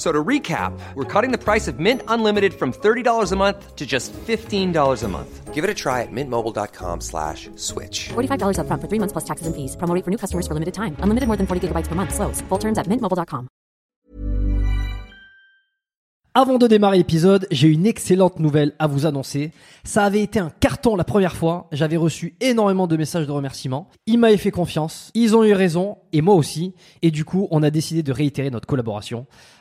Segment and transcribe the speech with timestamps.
[0.00, 3.84] So to recap, we're cutting the price of Mint Unlimited from $30 a month to
[3.86, 5.52] just $15 a month.
[5.52, 8.08] Give it a try at mintmobile.com slash switch.
[8.08, 9.76] $45 upfront for three months plus taxes and fees.
[9.76, 10.96] Promo rate for new customers for limited time.
[11.04, 12.14] Unlimited more than 40 gigabytes per month.
[12.14, 12.40] Slows.
[12.48, 13.50] Full terms at mintmobile.com.
[16.32, 19.50] Avant de démarrer l'épisode, j'ai une excellente nouvelle à vous annoncer.
[19.82, 21.66] Ça avait été un carton la première fois.
[21.72, 23.88] J'avais reçu énormément de messages de remerciements.
[24.06, 25.10] Ils m'avaient fait confiance.
[25.14, 25.98] Ils ont eu raison.
[26.12, 26.72] Et moi aussi.
[27.02, 29.26] Et du coup, on a décidé de réitérer notre collaboration.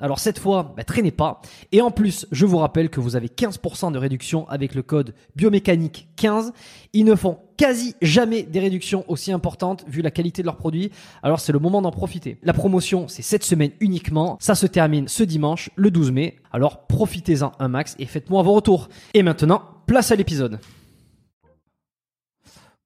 [0.00, 1.40] Alors cette fois, bah, traînez pas.
[1.72, 5.14] Et en plus, je vous rappelle que vous avez 15% de réduction avec le code
[5.36, 6.52] biomécanique 15.
[6.92, 10.90] Ils ne font quasi jamais des réductions aussi importantes vu la qualité de leurs produits.
[11.22, 12.38] Alors c'est le moment d'en profiter.
[12.42, 14.36] La promotion, c'est cette semaine uniquement.
[14.40, 16.36] Ça se termine ce dimanche, le 12 mai.
[16.52, 18.88] Alors profitez-en un max et faites-moi vos retours.
[19.14, 20.58] Et maintenant, place à l'épisode.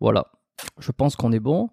[0.00, 0.26] Voilà.
[0.80, 1.70] Je pense qu'on est bon.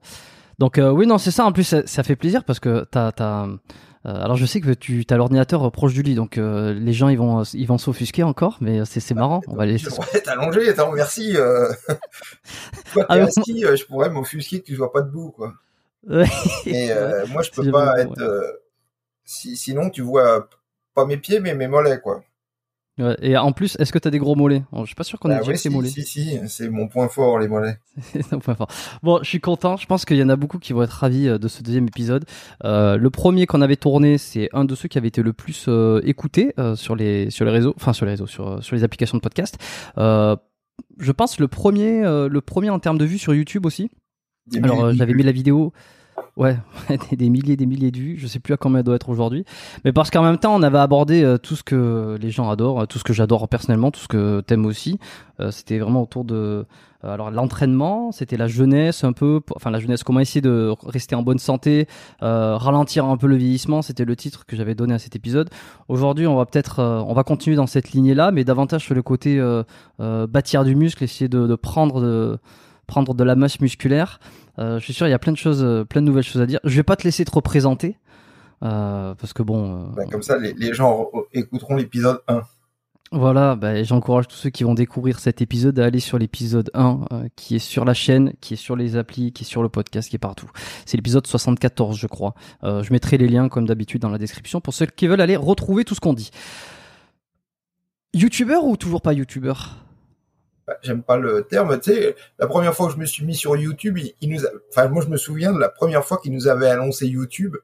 [0.60, 1.46] Donc euh, oui, non, c'est ça.
[1.46, 3.48] En plus, ça, fait plaisir parce que t'as,
[4.06, 7.18] alors je sais que tu as l'ordinateur proche du lit, donc euh, les gens ils
[7.18, 9.42] vont ils vont s'offusquer encore, mais c'est c'est marrant.
[9.48, 9.78] On va les.
[9.78, 11.36] Je pourrais être allongé, attends, merci.
[11.36, 11.72] Euh...
[12.94, 15.54] Toi, Ah, assis, euh, je pourrais m'offusquer que tu sois pas debout, quoi.
[16.08, 16.26] Ouais.
[16.66, 18.22] Mais euh, moi, je peux pas être.
[18.22, 18.52] euh,
[19.26, 20.48] Si, sinon, tu vois
[20.94, 22.24] pas mes pieds, mais mes mollets, quoi.
[22.98, 25.30] Ouais, Et en plus, est-ce que t'as des gros mollets Je suis pas sûr qu'on
[25.30, 25.90] ait Bah déjà ouais, si, mollets.
[25.90, 27.78] si, si, c'est mon point fort, les mollets.
[28.02, 28.70] C'est un point fort.
[29.04, 29.76] Bon, je suis content.
[29.76, 31.88] Je pense qu'il y en a beaucoup qui vont être ravis euh, de ce deuxième
[31.88, 32.24] épisode.
[32.64, 35.66] Euh, le premier qu'on avait tourné, c'est un de ceux qui avait été le plus
[35.68, 38.76] euh, écouté euh, sur les sur les réseaux, enfin sur les réseaux, sur euh, sur
[38.78, 39.58] les applications de podcast.
[39.98, 40.38] Euh,
[40.98, 43.90] je pense le premier, euh, le premier en termes de vues sur YouTube aussi.
[44.64, 45.74] Alors j'avais mis la vidéo.
[46.38, 46.58] Ouais,
[47.14, 48.18] des, milliers, des milliers de vues.
[48.18, 49.46] Je sais plus à combien elle doit être aujourd'hui.
[49.86, 52.82] Mais parce qu'en même temps, on avait abordé euh, tout ce que les gens adorent,
[52.82, 55.00] euh, tout ce que j'adore personnellement, tout ce que t'aimes aussi.
[55.40, 56.66] Euh, c'était vraiment autour de,
[57.04, 61.22] alors l'entraînement, c'était la jeunesse un peu, enfin la jeunesse, comment essayer de rester en
[61.22, 61.88] bonne santé,
[62.20, 63.82] ralentir un peu le vieillissement.
[63.82, 65.50] C'était le titre que j'avais donné à cet épisode.
[65.88, 69.40] Aujourd'hui, on va peut-être, on va continuer dans cette lignée-là, mais davantage sur le côté
[70.00, 72.40] bâtir du muscle, essayer de prendre de
[72.88, 74.20] prendre de la masse musculaire.
[74.60, 76.42] Euh, je suis sûr, il y a plein de choses, euh, plein de nouvelles choses
[76.42, 76.60] à dire.
[76.64, 77.98] Je vais pas te laisser te représenter.
[78.64, 82.42] Euh, parce que bon, Bah, comme ça, les, les gens écouteront l'épisode 1.
[83.12, 87.02] Voilà, bah, j'encourage tous ceux qui vont découvrir cet épisode à aller sur l'épisode 1
[87.12, 89.70] euh, qui est sur la chaîne, qui est sur les applis, qui est sur le
[89.70, 90.50] podcast, qui est partout.
[90.86, 92.34] C'est l'épisode 74 je crois.
[92.64, 95.36] Euh, je mettrai les liens comme d'habitude dans la description pour ceux qui veulent aller
[95.36, 96.32] retrouver tout ce qu'on dit.
[98.14, 99.85] Youtubeur ou toujours pas youtubeur?
[100.68, 101.80] Bah, J'aime pas le terme.
[101.80, 104.46] Tu sais, la première fois que je me suis mis sur YouTube, il, il nous,
[104.46, 104.50] a...
[104.70, 107.56] enfin moi je me souviens de la première fois qu'il nous avait annoncé YouTube.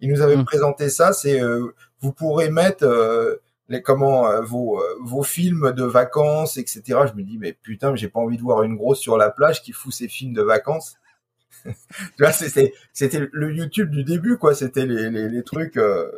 [0.00, 0.44] Il nous avait Mm.
[0.44, 1.12] présenté ça.
[1.12, 1.66] C'est euh,
[2.00, 3.36] vous pourrez mettre euh,
[3.68, 6.82] les comment euh, vos euh, vos films de vacances, etc.
[7.10, 9.30] Je me dis mais putain, mais j'ai pas envie de voir une grosse sur la
[9.30, 10.96] plage qui fout ses films de vacances.
[11.64, 11.72] tu
[12.20, 14.54] vois, c'était c'était le YouTube du début quoi.
[14.54, 15.76] C'était les, les les trucs.
[15.76, 16.10] euh,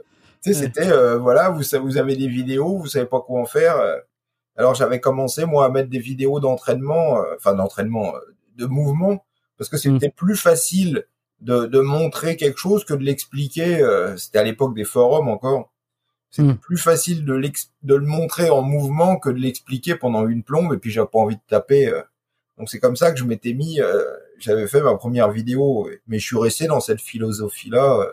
[0.43, 0.67] tu sais, Ouais.
[0.67, 3.76] c'était euh, voilà, vous vous avez des vidéos, vous savez pas quoi en faire.
[4.58, 8.20] Alors j'avais commencé moi à mettre des vidéos d'entraînement, euh, enfin d'entraînement, euh,
[8.56, 9.25] de mouvement,
[9.56, 11.06] parce que c'était plus facile
[11.40, 13.81] de, de montrer quelque chose que de l'expliquer.
[13.81, 15.72] euh, c'était à l'époque des forums encore.
[16.31, 16.56] C'était Mm.
[16.58, 17.40] plus facile de,
[17.84, 20.75] de le montrer en mouvement que de l'expliquer pendant une plombe.
[20.75, 21.88] Et puis j'avais pas envie de taper.
[21.88, 22.02] euh.
[22.58, 23.81] Donc c'est comme ça que je m'étais mis.
[23.81, 24.02] euh,
[24.40, 28.06] j'avais fait ma première vidéo, mais je suis resté dans cette philosophie-là.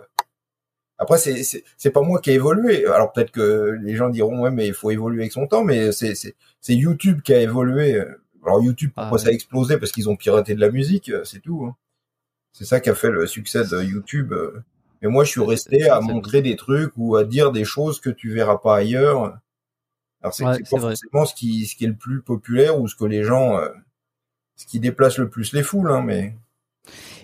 [0.98, 2.86] Après, c'est c'est c'est pas moi qui ai évolué.
[2.86, 5.64] Alors peut-être que les gens diront ouais, mais il faut évoluer avec son temps.
[5.64, 8.02] Mais c'est c'est c'est YouTube qui a évolué.
[8.46, 9.78] Alors YouTube, Ah pourquoi ça a explosé?
[9.78, 11.66] Parce qu'ils ont piraté de la musique, c'est tout.
[11.66, 11.76] hein.
[12.54, 14.34] C'est ça qui a fait le succès de YouTube.
[15.02, 18.10] Et moi, je suis resté à montrer des trucs ou à dire des choses que
[18.10, 19.38] tu verras pas ailleurs.
[20.22, 20.98] Alors c'est Ouais, pas vrai.
[21.02, 23.70] forcément ce qui ce qui est le plus populaire ou ce que les gens, euh,
[24.58, 26.36] ce qui déplace le plus les foules, hein, mais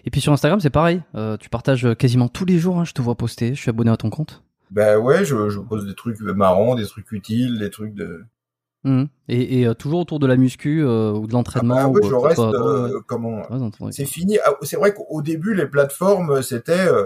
[0.05, 1.01] Et puis sur Instagram, c'est pareil.
[1.15, 2.79] Euh, tu partages quasiment tous les jours.
[2.79, 3.53] hein, je te vois poster.
[3.55, 4.43] Je suis abonné à ton compte.
[4.71, 8.23] ben ouais, je, je pose des trucs marrants, des trucs utiles, des trucs de.
[8.83, 9.07] Mhm.
[9.27, 11.75] Et, et, euh, toujours autour de la muscu euh, ou de Ah l'entraînement.
[11.75, 12.99] bah ouais, ou, je reste ouais, ouais.
[13.05, 14.39] comment Ouais, C'est fini.
[14.43, 17.05] Ah, C'est vrai qu'au début, les plateformes, c'était euh,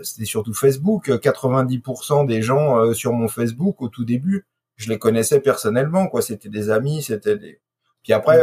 [0.00, 1.08] c'était surtout Facebook.
[1.08, 4.46] 90% des gens sur mon Facebook au tout début,
[4.76, 6.06] je les connaissais personnellement.
[6.06, 6.22] quoi.
[6.22, 7.60] C'était des amis, c'était des.
[8.02, 8.42] Puis après,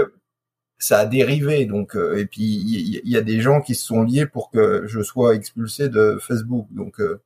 [0.78, 1.66] ça a dérivé.
[1.66, 4.84] Donc euh, et puis il y, a des gens qui se sont liés pour que
[4.88, 6.68] je sois expulsé de Facebook.
[6.72, 7.22] Donc euh,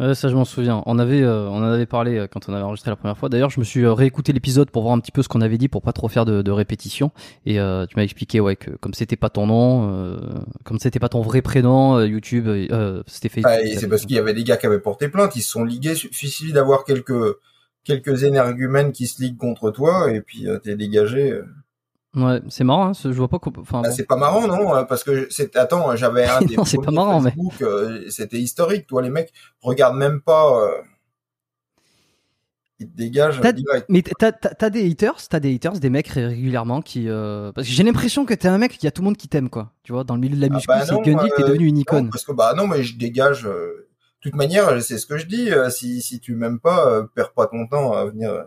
[0.00, 0.82] Ouais, ça je m'en souviens.
[0.86, 3.28] On avait, euh, on en avait parlé euh, quand on avait enregistré la première fois.
[3.28, 5.56] D'ailleurs, je me suis euh, réécouté l'épisode pour voir un petit peu ce qu'on avait
[5.56, 7.12] dit pour pas trop faire de, de répétitions.
[7.46, 10.16] Et euh, tu m'as expliqué ouais que comme c'était pas ton nom, euh,
[10.64, 13.52] comme c'était pas ton vrai prénom, YouTube, euh, c'était Facebook.
[13.56, 15.36] ah, c'est parce qu'il y avait des gars qui avaient porté plainte.
[15.36, 15.94] Ils se sont ligués.
[15.94, 17.36] Suffit d'avoir quelques
[17.84, 21.40] quelques énergumènes qui se liguent contre toi et puis euh, t'es dégagé.
[22.16, 22.20] Euh.
[22.34, 22.86] Ouais, c'est marrant.
[22.86, 23.38] Hein, ce- je vois pas.
[23.58, 23.94] Enfin, Bah, bon.
[23.94, 26.90] c'est pas marrant, non euh, Parce que c'est attends, j'avais un des Non, c'est pas
[26.90, 28.86] marrant, mais- euh, c'était historique.
[28.86, 29.32] Toi, les mecs
[29.62, 30.58] regardent même pas.
[30.60, 30.80] Euh,
[32.80, 33.86] ils te dégagent direct.
[33.88, 37.08] Mais t'as, des haters, t'as des haters, des mecs régulièrement qui.
[37.08, 39.16] euh, Parce que j'ai l'impression que t'es un mec, il y a tout le monde
[39.16, 39.72] qui t'aime quoi.
[39.84, 41.42] Tu vois, dans le milieu de la Ah muscu, bah c'est non, Gundy que t'es
[41.44, 42.10] euh, devenu une Non, icône.
[42.10, 43.46] parce que bah non, mais je dégage.
[43.46, 43.88] euh,
[44.24, 45.50] de toute manière, c'est ce que je dis.
[45.52, 48.44] euh, si si tu m'aimes pas, euh, perds pas ton temps à venir.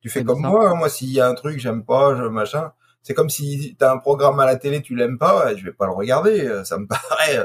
[0.00, 0.50] Tu fais comme bizarre.
[0.52, 0.70] moi.
[0.70, 0.74] hein.
[0.74, 2.72] Moi, s'il y a un truc que j'aime pas, je machin.
[3.02, 5.86] C'est comme si t'as un programme à la télé, tu l'aimes pas, je vais pas
[5.86, 6.46] le regarder.
[6.46, 7.38] euh, Ça me paraît.
[7.38, 7.44] euh,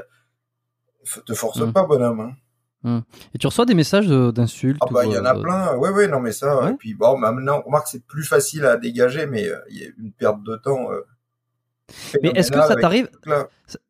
[1.26, 1.72] Te force Mm.
[1.74, 2.20] pas, bonhomme.
[2.86, 3.02] hein.
[3.34, 4.78] Et tu reçois des messages d'insultes.
[4.82, 5.76] Ah bah il y en a euh, plein.
[5.78, 6.62] Ouais ouais non mais ça.
[6.64, 6.72] Ouais.
[6.72, 9.86] Et puis bon bah, maintenant remarque c'est plus facile à dégager mais euh, il y
[9.86, 10.92] a une perte de temps.
[10.92, 11.00] euh,
[12.22, 13.10] Mais est-ce que ça t'arrive.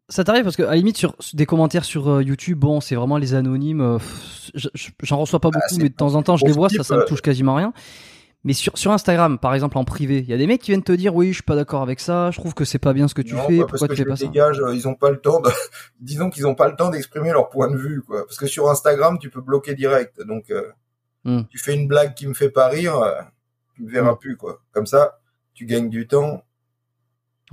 [0.10, 3.18] Ça, t'arrive parce que à la limite sur des commentaires sur YouTube, bon, c'est vraiment
[3.18, 3.82] les anonymes.
[3.82, 3.98] euh,
[5.02, 6.84] J'en reçois pas beaucoup, Bah, c'est mais de temps en temps je les vois, ça,
[6.84, 7.74] ça me touche quasiment rien.
[8.46, 10.84] Mais sur sur Instagram, par exemple en privé, il y a des mecs qui viennent
[10.84, 13.08] te dire oui, je suis pas d'accord avec ça, je trouve que c'est pas bien
[13.08, 14.76] ce que tu Non, fais, bah, pourquoi parce tu que fais pas ça dégage, euh,
[14.76, 15.50] ils ont pas le temps de,
[16.02, 18.26] disons qu'ils ont pas le temps d'exprimer leur point de vue, quoi.
[18.26, 20.22] Parce que sur Instagram, tu peux bloquer direct.
[20.28, 20.64] Donc, euh,
[21.26, 21.44] Hmm.
[21.50, 23.14] tu fais une blague qui me fait pas rire, euh,
[23.76, 24.18] tu me verras Hmm.
[24.18, 24.62] plus, quoi.
[24.74, 25.20] Comme ça,
[25.54, 26.44] tu gagnes du temps.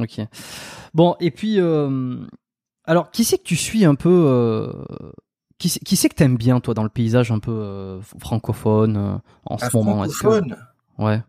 [0.00, 0.20] Ok.
[0.92, 2.16] Bon, et puis, euh,
[2.84, 4.72] alors, qui c'est que tu suis un peu
[5.58, 9.58] qui, c'est- qui c'est que t'aimes bien, toi, dans le paysage un peu francophone en
[9.58, 10.56] ce Un moment est-ce que- francophone?
[11.00, 11.20] Ouais.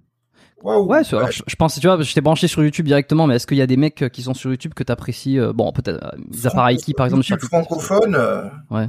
[0.64, 3.58] Ouais, je, je pense, tu vois, je t'ai branché sur YouTube directement, mais est-ce qu'il
[3.58, 6.18] y a des mecs euh, qui sont sur YouTube que t'apprécies euh, Bon, peut-être, euh,
[6.30, 8.14] mis à part Aiki, par exemple, YouTube francophone.
[8.16, 8.88] euh, Ouais.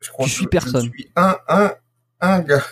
[0.00, 0.84] Je crois Tu que suis personne.
[0.86, 1.72] Je suis un, un,
[2.20, 2.62] un gars.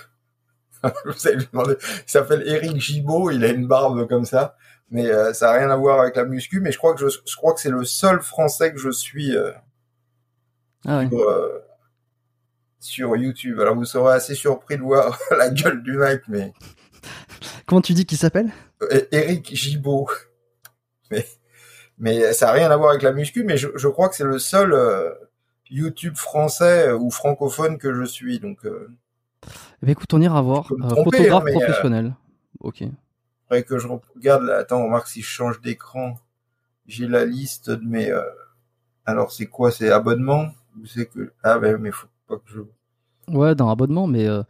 [1.06, 1.74] Vous allez demander.
[1.80, 4.54] Il s'appelle Eric Gibaud, il a une barbe comme ça.
[4.90, 7.18] Mais euh, ça a rien à voir avec la muscu, mais je crois que je,
[7.26, 9.34] je crois que c'est le seul français que je suis
[10.86, 11.08] Ah ouais.
[12.84, 13.60] Sur YouTube.
[13.60, 16.52] Alors vous serez assez surpris de voir la gueule du mec, mais
[17.66, 18.52] Comment tu dis qu'il s'appelle?
[18.82, 20.08] Euh, Eric Gibaud.
[21.10, 21.26] Mais,
[21.98, 24.24] mais ça a rien à voir avec la muscu, mais je, je crois que c'est
[24.24, 25.10] le seul euh,
[25.70, 28.38] YouTube français euh, ou francophone que je suis.
[28.38, 28.90] Donc euh,
[29.82, 30.70] Eh ben, écoute, on ira voir.
[30.72, 32.14] Euh, tromper, photographe hein, mais, professionnel.
[32.60, 32.82] Ok.
[33.46, 36.18] après que je regarde, là, attends, remarque si je change d'écran,
[36.86, 38.12] j'ai la liste de mes.
[39.06, 40.48] alors c'est quoi, c'est abonnement?
[40.80, 42.60] Ou c'est que ah ben mais faut pas que je.
[43.32, 44.42] Ouais, dans abonnement, mais euh,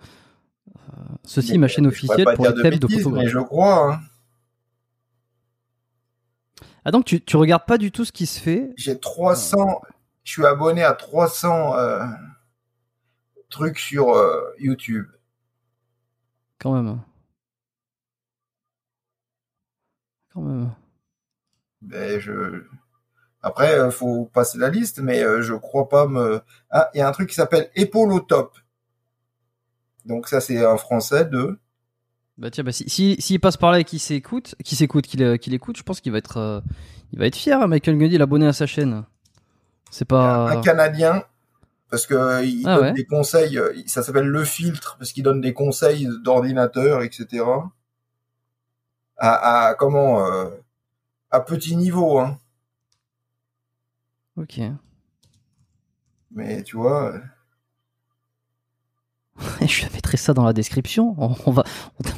[1.25, 3.29] Ceci Mais, ma chaîne euh, officielle pour les thèmes de bêtises, mais photographie.
[3.31, 3.93] je crois.
[3.95, 4.01] hein.
[6.85, 8.73] Ah donc tu, tu regardes pas du tout ce qui se fait?
[8.77, 9.81] J'ai 300,
[10.23, 12.05] je suis abonné à 300 euh,
[13.49, 15.07] trucs sur euh, YouTube.
[16.59, 17.01] quand même.
[20.33, 20.75] Quand même.
[21.81, 22.65] Ben, je...
[23.47, 26.41] Après, euh, faut passer la liste, mais euh, je crois pas me...
[26.71, 28.57] Ah, il y a un truc qui s'appelle Épaule au top.
[30.07, 31.59] Donc ça, c'est un français de...
[32.39, 35.23] Bah tiens, bah si si- s'il passe par là et qu'il s'écoute, qu'il s'écoute, qu'il
[35.23, 36.61] euh, qu'il écoute, je pense qu'il va être euh,
[37.13, 37.61] il va être fier.
[37.61, 39.05] hein, Michael Gundy, il est abonné à sa chaîne.
[39.91, 40.51] C'est pas.
[40.51, 41.23] un Canadien,
[41.91, 42.93] parce que euh, il Ah donne ouais.
[42.95, 47.45] des conseils, ça s'appelle Le Filtre, parce qu'il donne des conseils d'ordinateur, etc.
[49.17, 50.27] À, à comment...
[50.27, 50.47] euh,
[51.31, 52.39] à petit niveau, hein.
[54.37, 54.61] Ok.
[56.33, 57.13] Mais tu vois...
[57.15, 57.19] euh,
[59.67, 61.15] je mettrai ça dans la description.
[61.19, 61.65] On, va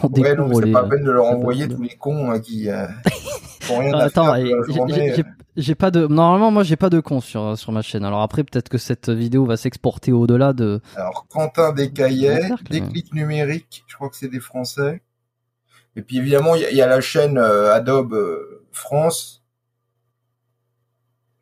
[0.03, 0.73] on, on Ouais, non, mais c'est les.
[0.73, 2.87] pas la peine de leur envoyer tous les cons hein, qui euh,
[3.61, 4.35] qui rien à Attends,
[5.57, 6.07] j'ai- pas de.
[6.07, 8.05] Normalement, moi, j'ai pas de con sur sur ma chaîne.
[8.05, 10.81] Alors après, peut-être que cette vidéo va s'exporter au-delà de.
[10.95, 15.03] Alors, Quentin Descaillet, Bon cercle, Déclic numérique, je crois que c'est des Français.
[15.97, 19.43] Et puis évidemment, il y, a- il y a la chaîne euh, Adobe euh, France.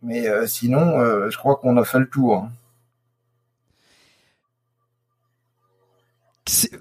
[0.04, 2.46] Mais euh, sinon, euh, je crois qu'on a fait le tour.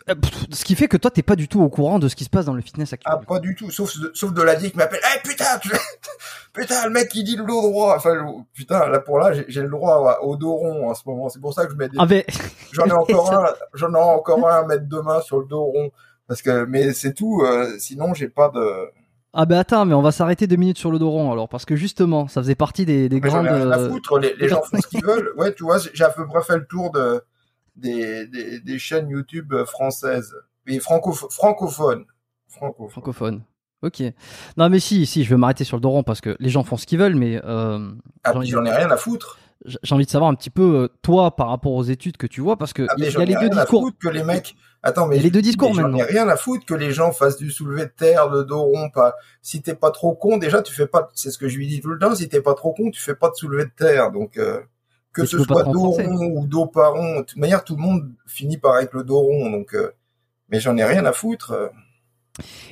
[0.09, 0.15] euh,
[0.51, 2.29] Ce qui fait que toi, t'es pas du tout au courant de ce qui se
[2.29, 3.13] passe dans le fitness actuel.
[3.17, 4.99] Ah, pas du tout, sauf, sauf de la vie qui m'appelle.
[5.15, 5.71] Eh putain, tu-
[6.53, 7.95] putain, le mec qui dit le dos droit.
[7.95, 11.29] Enfin, le- putain, là pour là, j'ai le droit au dos rond en ce moment.
[11.29, 12.05] C'est pour ça que je mets des Ah
[12.73, 15.91] J'en ai encore un, j'en ai encore un à mettre demain sur le dos rond.
[16.27, 18.89] Parce que, mais c'est tout, euh, sinon j'ai pas de,
[19.33, 21.65] ah ben attends, mais on va s'arrêter deux minutes sur le dos rond alors parce
[21.65, 23.45] que justement, ça faisait partie des, des mais grandes.
[23.47, 25.31] ai rien à euh, foutre, les, les gens font ce qu'ils veulent.
[25.37, 27.21] Ouais, tu vois, j'ai à peu près fait le tour de,
[27.75, 30.33] des, des, des chaînes YouTube françaises.
[30.67, 32.05] Et francoph- francophones.
[32.47, 32.89] Francophones.
[32.91, 33.41] francophone.
[33.81, 34.01] Ok.
[34.55, 36.63] Non mais si, si, je vais m'arrêter sur le dos rond parce que les gens
[36.63, 37.91] font ce qu'ils veulent, mais euh,
[38.23, 39.37] Ah, J'en ai- rien à foutre.
[39.65, 42.39] j'ai envie de savoir un petit peu euh, toi par rapport aux études que tu
[42.39, 43.81] vois parce que Ah, il mais y, j'en a ai les deux discours.
[43.81, 45.97] foutre que les mecs, attends, mais les deux discours maintenant.
[45.97, 48.89] ai rien à foutre que les gens fassent du soulevé de terre, de dos rond,
[48.89, 49.15] pas.
[49.41, 51.81] Si t'es pas trop con, déjà, tu fais pas, c'est ce que je lui dis
[51.81, 54.11] tout le temps, si t'es pas trop con, tu fais pas de soulevé de terre.
[54.11, 54.59] Donc, euh,
[55.13, 57.81] que Mais ce soit dos rond ou dos pas rond, de toute manière, tout le
[57.81, 59.49] monde finit par être le dos rond.
[59.49, 59.91] Donc, euh,
[60.49, 61.71] mais j'en ai rien à foutre.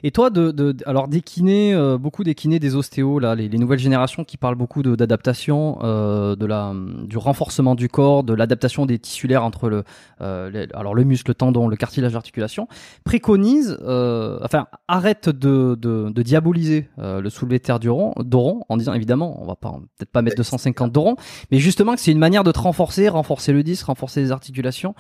[0.02, 3.48] Et toi, de, de, alors des kinés, euh, beaucoup des kinés, des ostéos, là, les,
[3.48, 8.24] les nouvelles générations qui parlent beaucoup de- d'adaptation, euh, de la, du renforcement du corps,
[8.24, 9.84] de l'adaptation des tissulaires entre le,
[10.22, 12.68] euh, les- alors le muscle, le tendon, le cartilage, l'articulation,
[13.04, 18.78] préconisent, euh, enfin, arrête de, de, de diaboliser euh, le soulevé de terre d'oron, en
[18.78, 21.16] disant évidemment, on va pas peut-être pas mettre 250 d'oron,
[21.52, 24.96] mais justement que c'est une manière de te renforcer, renforcer le disque, renforcer les articulations.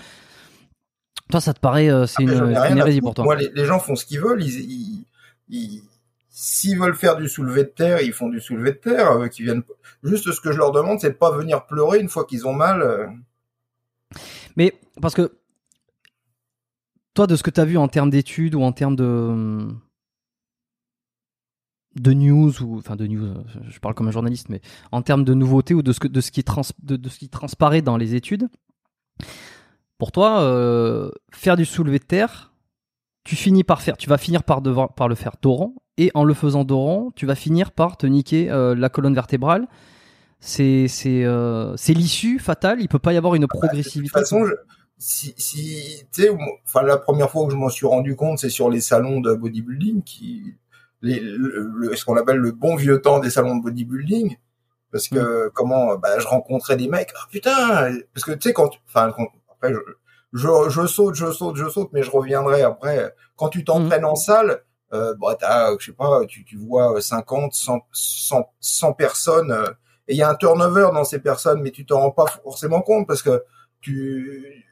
[1.31, 3.23] Toi, ça te paraît, euh, c'est une, une hérésie pour toi.
[3.25, 4.43] Moi, les, les gens font ce qu'ils veulent.
[4.43, 5.05] Ils, ils,
[5.50, 5.83] ils-
[6.33, 9.11] s'ils veulent faire du soulevé de terre, ils font du soulevé de terre.
[9.11, 9.63] euh, qui viennent.
[10.03, 12.53] Juste ce que je leur demande, c'est de pas venir pleurer une fois qu'ils ont
[12.53, 12.81] mal.
[12.81, 13.07] euh.
[14.55, 15.31] Mais parce que
[17.13, 19.67] toi, de ce que tu as vu en termes d'études ou en termes de
[21.95, 24.61] de news ou enfin de news, euh, je parle comme un journaliste, mais
[24.93, 27.19] en termes de nouveautés ou de ce que de ce qui trans, de, de ce
[27.19, 28.47] qui transparaît dans les études,
[30.01, 32.51] pour toi, euh, faire du soulevé de terre,
[33.24, 36.24] tu finis par faire, tu vas finir par devoir par le faire dorant et en
[36.24, 39.67] le faisant dorant, tu vas finir par te niquer euh, la colonne vertébrale.
[40.39, 42.81] C'est c'est euh, c'est l'issue fatale.
[42.81, 44.10] Il peut pas y avoir une De toute progressivité.
[44.10, 44.55] façon, je-
[44.98, 46.29] si, si tu sais,
[46.65, 49.36] enfin la première fois que je m'en suis rendu compte, c'est sur les salons de
[49.36, 50.55] bodybuilding, qui,
[51.03, 54.36] les, le, le- ce qu'on appelle le bon vieux temps des salons de bodybuilding,
[54.91, 58.72] parce que comment, bah, je rencontrais des mecs, ah putain, parce que tu sais quand,
[58.88, 59.13] enfin
[59.62, 59.80] après je,
[60.34, 63.13] je, je saute, je saute, je saute, mais je reviendrai après.
[63.36, 64.63] Quand tu t'entraînes en salle,
[64.94, 69.51] euh, bah t'as, je sais pas, tu, tu vois 50, 100, 100, 100 personnes.
[69.51, 69.70] euh,
[70.08, 72.82] et il y a un turnover dans ces personnes, mais tu t'en rends pas forcément
[72.82, 73.44] compte parce que
[73.82, 74.65] tu,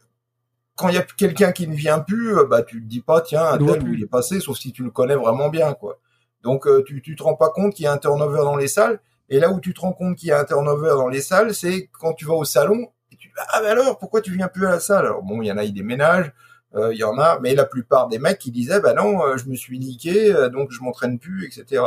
[0.76, 3.22] quand il y a quelqu'un qui ne vient plus, euh, bah tu te dis pas
[3.22, 6.00] tiens un tel il est passé, sauf si tu le connais vraiment bien quoi.
[6.44, 8.68] Donc euh, tu tu te rends pas compte qu'il y a un turnover dans les
[8.68, 9.00] salles.
[9.30, 11.54] Et là où tu te rends compte qu'il y a un turnover dans les salles,
[11.54, 12.88] c'est quand tu vas au salon.
[13.20, 15.06] Tu ah mais alors pourquoi tu viens plus à la salle?
[15.06, 16.32] Alors bon il y en a ils déménagent,
[16.76, 19.38] euh, il y en a, mais la plupart des mecs qui disaient bah non euh,
[19.38, 21.84] je me suis niqué euh, donc je m'entraîne plus etc.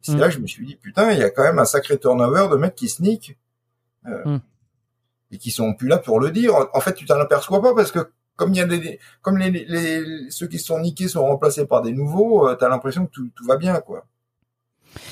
[0.00, 0.18] C'est Mm.
[0.18, 2.48] là que je me suis dit putain il y a quand même un sacré turnover
[2.50, 3.36] de mecs qui se niquent.
[4.06, 4.40] Euh, Mm.
[5.32, 6.54] et qui sont plus là pour le dire.
[6.72, 9.50] En fait, tu t'en aperçois pas parce que comme il y a des, comme les,
[9.50, 13.10] les, ceux qui se sont niqués sont remplacés par des nouveaux, euh, t'as l'impression que
[13.12, 14.06] tout, tout va bien, quoi.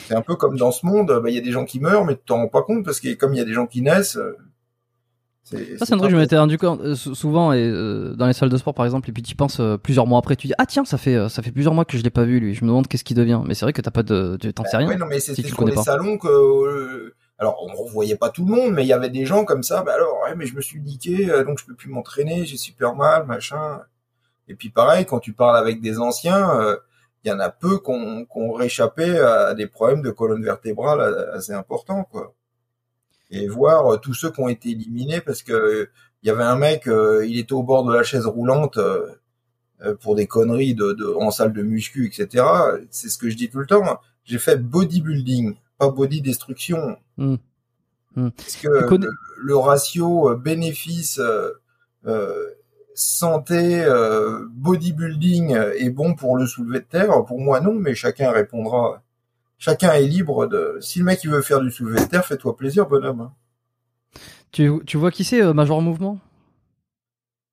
[0.09, 2.05] C'est un peu comme dans ce monde, bah, il y a des gens qui meurent,
[2.07, 3.81] mais tu t'en rends pas compte parce que comme il y a des gens qui
[3.83, 4.19] naissent,
[5.49, 8.49] c'est un truc que je m'étais rendu compte euh, souvent et euh, dans les salles
[8.49, 10.67] de sport par exemple, et puis tu penses euh, plusieurs mois après, tu dis ah
[10.67, 12.55] tiens ça fait ça fait plusieurs mois que je l'ai pas vu lui.
[12.55, 13.41] Je me demande qu'est-ce qu'il devient.
[13.47, 14.89] Mais c'est vrai que t'as pas de, t'en sais rien.
[14.89, 18.55] Ouais, non mais c'était si sur les salons que alors on revoyait pas tout le
[18.55, 19.83] monde, mais il y avait des gens comme ça.
[19.83, 22.95] Bah alors ouais, mais je me suis niqué, donc je peux plus m'entraîner, j'ai super
[22.95, 23.81] mal, machin.
[24.49, 26.77] Et puis pareil, quand tu parles avec des anciens,
[27.25, 31.53] il y en a peu qu'on qu'on réchappé à des problèmes de colonne vertébrale assez
[31.53, 32.35] importants quoi
[33.31, 35.89] et voir euh, tous ceux qui ont été éliminés parce que
[36.23, 39.15] il y avait un mec, euh, il était au bord de la chaise roulante euh,
[40.01, 42.45] pour des conneries de, de, en salle de muscu, etc.
[42.91, 44.01] C'est ce que je dis tout le temps.
[44.25, 46.97] J'ai fait bodybuilding, pas body destruction.
[47.17, 47.37] Mmh.
[48.17, 48.31] Mmh.
[48.31, 48.69] Parce que
[49.37, 51.21] le, ratio bénéfice
[52.95, 53.87] santé
[54.51, 57.25] bodybuilding est bon pour le soulevé de terre?
[57.25, 59.05] Pour moi non, mais chacun répondra
[59.59, 60.79] chacun est libre de.
[60.81, 63.21] Si le mec il veut faire du soulevé de terre, fais-toi plaisir, bonhomme.
[63.21, 63.33] Hein.
[64.53, 66.19] Tu, tu vois qui c'est, euh, Major Mouvement?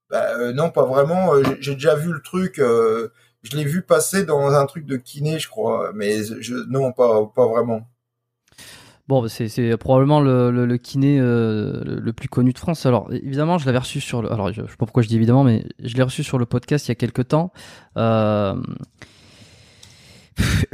[0.09, 1.33] Bah, euh, Non, pas vraiment.
[1.33, 2.55] Euh, j'ai déjà vu le truc.
[2.57, 5.91] je l'ai vu passer dans un truc de kiné, je crois.
[5.93, 7.87] Mais je, non, pas, pas vraiment.
[9.07, 12.85] Bon, bah, c'est probablement le, le, kiné le, plus connu de France.
[12.85, 14.31] Alors, évidemment, je l'avais reçu sur le.
[14.31, 16.45] Alors, je, je sais pas pourquoi je dis évidemment, mais je l'ai reçu sur le
[16.45, 17.51] podcast il y a quelques temps.
[17.97, 18.55] Euh,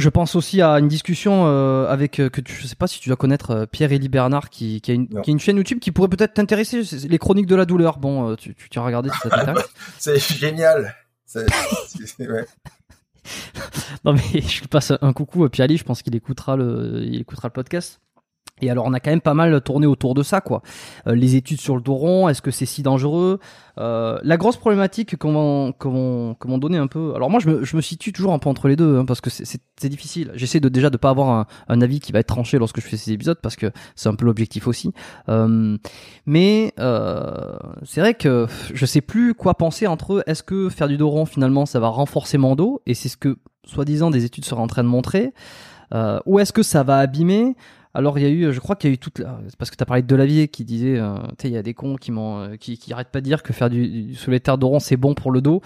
[0.01, 2.99] je pense aussi à une discussion euh, avec euh, que tu, je sais pas si
[2.99, 5.79] tu dois connaître euh, Pierre-Élie Bernard qui, qui, a une, qui, a une, chaîne YouTube
[5.79, 7.99] qui pourrait peut-être t'intéresser les chroniques de la douleur.
[7.99, 9.69] Bon, tu tu as regardé si ça t'intéresse.
[9.99, 10.95] C'est génial.
[11.35, 12.45] ouais.
[14.03, 17.21] non mais je lui passe un coucou à Pierre-Élie, je pense qu'il écoutera le il
[17.21, 18.01] écoutera le podcast.
[18.61, 20.61] Et alors on a quand même pas mal tourné autour de ça, quoi.
[21.07, 23.39] Euh, les études sur le dos rond, est-ce que c'est si dangereux?
[23.77, 27.13] Euh, La grosse problématique qu'on qu'on donné un peu.
[27.15, 29.21] Alors moi je me, je me situe toujours un peu entre les deux, hein, parce
[29.21, 30.31] que c'est difficile.
[30.35, 32.85] J'essaie de déjà de pas avoir un, un, avis qui va être tranché lorsque je
[32.85, 34.93] fais ces épisodes, parce que c'est un peu l'objectif aussi.
[35.29, 35.77] Euh,
[36.25, 40.23] mais euh, c'est vrai que je sais plus quoi penser entre.
[40.27, 42.81] Est-ce que faire du dos rond finalement ça va renforcer mon dos?
[42.85, 45.33] Et c'est ce que soi-disant des études seraient en train de montrer.
[46.25, 47.55] Ou est-ce que ça va abîmer?
[47.93, 49.21] Alors il y a eu, je crois qu'il y a eu toute,
[49.57, 51.63] parce que tu as parlé de Delavier qui disait, euh, tu sais, il y a
[51.63, 54.15] des cons qui m'ont, euh, qui, qui arrêtent pas de dire que faire du, du
[54.15, 55.61] sous les terres d'oron c'est bon pour le dos.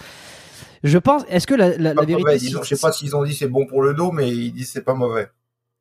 [0.84, 3.66] Je pense, est-ce que la, la, vérité, je sais pas s'ils ont dit c'est bon
[3.66, 5.30] pour le dos, mais ils disent c'est pas mauvais.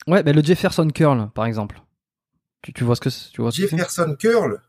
[0.07, 1.81] Ouais, ben le Jefferson curl par exemple.
[2.63, 4.61] Tu, tu vois ce que tu vois Jefferson curl?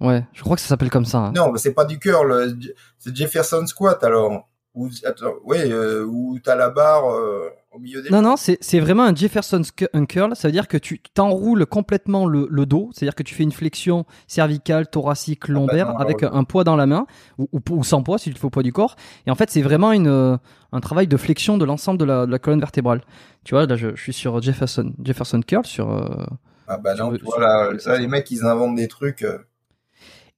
[0.00, 1.18] Ouais, je crois que ça s'appelle comme ça.
[1.18, 1.32] Hein.
[1.34, 2.52] Non, mais c'est pas du curl, euh,
[2.98, 4.48] c'est Jefferson squat alors.
[4.76, 7.10] Ou attends, ouais, euh, où t'as la barre.
[7.10, 7.48] Euh,
[8.10, 9.62] non, non, c'est vraiment un Jefferson
[10.06, 10.36] curl.
[10.36, 12.90] Ça veut dire que tu t'enroules complètement le, dos.
[12.92, 16.76] C'est-à-dire que tu fais une flexion cervicale, thoracique, ah bah lombaire avec un poids dans
[16.76, 17.06] la main
[17.38, 18.96] ou, ou, sans poids si tu fais au poids du corps.
[19.26, 20.36] Et en fait, c'est vraiment une, euh,
[20.72, 23.00] un travail de flexion de l'ensemble de la, colonne vertébrale.
[23.44, 25.88] Tu vois, là, je, suis sur Jefferson, Jefferson curl sur.
[26.68, 29.24] Ah bah non, voilà, ça, les mecs, ils inventent des trucs.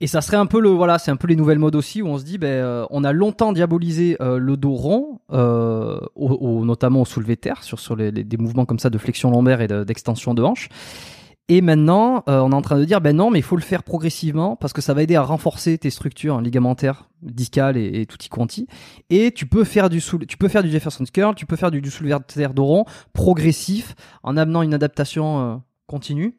[0.01, 2.03] Euh, et ça serait un peu le voilà, c'est un peu les nouvelles modes aussi
[2.03, 5.99] où on se dit ben euh, on a longtemps diabolisé euh, le dos rond, euh,
[6.15, 9.61] au, notamment au soulevé terre sur sur les, des mouvements comme ça de flexion lombaire
[9.61, 10.69] et d'extension de, hanche.
[11.51, 13.83] Et maintenant, on est en train de dire ben non, mais il faut le faire
[13.83, 18.07] progressivement parce que ça va aider à renforcer tes structures hein, ligamentaires, discales et, et
[18.07, 18.67] tutti quanti.
[19.09, 21.83] Et tu peux faire du tu peux faire du Jefferson curl, tu peux faire du,
[21.91, 22.85] soulevé de terre dos rond
[23.15, 26.37] progressif en amenant une adaptation continue.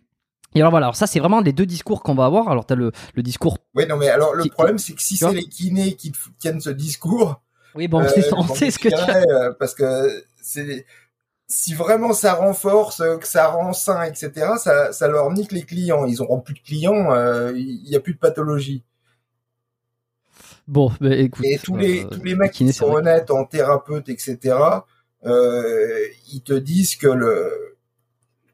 [0.56, 2.50] Et alors voilà, alors ça c'est vraiment les deux discours qu'on va avoir.
[2.50, 3.58] Alors tu as le, le discours.
[3.76, 6.70] Oui, non, mais alors le problème c'est que si c'est les kinés qui tiennent ce
[6.70, 7.42] discours.
[7.76, 9.18] Oui, bon, c'est euh, ce que tu as.
[9.18, 10.86] Euh, parce que c'est
[11.48, 16.06] si vraiment ça renforce, que ça rend sain, etc., ça, ça leur nique les clients.
[16.06, 18.84] Ils auront plus de clients, euh, il y a plus de pathologie.
[20.68, 21.44] Bon, bah, écoute.
[21.46, 24.56] Et tous les, tous les mecs qui sont honnêtes en thérapeute, etc.,
[25.26, 27.78] euh, ils te disent que le,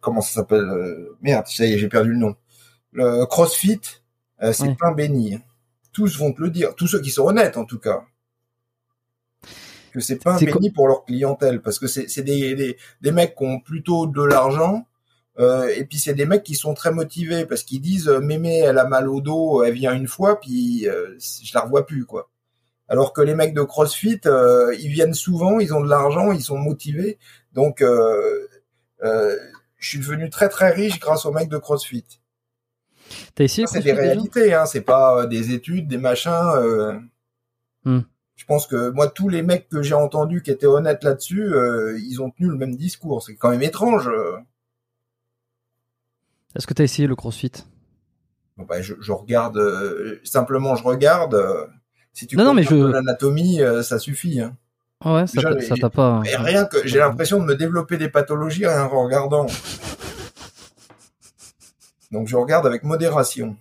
[0.05, 2.35] comment ça s'appelle euh, Merde, ça y est, j'ai perdu le nom.
[2.91, 3.81] Le CrossFit,
[4.43, 5.39] euh, c'est pas béni.
[5.91, 8.03] Tous vont te le dire, tous ceux qui sont honnêtes en tout cas.
[9.91, 13.59] Que c'est pas béni pour leur clientèle, parce que c'est des, des, mecs qui ont
[13.59, 14.85] plutôt de l'argent,
[15.39, 18.77] euh, et puis c'est des mecs qui sont très motivés parce qu'ils disent mémé elle
[18.77, 22.29] a mal au dos, elle vient une fois puis je la revois plus quoi.
[22.89, 26.57] Alors que les mecs de CrossFit, ils viennent souvent, ils ont de l'argent, ils sont
[26.57, 27.17] motivés,
[27.53, 27.81] donc
[29.77, 32.05] je suis devenu très très riche grâce aux mecs de CrossFit.
[33.35, 36.31] T'as essayé C'est des réalités, hein, c'est pas euh, des études, des machins.
[36.31, 36.99] Euh.
[37.83, 38.01] Hmm.
[38.35, 41.97] Je pense que moi, tous les mecs que j'ai entendus qui étaient honnêtes là-dessus, euh,
[41.99, 43.23] ils ont tenu le même discours.
[43.23, 44.09] C'est quand même étrange.
[46.55, 47.51] Est-ce que t'as essayé le CrossFit?
[48.57, 49.59] Bah, je, regarde
[50.23, 51.37] simplement, je regarde.
[52.13, 52.75] si tu non, non, mais je...
[52.75, 54.41] l'anatomie, ça suffit.
[54.41, 54.57] Hein.
[55.05, 55.41] Ouais, ça
[55.79, 56.21] t'a pas.
[56.21, 59.45] rien que j'ai l'impression de me développer des pathologies en regardant.
[62.11, 63.55] Donc je regarde avec modération.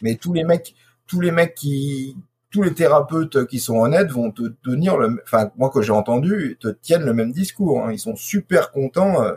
[0.00, 0.74] Mais tous les mecs,
[1.06, 2.16] tous les mecs qui,
[2.50, 6.56] tous les thérapeutes qui sont honnêtes vont te tenir le, enfin moi que j'ai entendu,
[6.60, 7.84] te tiennent le même discours.
[7.84, 7.92] Hein.
[7.92, 9.22] Ils sont super contents.
[9.22, 9.34] euh,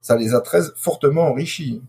[0.00, 1.82] ça les a très fortement enrichis.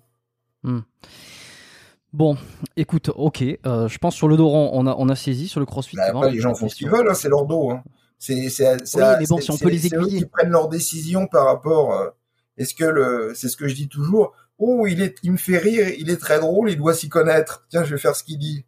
[2.14, 2.38] Bon,
[2.76, 3.42] écoute, ok.
[3.66, 5.48] euh, je pense sur le dos rond, on a, on a saisi.
[5.48, 7.46] Sur le crossfit, Bah, après, vraiment les gens font ce qu'ils veulent, hein, c'est leur
[7.46, 7.72] dos.
[7.72, 7.84] Hein.
[8.24, 10.20] C'est, Oui, mais bon, si on peut les c'est eux aiguiller.
[10.20, 11.94] qui prennent leurs décisions par rapport.
[11.94, 12.10] euh,
[12.58, 14.34] est-ce que le, c'est ce que je dis toujours.
[14.60, 17.66] Oh, il est, il me fait rire, il est très drôle, il doit s'y connaître.
[17.70, 18.64] Tiens, je vais faire ce qu'il dit.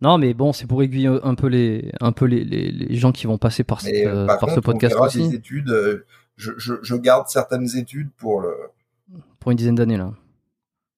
[0.00, 3.12] Non, mais bon, c'est pour aiguiller un peu les, un peu les, les, les gens
[3.12, 5.34] qui vont passer par, cette, euh, par, par ce contre, podcast on verra aussi des
[5.36, 5.70] études.
[5.70, 6.04] euh,
[6.36, 8.54] je, je, je garde certaines études pour le.
[9.40, 10.12] pour une dizaine d'années là.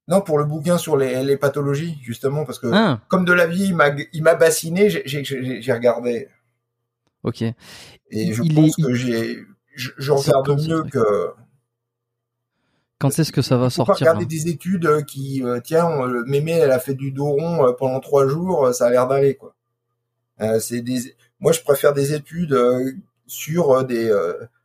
[0.08, 3.46] Non, pour le bouquin sur les, les pathologies, justement, parce que Ah, comme de la
[3.46, 6.28] vie, il m'a, il m'a bassiné, j'ai regardé.
[7.26, 7.42] Ok.
[7.42, 9.38] Et je Il pense est- que j'ai,
[9.74, 11.32] je, regarde mieux que.
[12.98, 15.42] Quand est-ce que ça va faut pas sortir hein regarder là des études euh, qui,
[15.44, 15.86] euh, tiens,
[16.26, 19.34] Mémé, elle a fait du dos rond euh, pendant trois jours, ça a l'air d'aller,
[19.36, 19.54] quoi.
[20.40, 22.92] Euh, c'est des, moi, je préfère des études euh,
[23.26, 24.10] sur des,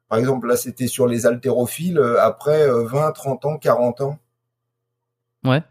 [0.07, 4.19] par exemple, là, c'était sur les haltérophiles après euh, 20, 30 ans, 40 ans.
[5.43, 5.61] Ouais.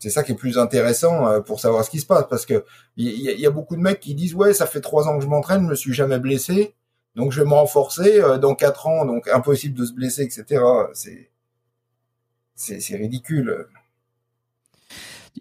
[0.00, 2.64] C'est ça qui est plus intéressant euh, pour savoir ce qui se passe, parce que
[2.96, 5.22] il y, y a beaucoup de mecs qui disent, ouais, ça fait trois ans que
[5.22, 6.74] je m'entraîne, je me suis jamais blessé,
[7.14, 10.62] donc je vais me renforcer euh, dans quatre ans, donc impossible de se blesser, etc.
[10.94, 11.30] C'est,
[12.54, 13.66] c'est, c'est ridicule.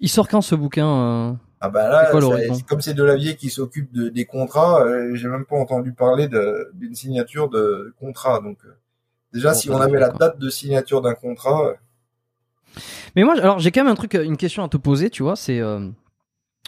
[0.02, 1.34] Il sort quand ce bouquin euh?
[1.62, 2.28] Ah bah là, quoi ça-
[2.68, 6.70] comme c'est Delavier qui s'occupe de, des contrats, euh, j'ai même pas entendu parler de-
[6.74, 8.40] d'une signature de contrat.
[8.40, 8.78] Donc euh,
[9.34, 11.74] déjà, Bon, si on va, avait la date de signature d'un contrat,
[13.16, 15.36] Mais moi, alors j'ai quand même un truc, une question à te poser, tu vois,
[15.36, 15.88] c'est, euh,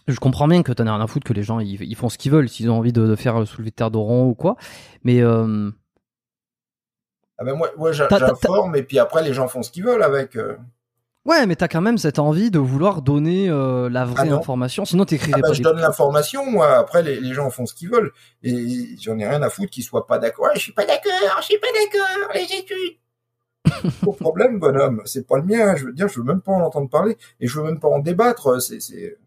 [0.07, 2.09] je comprends bien que t'en as rien à foutre, que les gens ils, ils font
[2.09, 4.33] ce qu'ils veulent, s'ils ont envie de, de faire le soulevé de terre d'oron ou
[4.35, 4.55] quoi,
[5.03, 5.69] mais euh,
[7.37, 10.35] ah ben moi, moi j'informe et puis après les gens font ce qu'ils veulent avec.
[10.35, 10.57] euh.
[11.25, 14.85] ouais, mais t'as quand même cette envie de vouloir donner euh, la vraie Ah information,
[14.85, 16.77] sinon Ah t'écrirais ben, pas je des donne l'information, moi.
[16.77, 18.11] Après les, les gens font ce qu'ils veulent
[18.43, 20.45] et j'en ai rien à foutre qu'ils soient pas d'accord.
[20.45, 22.31] Ouais, je suis pas d'accord, je suis pas d'accord.
[22.35, 22.97] Les études.
[24.05, 25.75] Au problème, bonhomme, c'est pas le mien.
[25.75, 27.87] Je veux dire, je veux même pas en entendre parler et je veux même pas
[27.89, 28.61] en débattre.
[28.61, 29.17] C'est, c'est...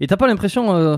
[0.00, 0.96] Et t'as pas l'impression euh,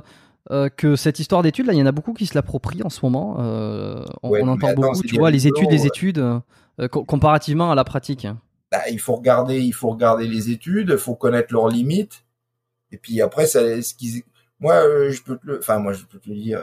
[0.51, 2.91] euh, que cette histoire d'études, là, il y en a beaucoup qui se l'approprient en
[2.91, 3.37] ce moment.
[3.41, 5.87] euh, on, Ouais, on entend attends, beaucoup, tu vois, les études, les ouais.
[5.87, 8.27] études, euh, co- comparativement à la pratique.
[8.71, 12.25] bah, il faut regarder, il faut regarder les études, il faut connaître leurs limites.
[12.93, 14.23] Et puis après, ça, ce qu'ils,
[14.61, 16.61] moi, je peux te le, enfin, moi, je peux te le dire,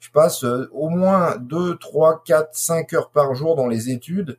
[0.00, 4.38] je passe au moins 2, 3, 4, 5 heures par jour dans les études,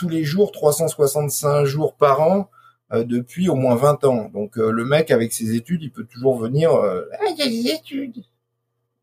[0.00, 2.48] tous les jours, 365 jours par an,
[2.92, 4.30] euh, depuis au moins 20 ans.
[4.32, 7.42] Donc, euh, le mec, avec ses études, il peut toujours venir, euh, ah, il y
[7.42, 8.24] a des études.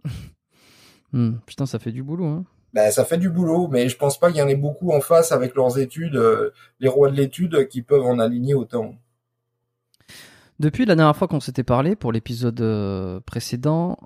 [1.14, 2.26] Hmm, putain, ça fait du boulot.
[2.26, 2.46] Hein.
[2.74, 5.00] Ben, ça fait du boulot, mais je pense pas qu'il y en ait beaucoup en
[5.00, 6.22] face avec leurs études,
[6.82, 8.94] les rois de l'étude qui peuvent en aligner autant.
[10.60, 13.98] Depuis la dernière fois qu'on s'était parlé pour l'épisode précédent,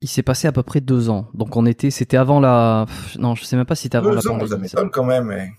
[0.00, 1.28] il s'est passé à peu près deux ans.
[1.34, 2.86] Donc on était, c'était avant la,
[3.18, 4.68] non, je sais même pas si c'était avant la Deux ans, pandémie.
[4.70, 5.26] ça m'étonne quand même.
[5.26, 5.50] mais-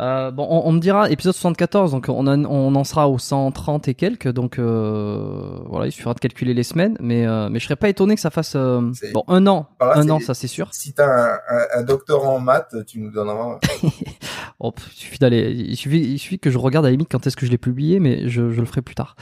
[0.00, 3.16] Euh, bon, on, on me dira épisode 74, donc on, en- on en sera au
[3.18, 7.60] 130 et quelques, donc euh, voilà, il suffira de calculer les semaines, mais euh, mais
[7.60, 8.80] je serais pas étonné que ça fasse euh,
[9.12, 10.68] bon un an, un an, ça c'est sûr.
[10.72, 11.38] Si t'as un,
[11.78, 11.84] un,
[12.24, 13.58] en maths, tu nous donneras.
[14.60, 17.26] Oh, il suffit d'aller, il suffit, il suffit que je regarde à la limite quand
[17.26, 19.16] est-ce que je l'ai publié, mais je, je le ferai plus tard.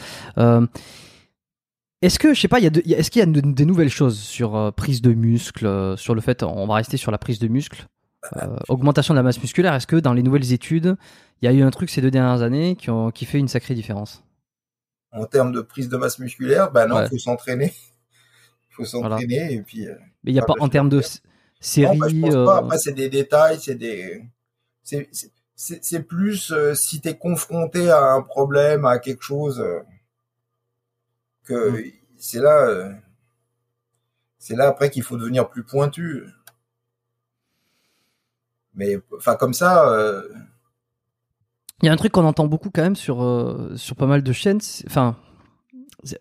[2.03, 3.23] Est-ce que, je sais pas, il y a de- il y a- est-ce qu'il y
[3.23, 6.97] a de- des nouvelles choses sur prise de muscle, sur le fait, on va rester
[6.97, 7.87] sur la prise de muscle,
[8.69, 9.75] augmentation de la masse musculaire.
[9.75, 10.97] Est-ce que dans les nouvelles études,
[11.41, 13.49] il y a eu un truc ces deux dernières années qui, ont, qui fait une
[13.49, 14.23] sacrée différence?
[15.13, 17.09] En termes de prise de masse musculaire, bah non, Ouais.
[17.09, 17.73] faut s'entraîner.
[18.71, 19.87] faut s'entraîner et puis.
[19.87, 21.03] euh, Mais il n'y a pas en termes de
[21.61, 21.99] série.
[21.99, 22.57] non, bah, je pense euh, pas.
[22.59, 24.25] Après, c'est des détails, c'est des.
[25.55, 29.81] C'est plus euh, si t'es confronté à un problème, à quelque chose, euh,
[31.45, 31.93] que Mm.
[32.19, 32.67] c'est là.
[32.69, 32.93] euh,
[34.39, 36.25] c'est là après qu'il faut devenir plus pointu.
[38.75, 39.91] Mais enfin comme ça.
[39.93, 40.23] euh,
[41.83, 44.23] Il y a un truc qu'on entend beaucoup quand même sur euh, sur pas mal
[44.23, 44.61] de chaînes.
[44.87, 45.17] Enfin,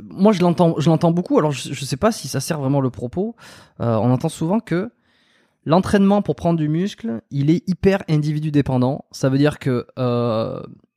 [0.04, 1.38] moi je l'entends je l'entends beaucoup.
[1.40, 3.36] Alors je, je sais pas si ça sert vraiment le propos.
[3.80, 4.92] Euh, on entend souvent que
[5.66, 9.06] l'entraînement pour prendre du muscle, il est hyper individu dépendant.
[9.12, 9.86] Ça veut dire que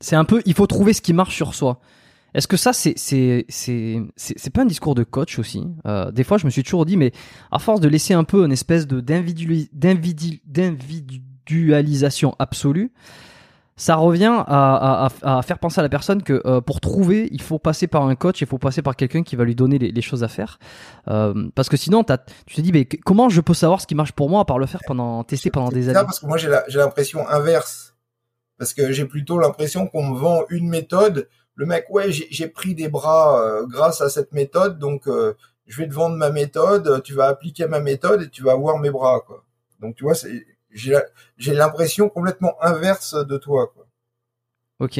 [0.00, 1.80] c'est un peu il faut trouver ce qui marche sur soi.
[2.34, 5.62] Est-ce que ça c'est c'est c'est c'est pas un discours de coach aussi
[6.12, 7.12] Des fois je me suis toujours dit mais
[7.52, 12.92] à force de laisser un peu une espèce de d'individu- d'individu- d'individualisation absolue,
[13.76, 17.28] ça revient à, à, à- à faire penser à la personne que euh, pour trouver,
[17.32, 19.78] il faut passer par un coach, il faut passer par quelqu'un qui va lui donner
[19.78, 20.60] les, les choses à faire.
[21.08, 22.04] Euh, parce que sinon,
[22.46, 24.60] tu te dis, mais comment je peux savoir ce qui marche pour moi à part
[24.60, 25.98] le faire pendant, tester pendant des années?
[26.04, 27.96] parce que moi j'ai l'impression inverse.
[28.58, 32.74] Parce que j'ai plutôt l'impression qu'on me vend une méthode le mec, ouais, j'ai pris
[32.74, 35.06] des bras euh, grâce à cette méthode, donc
[35.66, 38.78] je vais te vendre ma méthode, tu vas appliquer ma méthode et tu vas avoir
[38.78, 39.44] mes bras, quoi.
[39.80, 40.44] Donc tu vois, c'est
[40.74, 43.86] j'ai l'impression complètement inverse de toi, quoi.
[44.80, 44.98] Ok.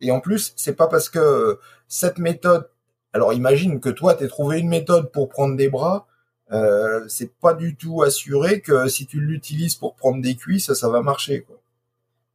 [0.00, 1.58] Et en plus, c'est pas parce que
[1.88, 2.68] cette méthode.
[3.12, 6.06] Alors imagine que toi, t'aies trouvé une méthode pour prendre des bras.
[6.52, 10.88] Euh, c'est pas du tout assuré que si tu l'utilises pour prendre des cuisses, ça
[10.88, 11.42] va marcher.
[11.42, 11.56] Quoi.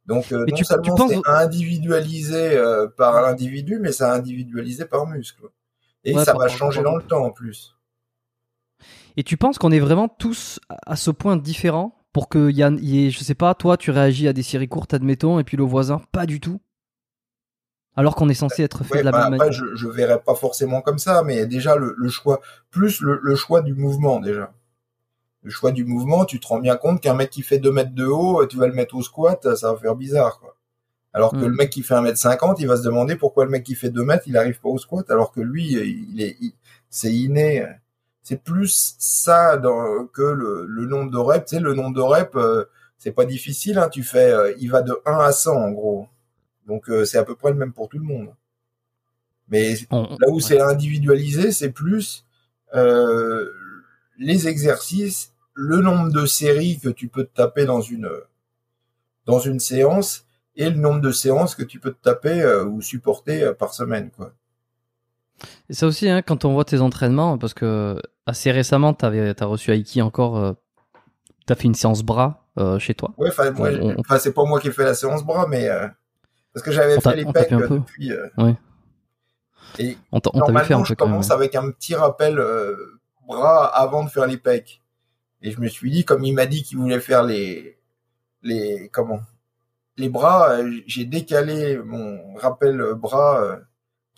[0.06, 5.06] Donc euh, non tu- seulement penses- c'est individualisé euh, par l'individu, mais c'est individualisé par
[5.06, 5.42] muscle.
[6.02, 7.76] Et Ouais, ça va changer dans le temps en plus.
[9.18, 12.62] Et tu penses qu'on est vraiment tous à à ce point différent pour que y
[12.62, 15.44] a, y ait- je sais pas, toi tu réagis à des séries courtes, admettons, et
[15.44, 16.60] puis le voisin pas du tout.
[17.94, 19.46] Alors qu'on est censé être fait Ouais, de la bah, même manière.
[19.50, 23.36] je, je verrais pas forcément comme ça, mais déjà le, le choix, plus le, le
[23.36, 24.52] choix du mouvement déjà.
[25.42, 27.94] Le choix du mouvement, tu te rends bien compte qu'un mec qui fait 2 mètres
[27.94, 30.56] de haut, tu vas le mettre au squat, ça va faire bizarre, quoi.
[31.14, 31.46] Alors que Mm.
[31.46, 33.74] le mec qui fait 1 mètre 50, il va se demander pourquoi le mec qui
[33.74, 36.36] fait 2 mètres, il arrive pas au squat, alors que lui, il est,
[36.90, 37.66] c'est inné.
[38.22, 41.50] C'est plus ça dans, que le, le nombre de reps.
[41.50, 42.64] Tu sais, le nombre de reps, euh,
[42.98, 43.88] c'est pas difficile, hein.
[43.88, 46.08] Tu fais, euh, il va de 1 à 100, en gros.
[46.66, 48.34] Donc, euh, c'est à peu près le même pour tout le monde.
[49.48, 52.24] Mais Là où c'est individualisé, c'est plus
[52.74, 53.50] euh,
[54.18, 58.08] les exercices, le nombre de séries que tu peux te taper dans une
[59.26, 62.80] dans une séance et le nombre de séances que tu peux te taper euh, ou
[62.82, 64.32] supporter euh, par semaine, quoi.
[65.68, 69.46] Et ça aussi, hein, quand on voit tes entraînements, parce que assez récemment, t'avais, t'as
[69.46, 70.52] reçu Aiki encore, euh,
[71.46, 73.12] t'as fait une séance bras euh, chez toi.
[73.16, 75.86] Ouais, enfin, c'est pas moi qui ai fait la séance bras, mais euh,
[76.52, 77.68] parce que j'avais fait les pecs peu.
[77.68, 78.12] depuis.
[78.12, 78.54] euh, Ouais.
[79.78, 80.96] Et On, t'avait fait un normalement, peu je même.
[80.96, 82.42] commence avec un petit rappel
[83.26, 84.82] bras avant de faire les pecs.
[85.42, 87.78] Et je me suis dit, comme il m'a dit qu'il voulait faire les,
[88.42, 89.20] les, comment,
[89.96, 93.58] les bras, j'ai décalé mon rappel bras,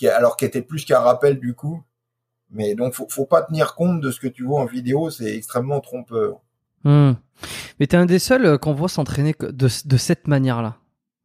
[0.03, 1.83] qui, alors qui était plus qu'un rappel du coup.
[2.51, 5.35] Mais donc, faut, faut pas tenir compte de ce que tu vois en vidéo, c'est
[5.37, 6.41] extrêmement trompeur.
[6.85, 7.13] Hmm.
[7.79, 10.77] Mais t'es un des seuls euh, qu'on voit s'entraîner de, de cette manière-là.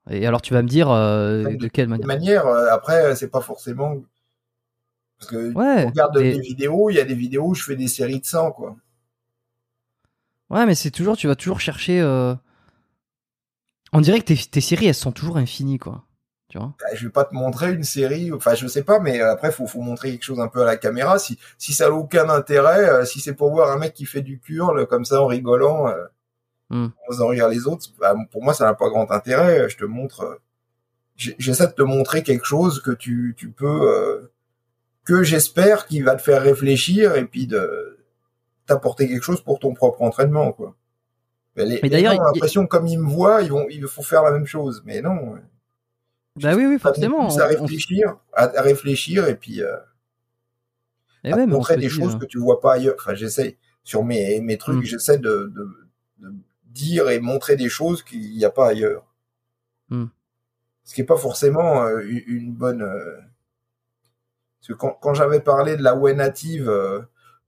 [0.10, 3.16] Et alors tu vas me dire euh, Comme de quelle De manière manière, euh, après,
[3.16, 3.96] c'est pas forcément,
[5.20, 5.84] parce que Ouais.
[5.86, 8.22] on regarde mais- des vidéos, il y a des vidéos où je fais des séries
[8.22, 8.78] de 100, quoi.
[10.50, 12.00] Ouais, mais c'est toujours, tu vas toujours chercher.
[12.00, 12.34] euh,
[13.92, 16.06] On dirait que tes, tes séries, elles sont toujours infinies, quoi.
[16.50, 19.22] Tu vois Bah, je vais pas te montrer une série, enfin je sais pas, mais
[19.22, 21.20] euh, après faut faut montrer quelque chose un peu à la caméra.
[21.20, 24.22] Si si ça a aucun intérêt, euh, si c'est pour voir un mec qui fait
[24.22, 26.06] du curl comme ça en rigolant, euh,
[26.70, 26.88] Hmm.
[27.08, 29.70] en faisant rire les autres, bah, pour moi ça n'a pas grand intérêt.
[29.70, 30.36] Je te montre, euh,
[31.16, 34.32] j'essaie de te montrer quelque chose que tu tu peux, euh,
[35.06, 37.98] que j'espère qui va te faire réfléchir et puis de
[38.66, 40.76] t'apporter quelque chose pour ton propre entraînement quoi.
[41.56, 44.04] Mais les, Mais d'ailleurs, il- l'impression que comme ils me voient, ils vont il faut
[44.04, 45.36] faire la même chose, mais non.
[46.41, 47.28] Bah oui, oui, forcément.
[47.30, 49.76] À on- réfléchir, à, réfléchir et puis euh,
[51.23, 52.95] Eh à ouais, montrer des dit, choses euh, que tu vois pas ailleurs.
[53.00, 54.86] Enfin, j'essaie sur mes mes trucs, Mm.
[54.86, 55.69] j'essaie de, de
[56.19, 56.34] de
[56.65, 59.06] dire et montrer des choses qu'il n'y a pas ailleurs.
[59.89, 60.06] Mm.
[60.84, 62.82] Ce qui est pas forcément euh, une, bonne.
[62.82, 63.17] euh,
[64.60, 67.02] Parce que quand, quand j'avais parlé de la whey native, euh,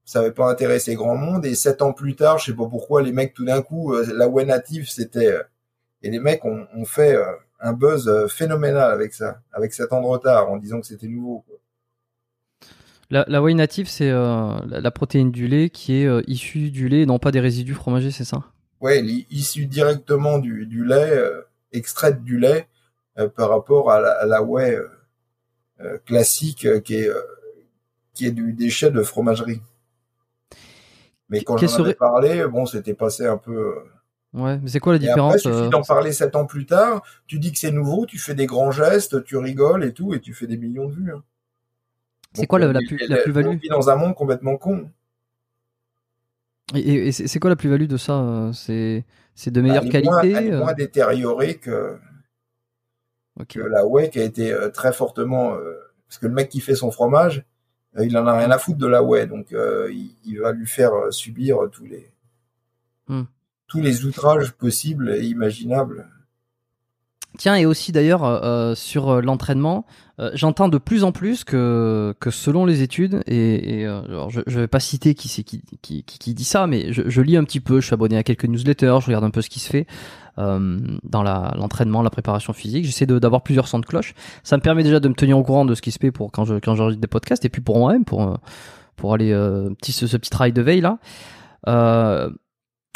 [0.05, 1.45] ça avait pas intéressé grand monde.
[1.45, 4.05] Et sept ans plus tard, je sais pas pourquoi, les mecs tout d'un coup, euh,
[4.13, 5.35] la whey native, c'était
[6.01, 7.25] et les mecs ont, ont fait euh,
[7.59, 11.07] un buzz euh, phénoménal avec ça, avec sept ans de retard, en disant que c'était
[11.07, 11.43] nouveau.
[11.47, 11.57] Quoi.
[13.09, 16.69] La, la whey native, c'est euh, la, la protéine du lait qui est euh, issue
[16.71, 18.43] du lait, non pas des résidus fromagers, c'est ça?
[18.87, 21.41] Est issue directement du, du lait, euh,
[21.71, 22.67] extraite du lait,
[23.35, 24.79] par rapport à la, à la whey
[26.05, 27.11] classique qui est
[28.13, 29.61] qui est du déchet de fromagerie.
[31.27, 33.75] Mais quand j'en avais serait- parlé, bon, c'était passé un peu.
[34.33, 36.65] Ouais, mais c'est quoi la Et après, différence suffit euh, d'en parler sept ans plus
[36.67, 37.01] tard.
[37.25, 40.19] Tu dis que c'est nouveau, tu fais des grands gestes, tu rigoles et tout, et
[40.19, 41.11] tu fais des millions de vues.
[41.13, 41.23] hein.
[42.33, 44.91] C'est quoi la- plus- la plus-value On vit dans un monde complètement con.
[46.75, 49.91] Et, et- et c'est quoi la plus-value de ça euh, C'est c'est de meilleure moins-
[49.91, 51.97] qualité elle est euh, moins détériorée que,
[53.47, 55.73] que la whey qui a été très fortement euh,
[56.07, 57.43] parce que le mec qui fait son fromage
[57.97, 60.51] euh, il en a rien à foutre de la whey donc euh, il, il va
[60.51, 62.11] lui faire subir tous les
[63.07, 63.23] Hmm.
[63.69, 66.07] Tous les outrages possibles et imaginables
[67.37, 69.85] Tiens, et aussi d'ailleurs euh, sur euh, l'entraînement,
[70.19, 74.31] euh, j'entends de plus en plus que, que selon les études, et, et, euh, alors
[74.31, 77.21] je ne vais pas citer qui c'est qui, qui, qui, dit ça, mais je, je
[77.21, 79.49] lis un petit peu, je suis abonné à quelques newsletters, je regarde un peu ce
[79.49, 79.85] qui se fait
[80.39, 84.13] euh, dans l'entraînement, la, préparation physique, j'essaie d'avoir plusieurs sons de cloche.
[84.43, 86.31] Ça me permet déjà de me tenir au courant de ce qui se fait pour
[86.31, 88.35] quand je quand j'enregistre des podcasts, et puis pour moi-même, pour, euh,
[88.95, 90.97] pour aller euh, petit, ce, ce petit travail de veille là.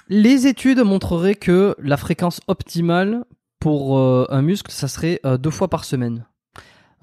[0.10, 3.24] Les études montreraient que la fréquence optimale
[3.60, 6.26] pour euh, un muscle, ça serait euh, deux fois par semaine.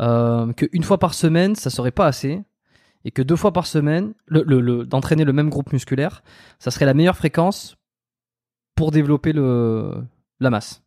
[0.01, 2.43] euh, que une fois par semaine, ça serait pas assez,
[3.05, 6.23] et que deux fois par semaine, le, le- le- d'entraîner le même groupe musculaire,
[6.59, 7.77] ça serait la meilleure fréquence
[8.77, 10.83] pour développer la masse.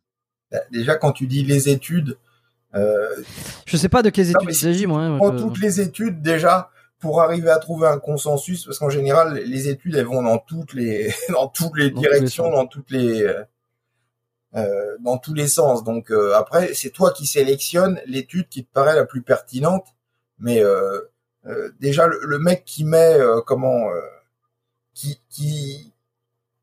[0.50, 2.16] Bah, Déjà, quand tu dis les études,
[2.74, 3.08] euh,
[3.66, 5.00] Je sais pas de quelles Non, études il s'agit, moi.
[5.02, 6.70] hein, je- toutes les études déjà
[7.04, 10.72] pour arriver à trouver un consensus, parce qu'en général, les études, elles vont dans toutes
[10.72, 13.42] les, dans toutes les directions, dans toutes les, euh,
[14.56, 15.84] euh, dans tous les sens.
[15.84, 19.86] Donc euh, après, c'est toi qui sélectionnes l'étude qui te paraît la plus pertinente.
[20.38, 20.98] Mais euh,
[21.46, 24.00] euh, déjà, le, le mec qui met euh, comment, euh,
[24.94, 25.92] qui, qui,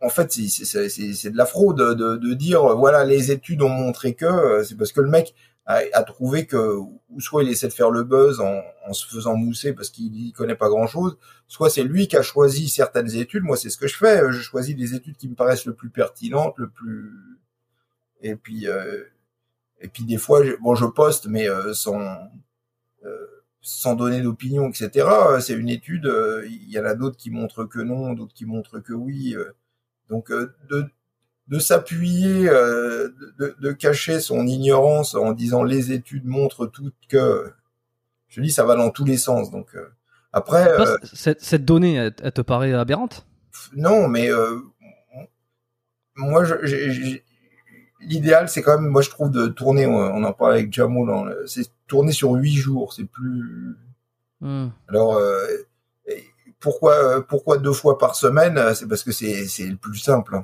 [0.01, 3.29] en fait, c'est- c'est c'est- c'est de la fraude de, de dire euh, voilà les
[3.31, 7.19] études ont montré que euh, c'est parce que le mec a, a trouvé que ou
[7.19, 10.31] soit il essaie de faire le buzz en, en se faisant mousser parce qu'il y
[10.33, 13.43] connaît pas grand chose, soit c'est lui qui a choisi certaines études.
[13.43, 14.21] Moi, c'est ce que je fais.
[14.31, 17.11] Je choisis les études qui me paraissent le plus pertinentes, le plus
[18.21, 19.03] et puis euh,
[19.79, 21.99] et puis des fois, je, bon, je poste, mais euh, sans
[23.05, 23.27] euh,
[23.61, 25.07] sans donner d'opinion, etc.
[25.41, 26.05] C'est une étude.
[26.07, 29.35] euh, Il y en a d'autres qui montrent que non, d'autres qui montrent que oui.
[29.35, 29.51] euh.
[30.09, 30.85] donc euh, de
[31.51, 37.51] de s'appuyer, euh, de, de cacher son ignorance en disant les études montrent toutes que,
[38.29, 39.51] je dis ça va dans tous les sens.
[39.51, 39.85] Donc euh,
[40.31, 43.27] après, euh, cette, cette donnée, elle, elle te paraît aberrante?
[43.75, 44.29] Non, mais
[46.15, 46.43] moi,
[47.99, 49.85] l'idéal, c'est quand même, moi, je trouve de tourner.
[49.85, 51.07] On, on en parlait avec Jamo,
[51.47, 52.93] c'est tourner sur huit jours.
[52.93, 53.75] C'est plus.
[54.39, 54.69] Hmm.
[54.87, 55.21] Alors,
[56.59, 58.73] pourquoi, pourquoi deux fois par semaine?
[58.73, 60.41] C'est parce que c'est, c'est le plus simple.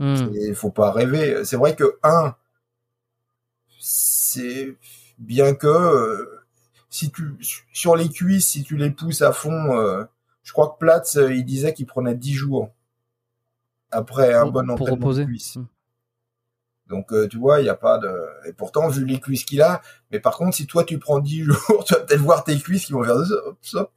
[0.00, 1.44] Il faut pas rêver.
[1.44, 2.34] C'est vrai que un,
[3.80, 4.76] c'est
[5.18, 6.40] bien que euh,
[6.90, 7.34] si tu
[7.72, 10.04] sur les cuisses, si tu les pousses à fond, euh,
[10.42, 12.70] je crois que Platz, euh, il disait qu'il prenait 10 jours
[13.90, 15.22] après un Pour- bon pour entraînement reposer.
[15.24, 15.56] de cuisses.
[15.56, 15.66] Hmm.
[16.88, 18.10] Donc tu vois, il y a pas de
[18.46, 21.42] et pourtant vu les cuisses qu'il a, mais par contre si toi tu prends 10
[21.44, 23.92] jours, tu vas peut-être voir tes cuisses qui vont faire hop, hop,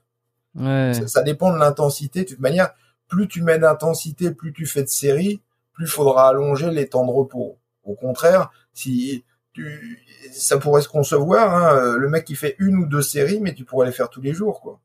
[0.54, 0.92] Ouais.
[0.94, 2.24] ça, ça dépend de l'intensité.
[2.26, 2.72] De toute manière,
[3.08, 5.40] plus tu mets d'intensité, plus tu fais de séries,
[5.74, 7.58] plus faudra allonger les temps de repos.
[7.84, 10.00] Au contraire, si tu,
[10.32, 13.66] ça pourrait se concevoir, hein, le mec qui fait une ou deux séries, mais tu
[13.66, 14.80] pourrais les faire tous les jours, quoi.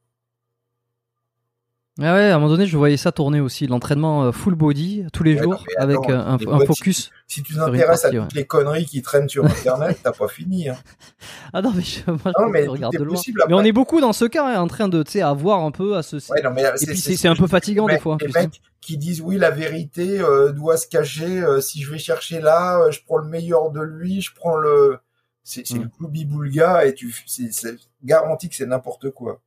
[1.98, 5.06] Ah ouais, à un moment donné, je voyais ça tourner aussi, l'entraînement euh, full body
[5.14, 7.10] tous les Ouais, jours avec attends, euh, un, focus.
[7.26, 10.68] Si tu t'intéresses à toutes les conneries qui traînent sur Internet, t'as pas fini.
[10.68, 10.76] Hein.
[11.54, 13.14] Ah non mais je, moi, je Non, mais je regarde de loin.
[13.14, 15.32] possible Mais on est beaucoup dans ce cas, hein, en train de, tu sais, à
[15.32, 16.16] voir un peu, à se.
[16.30, 18.18] Ouais, non, mais Et puis c'est ce c'est un peu fatigant des fois.
[18.20, 18.40] Les sais.
[18.42, 21.40] mecs qui disent oui, la vérité euh, doit se cacher.
[21.42, 24.56] euh, si je vais chercher là, euh, je prends le meilleur de lui, je prends
[24.56, 24.98] le.
[25.42, 25.82] C'est c'est Mm.
[25.84, 29.40] le cloubi boulga et tu, c'est c'est garanti que c'est n'importe quoi.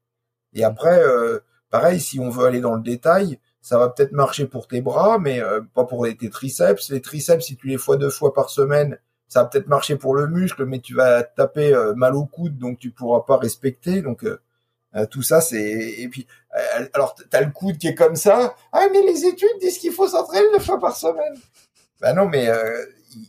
[0.53, 4.45] Et après, euh, pareil, si on veut aller dans le détail, ça va peut-être marcher
[4.45, 6.89] pour tes bras, mais euh, pas pour tes triceps.
[6.89, 10.15] Les triceps, si tu les fois deux fois par semaine, ça va peut-être marcher pour
[10.15, 14.01] le muscle, mais tu vas taper euh, mal au coude, donc tu pourras pas respecter.
[14.01, 14.41] Donc euh,
[14.95, 16.25] euh, tout ça, c'est et puis
[16.93, 18.55] alors t'as le coude qui est comme ça.
[18.71, 21.35] Ah mais les études disent qu'il faut s'entraîner deux fois par semaine.
[22.01, 22.49] Bah non, mais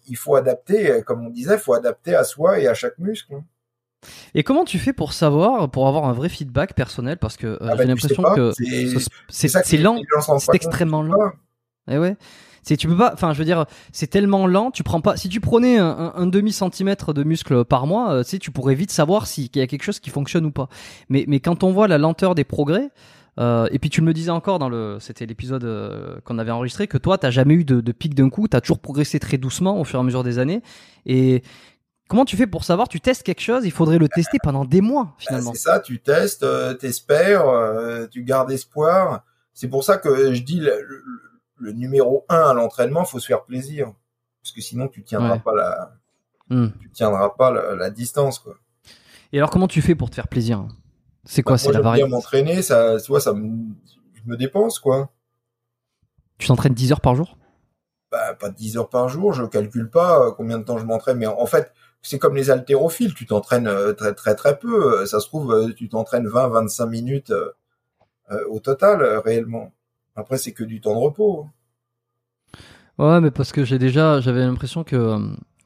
[0.09, 3.35] il- faut adapter, comme on disait, il faut adapter à soi et à chaque muscle.
[4.03, 4.09] Hein.
[4.35, 7.19] Et comment tu fais pour savoir, pour avoir un vrai feedback personnel?
[7.19, 9.09] Parce que euh, Ah bah, j'ai l'impression que c'est- ce-
[9.83, 9.97] lent,
[10.39, 11.15] c'est compte, extrêmement lent.
[11.15, 11.33] vois.
[11.91, 12.17] Eh ouais.
[12.63, 13.11] C'est tu peux pas.
[13.15, 14.71] Enfin, je veux dire, c'est tellement lent.
[14.71, 15.17] Tu prends pas.
[15.17, 18.39] Si tu prenais un, un- un demi centimètre de muscle par mois, euh, tu sais,
[18.39, 20.69] tu pourrais vite savoir s'il y a quelque chose qui fonctionne ou pas.
[21.09, 22.91] Mais mais quand on voit la lenteur des progrès.
[23.39, 26.51] euh, et puis tu me le disais encore dans le, c'était l'épisode euh, qu'on avait
[26.51, 29.39] enregistré que toi t'as jamais eu de, de pic d'un coup, t'as toujours progressé très
[29.39, 30.63] doucement au fur et à mesure des années.
[31.07, 31.43] Et
[32.11, 34.83] comment tu fais pour savoir Tu testes quelque chose, il faudrait le tester pendant des
[34.83, 35.53] mois finalement.
[35.55, 39.25] c'est ça, tu testes, euh, t'espères, euh, tu gardes espoir.
[39.55, 41.05] C'est pour ça que je dis le, le-
[41.57, 43.93] le numéro un à l'entraînement, faut se faire plaisir,
[44.43, 45.41] parce que sinon tu tiendras Ouais.
[45.41, 45.93] pas la,
[46.51, 46.69] Hmm.
[46.81, 48.57] tu tiendras pas la, la distance quoi.
[49.33, 50.67] Et alors comment tu fais pour te faire plaisir?
[51.25, 52.09] C'est quoi Bah, C'est la variété?
[52.09, 53.69] m'entraîner, ça, vois, ça me,
[54.15, 55.13] je me dépense quoi.
[56.39, 57.37] Tu t'entraînes 10 heures par jour?
[58.11, 61.19] Bah, pas 10 heures par jour, je calcule pas euh, combien de temps je m'entraîne,
[61.19, 65.01] mais en fait, c'est comme les haltérophiles, tu t'entraînes euh, très très très peu.
[65.03, 67.33] Euh, Ça se trouve, euh, tu t'entraînes 20-25 minutes
[68.49, 69.73] au total réellement.
[70.15, 71.47] Après, c'est que du temps de repos.
[72.99, 75.19] Ouais, mais parce que j'ai déjà, j'avais l'impression que,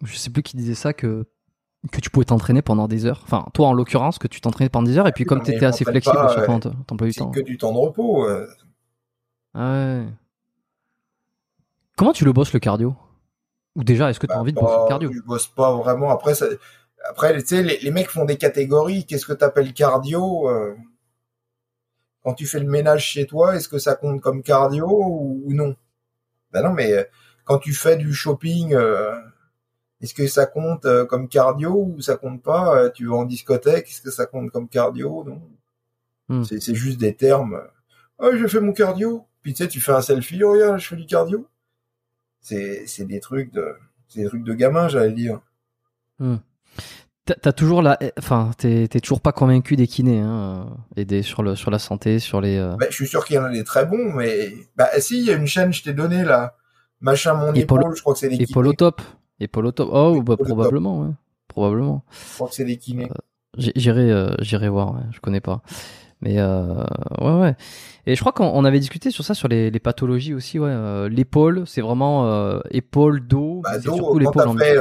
[0.03, 1.27] je sais plus qui disait ça, que
[1.93, 3.21] que tu pouvais t'entraîner pendant des heures.
[3.25, 5.45] Enfin, toi en l'occurrence, que tu t'entraînais pendant des heures, et puis oui, comme mais
[5.45, 6.47] t'étais assez flexible pas, sur ouais.
[6.61, 7.31] ton, ton du C'est temps.
[7.31, 8.25] que du temps de repos.
[8.27, 8.47] euh.
[9.53, 10.07] Ah ouais.
[11.97, 12.97] Comment tu le bosses le cardio?
[13.77, 15.13] Ou déjà, est-ce que tu as Bah, envie de bosser le cardio?
[15.13, 16.11] Je bosse pas vraiment.
[16.11, 16.47] Après, ça,
[17.09, 19.05] après, tu sais, les, les mecs font des catégories.
[19.05, 20.75] Qu'est-ce que t'appelles cardio euh,
[22.23, 25.53] Quand tu fais le ménage chez toi, est-ce que ça compte comme cardio ou, ou
[25.53, 25.77] non?
[26.53, 27.05] Ben non, mais euh,
[27.45, 29.15] quand tu fais du shopping, euh,
[30.01, 32.91] est-ce que ça compte euh, comme cardio ou ça compte pas?
[32.91, 35.25] Tu vas en discothèque, est-ce que ça compte comme cardio?
[35.25, 35.43] Non.
[36.29, 36.45] Hmm.
[36.45, 37.61] C'est juste des termes.
[38.19, 39.27] Ah, j'ai fait mon cardio.
[39.43, 41.47] Puis tu sais, tu fais un selfie, oh, regarde, je fais du cardio.
[42.45, 43.75] C'est c'est des trucs de
[44.15, 45.41] des trucs de gamin, j'allais dire.
[47.27, 51.23] T'as t'as toujours la, enfin, t'es toujours pas convaincu des kinés, hein, euh, et des
[51.23, 52.59] sur le sur la santé, sur les.
[52.59, 55.21] euh, Ben, je suis sûr qu'il y en a des très bons, mais bah si,
[55.21, 56.55] il y a une chaîne, je t'ai donné là,
[57.01, 58.69] machin mon Épaule- épaule, je crois que c'est des Et kinés.
[58.69, 59.01] Au top.
[59.41, 59.89] Et Paul au top.
[59.91, 61.13] Oh, bah, probablement, ouais.
[61.49, 62.05] Probablement.
[62.11, 63.09] Je crois que c'est des kinés.
[63.57, 64.93] J'ai- J'irai, euh, j'irai voir.
[64.95, 65.01] Ouais.
[65.11, 65.63] Je connais pas.
[66.25, 66.83] Mais euh,
[67.21, 67.57] ouais, ouais.
[68.07, 70.59] Et je crois qu'on on avait discuté sur ça, sur les, les pathologies aussi.
[70.59, 70.71] Ouais.
[70.71, 73.61] Euh, l'épaule, c'est vraiment euh, épaule, dos.
[73.63, 74.79] Bah, dos, surtout l'épaule en fait,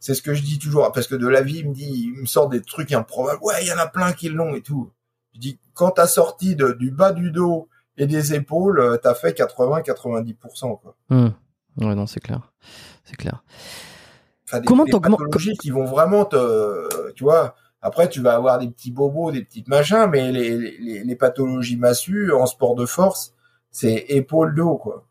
[0.00, 2.20] c'est ce que je dis toujours, parce que de la vie, il me dit, il
[2.20, 3.38] me sort des trucs improbables.
[3.40, 4.90] Ouais, il y en a plein qui l'ont et tout.
[5.34, 9.38] Je dis, quand t'as sorti de, du bas du dos et des épaules, t'as fait
[9.38, 10.96] 80-90%, quoi.
[11.10, 11.32] Hum.
[11.76, 12.50] Ouais, non, c'est clair.
[13.04, 13.44] C'est clair.
[14.44, 18.58] Enfin, des, Comment des pathologies qui vont vraiment te, tu vois, après, tu vas avoir
[18.58, 22.86] des petits bobos, des petites machins, mais les, les, les pathologies massues en sport de
[22.86, 23.34] force,
[23.70, 25.06] c'est épaule dos, quoi.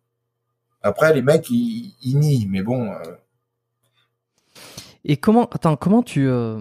[0.82, 2.98] Après, les mecs, ils, ils nient, mais bon, euh,
[5.06, 6.60] Et comment, attends, comment tu, euh,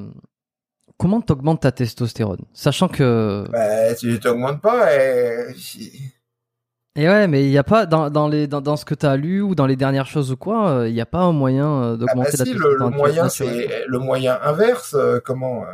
[0.96, 3.44] comment t'augmentes ta testostérone, sachant que.
[3.50, 5.54] bah, tu t'augmentes pas, et...
[6.96, 9.14] Et ouais, mais il y a pas dans, dans les dans, dans ce que t'as
[9.16, 11.66] lu ou dans les dernières choses ou quoi, euh, il y a pas un moyen
[11.70, 14.94] euh, Ah d'augmenter bah la si, le, testostérone le moyen, c'est le moyen inverse.
[14.94, 15.64] euh, comment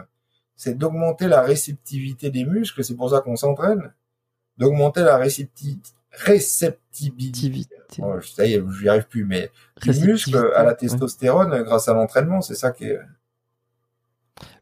[0.57, 2.85] C'est d'augmenter la réceptivité des muscles.
[2.85, 3.93] C'est pour ça qu'on s'entraîne.
[4.57, 5.81] D'augmenter la récepti-
[6.13, 7.77] réceptibilité.
[8.01, 9.25] Oh, ça y est, je n'y arrive plus.
[9.25, 9.51] Mais
[9.83, 10.77] du Réceptivité, muscle à la ouais.
[10.77, 12.99] testostérone grâce à l'entraînement, c'est ça qui est.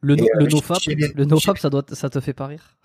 [0.00, 2.76] Le, no- le euh, nofap, les- le nofap, ça doit, ça te fait pas rire?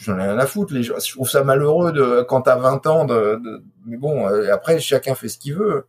[0.00, 0.72] J'en ai rien à foutre.
[0.74, 3.04] Les gens, je trouve ça malheureux de quand t'as 20 ans.
[3.04, 5.86] De, de- mais bon, euh, après chacun fait ce qu'il veut.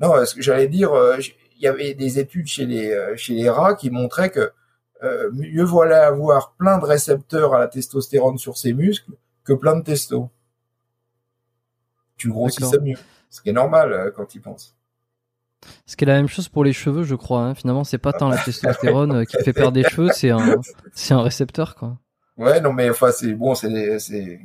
[0.00, 1.16] Non, ce que j'allais dire, euh,
[1.56, 4.52] il y avait des études chez les euh, chez les rats qui montraient que
[5.02, 9.12] euh, mieux voilà avoir plein de récepteurs à la testostérone sur ses muscles
[9.44, 10.30] que plein de testo.
[12.16, 12.82] Tu grossissais D'accord.
[12.86, 12.96] mieux,
[13.30, 14.76] ce qui est normal euh, quand ils pensent.
[15.86, 17.42] Ce qui est la même chose pour les cheveux, je crois.
[17.42, 17.54] hein.
[17.54, 20.60] Finalement, c'est pas tant la testostérone euh, qui fait perdre des cheveux, c'est un,
[20.92, 21.98] c'est un récepteur, quoi.
[22.36, 24.40] Ouais, non, mais enfin, c'est bon, c'est, c'est.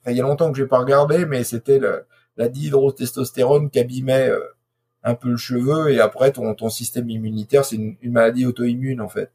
[0.00, 3.78] Enfin, il y a longtemps que j'ai pas regardé, mais c'était le, la dihydrotestostérone qui
[3.80, 4.40] abîmait euh,
[5.02, 9.00] un peu le cheveu, et après ton, ton système immunitaire, c'est une, une maladie auto-immune
[9.00, 9.30] en fait,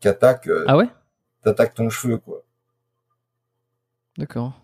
[0.00, 0.88] qui attaque, euh, Ah ouais?
[1.42, 2.42] t'attaque ton cheveu quoi.
[4.16, 4.60] D'accord.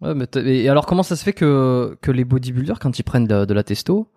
[0.00, 3.26] Ouais, mais et alors comment ça se fait que, que les bodybuilders, quand ils prennent
[3.26, 4.10] de, de la testo,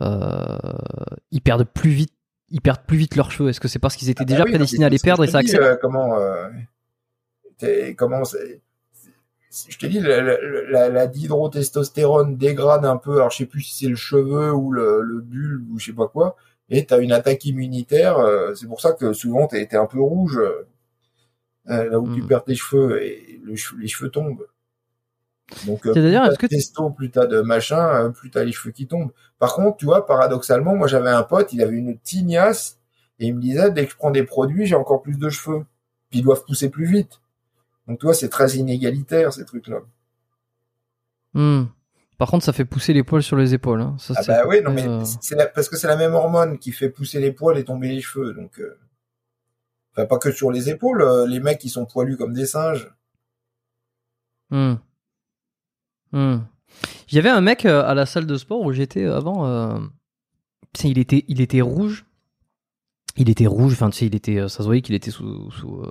[0.00, 0.58] euh,
[1.30, 2.12] ils perdent plus vite,
[2.48, 3.50] ils perdent plus vite leurs cheveux?
[3.50, 5.28] Est-ce que c'est parce qu'ils étaient Ah bah déjà oui, prédestinés à les perdre et
[5.28, 6.48] ça accélère euh, comment, euh,
[7.96, 8.22] comment
[9.68, 13.90] je te dis, la, la, dihydrotestostérone dégrade un peu, alors je sais plus si c'est
[13.90, 16.36] le cheveu ou le, le bulbe ou je sais pas quoi,
[16.68, 20.00] et t'as une attaque immunitaire, euh, c'est pour ça que souvent t'es t'es un peu
[20.00, 20.38] rouge,
[21.68, 22.26] euh, là où tu Mm.
[22.28, 24.46] perds tes cheveux et le les cheveux tombent.
[25.66, 28.52] Donc, euh, plus t'as que de testo, plus t'as de machin, euh, plus t'as les
[28.52, 29.12] cheveux qui tombent.
[29.38, 32.78] Par contre, tu vois, paradoxalement, moi j'avais un pote, il avait une tignasse,
[33.18, 35.64] et il me disait, dès que je prends des produits, j'ai encore plus de cheveux.
[36.10, 37.20] Puis ils doivent pousser plus vite.
[37.88, 39.78] Donc, tu vois, c'est très inégalitaire, ces trucs-là.
[41.34, 41.64] Hmm.
[42.18, 43.80] Par contre, ça fait pousser les poils sur les épaules.
[43.80, 43.96] hein.
[43.98, 46.58] Ça, Ah bah oui, non, mais euh, c'est la- parce que c'est la même hormone
[46.58, 48.34] qui fait pousser les poils et tomber les cheveux.
[48.34, 48.78] Donc, euh,
[49.92, 52.92] enfin, pas que sur les épaules, euh, les mecs, ils sont poilus comme des singes.
[54.50, 54.74] Hmm.
[56.12, 56.38] Hmm.
[57.10, 59.80] Il y avait un mec euh, à la salle de sport où j'étais avant.
[60.84, 62.04] il était, il était rouge.
[63.16, 63.72] Il était rouge.
[63.72, 65.90] Enfin, tu sais, il était, euh, ça se voyait qu'il était sous, sous, euh,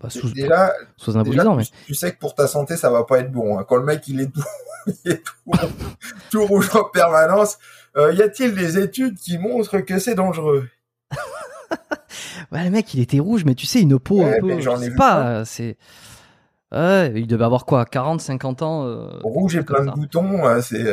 [0.00, 3.04] bah, sous, Déjà, sous déjà anabolisant, mais tu, sais que pour ta santé, ça va
[3.04, 3.58] pas être bon.
[3.58, 3.64] hein.
[3.66, 4.42] Quand le mec, il est tout,
[5.04, 5.52] il est tout,
[6.30, 7.58] tout rouge en permanence,
[7.96, 10.68] euh, y a-t-il des études qui montrent que c'est dangereux?
[12.52, 14.60] Ouais, le mec, il était rouge, mais tu sais, une peau Ouais, un peu.
[14.60, 15.44] je ai sais pas.
[15.44, 15.78] C'est.
[16.70, 18.84] Ouais, il devait avoir quoi, 40, 50 ans.
[18.84, 19.92] euh, Rouge et plein de ça.
[19.92, 20.84] boutons, c'est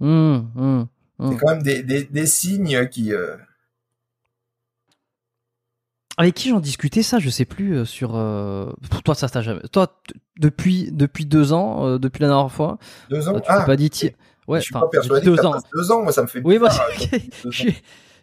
[0.00, 0.86] Hmm, hmm,
[1.20, 1.30] hmm.
[1.30, 3.12] c'est quand même des, des, des signes qui...
[6.22, 8.12] Avec qui j'en discutais ça, je sais plus euh, sur.
[8.14, 9.60] euh, Pour toi, ça t'a jamais.
[9.72, 9.88] Toi,
[10.38, 12.78] depuis depuis deux ans, euh, depuis la dernière fois,
[13.10, 13.34] deux ans.
[13.40, 13.90] tu ah, pas dit.
[13.90, 14.10] ti-
[14.48, 15.54] Ouais, je suis pas persuadé depuis que deux ans.
[15.74, 16.02] deux ans.
[16.02, 16.68] Moi, ça me fait Oui, moi,
[17.44, 17.74] je suis,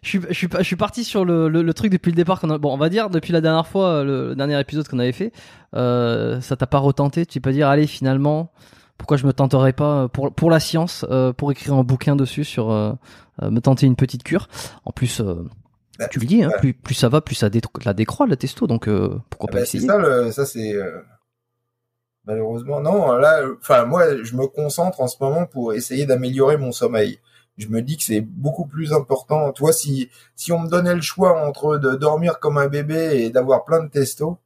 [0.02, 2.40] je suis, je parti sur le, le, le truc depuis le départ.
[2.40, 4.98] qu'on a- Bon, on va dire depuis la dernière fois, le, le dernier épisode qu'on
[4.98, 5.32] avait fait,
[5.76, 7.26] euh, ça t'a pas retenté.
[7.26, 8.50] Tu pas dire, allez, finalement,
[8.98, 12.44] pourquoi je me tenterais pas pour pour la science, euh, pour écrire un bouquin dessus
[12.44, 12.92] sur euh,
[13.42, 14.48] me tenter une petite cure.
[14.84, 15.22] En plus,
[16.00, 16.58] Bah, tu le dis, hein, voilà.
[16.58, 18.66] plus plus ça va, plus ça dé- la décroît la testo.
[18.66, 20.98] Donc euh, pourquoi Ah pas bah, c'est essayer ça, le, ça c'est euh,
[22.24, 23.12] malheureusement non.
[23.12, 27.20] Là, euh, enfin moi, je me concentre en ce moment pour essayer d'améliorer mon sommeil.
[27.58, 29.52] je me dis que c'est beaucoup plus important.
[29.52, 33.30] Toi, si si on me donnait le choix entre de dormir comme un bébé et
[33.30, 34.38] d'avoir plein de testo,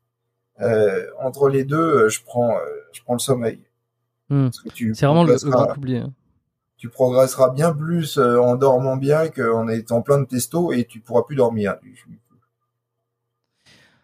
[0.61, 2.57] euh, entre les deux, je prends
[2.93, 3.61] je prends le sommeil.
[4.29, 4.49] Hmm.
[4.75, 5.99] C'est vraiment le, grand oublié.
[5.99, 6.13] Hein.
[6.85, 11.23] Tu progresseras bien plus en dormant bien qu'en étant plein de testo et tu pourras
[11.23, 11.77] plus dormir.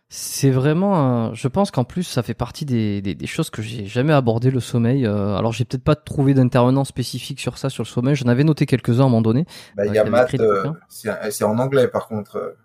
[0.08, 4.14] C'est vraiment, je pense qu'en plus ça fait partie des, des, choses que j'ai jamais
[4.14, 5.04] abordé le sommeil.
[5.04, 8.14] Euh, alors j'ai peut-être pas trouvé d'intervenant spécifique sur ça sur le sommeil.
[8.14, 9.44] J'en avais noté quelques uns à un moment donné.
[9.76, 12.36] Bah, il y a Matt, euh, c'est en anglais par contre.
[12.36, 12.56] Euh.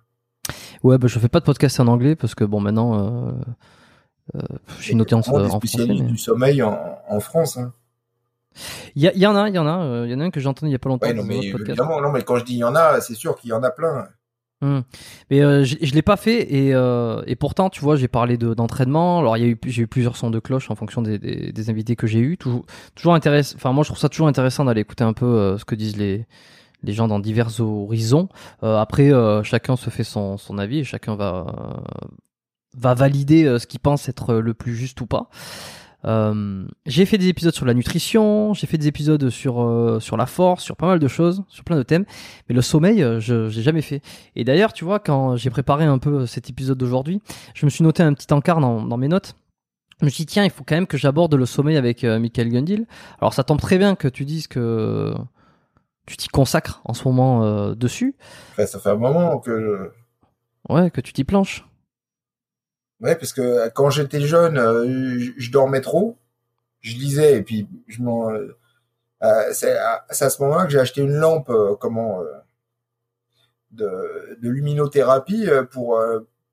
[0.81, 3.35] Ouais, bah je fais pas de podcast en anglais parce que bon maintenant
[4.79, 5.87] j'ai noté en, en français.
[5.89, 5.99] Mais...
[5.99, 7.57] du sommeil en, en France.
[7.57, 7.73] Hein.
[8.95, 10.39] Il y, y, en a, il y en a, il y en a un que
[10.39, 11.07] j'ai entendu il y a pas longtemps.
[11.07, 13.35] Ouais, non, mais évidemment, non, mais quand je dis il y en a, c'est sûr
[13.35, 14.07] qu'il y en a plein.
[14.61, 14.79] Hmm.
[15.29, 18.37] Mais euh, je, je l'ai pas fait et, euh, et pourtant tu vois j'ai parlé
[18.37, 21.01] de d'entraînement alors il y a eu j'ai eu plusieurs sons de cloche en fonction
[21.01, 24.07] des, des, des invités que j'ai eu toujours toujours intéressant enfin moi je trouve ça
[24.07, 26.25] toujours intéressant d'aller écouter un peu euh, ce que disent les
[26.83, 28.29] les gens dans divers horizons
[28.61, 29.11] après
[29.43, 31.83] chacun se fait son son avis et chacun va
[32.77, 35.29] va valider ce qu'il pense être le plus juste ou pas
[36.05, 40.17] euh, j'ai fait des épisodes sur la nutrition, j'ai fait des épisodes sur euh, sur
[40.17, 42.05] la force, sur pas mal de choses, sur plein de thèmes.
[42.47, 44.01] Mais le sommeil, euh, je j'ai jamais fait.
[44.35, 47.21] Et d'ailleurs, tu vois, quand j'ai préparé un peu cet épisode d'aujourd'hui,
[47.53, 49.35] je me suis noté un petit encart dans, dans mes notes.
[50.01, 52.49] Je me suis dit tiens, il faut quand même que j'aborde le sommeil avec Michael
[52.49, 52.85] Gundil.
[53.19, 55.13] Alors ça tombe très bien que tu dises que
[56.05, 58.15] tu t'y consacres en ce moment dessus.
[58.57, 59.91] ça fait un moment que.
[60.67, 61.65] Ouais, que tu t'y planches.
[63.01, 66.17] Ouais, parce que quand j'étais jeune, euh, je, dormais trop.
[66.81, 68.31] Je lisais et puis je m'en.
[68.31, 68.57] Euh,
[69.23, 72.21] euh, c'est à, ce moment-là que j'ai acheté une lampe, comment,
[73.71, 75.99] de, de luminothérapie pour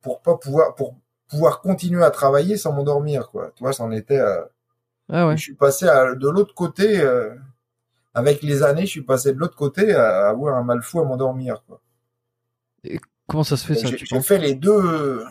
[0.01, 0.97] pour pas pouvoir pour
[1.29, 3.53] pouvoir continuer à travailler sans m'endormir, quoi.
[3.57, 4.21] Tu vois, c'en était.
[5.09, 5.37] Ah ouais.
[5.37, 7.03] Je suis passé à, de l'autre côté.
[8.15, 11.05] avec les années, je suis passé de l'autre côté à avoir un mal fou à
[11.05, 11.81] m'endormir, quoi.
[12.85, 15.25] Et comment ça se fait ça J'ai fait les deux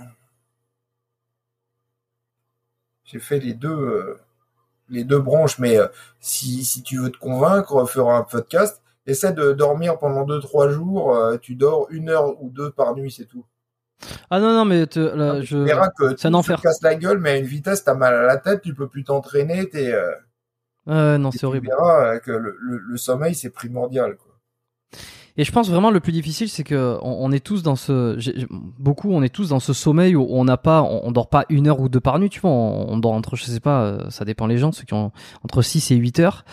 [3.11, 4.19] j'ai fait les deux euh,
[4.89, 5.87] les deux branches mais euh,
[6.19, 10.69] si si tu veux te convaincre fera un podcast essaie de dormir pendant deux trois
[10.69, 13.45] jours euh, tu dors une heure ou deux par nuit c'est tout.
[14.29, 17.31] Ah non non mais là, je tu verras que tu te casses la gueule mais
[17.31, 21.17] à une vitesse t'as mal à la tête tu peux plus t'entraîner t'es euh...
[21.17, 21.67] non c'est horrible.
[21.67, 24.30] tu verras que le, le sommeil c'est primordial quoi
[25.41, 28.15] et je pense vraiment le plus difficile, c'est que on, est tous dans ce,
[28.77, 31.67] beaucoup, on est tous dans ce sommeil où on n'a pas, on, dort pas une
[31.67, 34.23] heure ou deux par nuit, tu vois, on, dort entre, je sais pas, euh, ça
[34.23, 35.11] dépend les gens, ceux qui ont
[35.43, 36.45] entre 6 et 8 heures.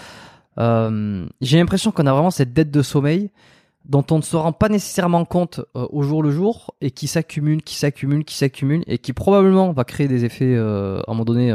[0.58, 3.30] Euh, j'ai l'impression qu'on a vraiment cette dette de sommeil
[3.84, 7.08] dont on ne se rend pas nécessairement compte euh, au jour le jour et qui
[7.08, 11.26] s'accumule, qui s'accumule, qui s'accumule et qui probablement va créer des effets à un moment
[11.26, 11.54] donné.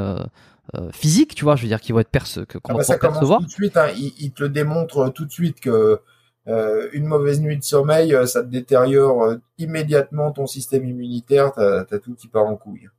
[0.92, 3.00] physiques, tu vois, je veux dire, qui vont être perce, que qu'on ah bah ça
[3.00, 3.40] percevoir.
[3.40, 6.00] Tout de suite, hein, il, il, te le démontre tout de suite que
[6.48, 11.54] euh, une mauvaise nuit de sommeil, euh, ça te détériore euh, immédiatement ton système immunitaire,
[11.54, 12.90] t'as as tout qui part en couille.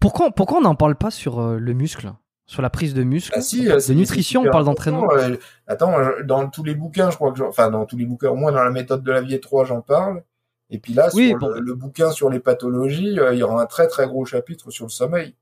[0.00, 2.12] Pourquoi, pourquoi on n'en parle pas sur le muscle?
[2.46, 5.08] Sur la prise de muscle, ah si, de nutrition, on parle d'entraînement.
[5.66, 5.94] attends,
[6.24, 8.62] dans tous les bouquins, je crois que, enfin dans tous les bouquins, au moins dans
[8.62, 10.22] la méthode de la vie 3, j'en parle.
[10.68, 14.06] Et puis là, sur le, bouquin sur les pathologies, il y aura un très très
[14.06, 15.34] gros chapitre sur le sommeil.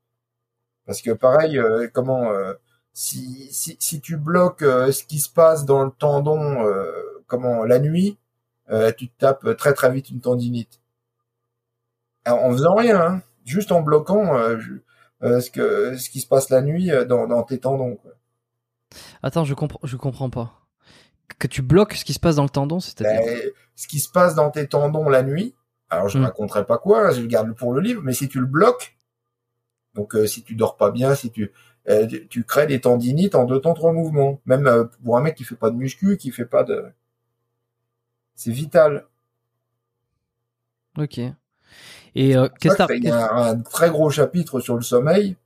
[0.86, 1.60] Parce que pareil,
[1.92, 2.30] comment
[2.92, 6.92] si, si, si tu bloques euh, ce qui se passe dans le tendon, euh,
[7.26, 8.18] comment la nuit,
[8.70, 10.80] euh, tu te tapes très très vite une tendinite.
[12.26, 14.34] en faisant rien, hein, juste en bloquant
[15.20, 17.96] ce que ce qui se passe la nuit dans, dans tes tendons.
[17.96, 18.12] Quoi.
[19.22, 20.58] Attends, je comprends, je comprends pas.
[21.38, 24.10] Que tu bloques ce qui se passe dans le tendon, c'est-à-dire ben, ce qui se
[24.10, 25.54] passe dans tes tendons la nuit.
[25.88, 26.26] Alors je ne hmm.
[26.26, 28.96] raconterai pas quoi, je le garde pour le livre, mais si tu le bloques,
[29.94, 31.52] donc si tu dors pas bien, si tu euh,
[32.28, 34.40] tu crées des tendinites en deux temps trois mouvements.
[34.46, 36.84] Même euh, pour un mec qui fait pas de muscu, qui fait pas de,
[38.34, 39.06] c'est vital.
[40.98, 41.18] Ok.
[42.14, 45.36] Et euh, qu'est-ce que Il y a un, très gros chapitre sur le sommeil,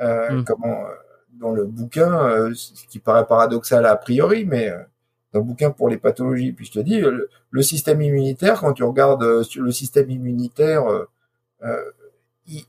[0.00, 0.44] euh, hmm.
[0.44, 0.84] comment
[1.32, 4.72] dans le bouquin, ce qui paraît paradoxal a priori, mais
[5.32, 6.50] dans le bouquin pour les pathologies.
[6.50, 10.82] Puis je te dis, le, système immunitaire, quand tu regardes sur le système immunitaire,
[12.48, 12.64] il,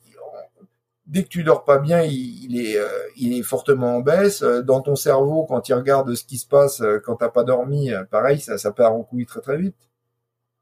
[1.09, 2.87] dès que tu dors pas bien, il, est, euh,
[3.17, 4.43] il est fortement en baisse.
[4.43, 7.43] Euh, dans ton cerveau, quand tu regardes ce qui se passe euh, quand t'as pas
[7.43, 9.89] dormi, pareil, ça, ça part en couille très très vite.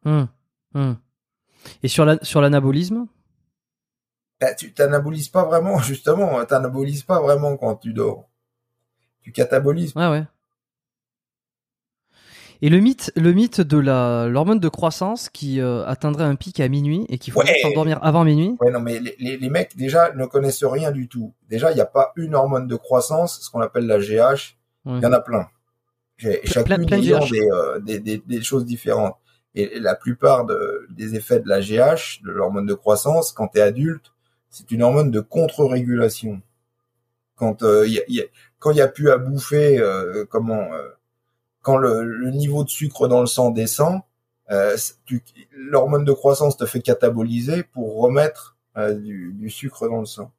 [0.06, 0.28] Hum,
[0.74, 0.98] hum.
[1.84, 3.08] Et sur la, sur l'anabolisme?
[4.40, 6.44] Bah, Tu t'anabolises pas vraiment, justement.
[6.46, 8.30] T'anabolises pas vraiment quand tu dors.
[9.22, 9.94] Tu catabolises.
[9.96, 10.24] Ouais, ouais.
[12.62, 16.60] Et le mythe, le mythe de la l'hormone de croissance qui euh, atteindrait un pic
[16.60, 18.56] à minuit et qu'il faut s'endormir avant minuit.
[18.60, 21.34] Ouais, non, mais les, les, mecs déjà ne connaissent rien du tout.
[21.50, 24.58] Déjà, il n'y a pas une hormone de croissance, ce qu'on appelle la GH.
[24.86, 25.48] Il y en a plein.
[26.18, 29.16] Chacune plein ayant des, euh, des, des, des choses différentes.
[29.54, 33.60] Et la plupart de, des effets de la GH, de l'hormone de croissance, quand tu
[33.60, 34.14] es adulte,
[34.50, 36.42] c'est une hormone de contre-régulation.
[37.36, 38.26] Quand euh, y a, y a-
[38.60, 40.90] quand il y a plus à bouffer, euh, comment, euh,
[41.68, 44.00] quand le, le niveau de sucre dans le sang descend,
[44.52, 44.78] euh,
[45.52, 50.32] l'hormone de croissance te fait cataboliser pour remettre euh, du, du sucre dans le sang.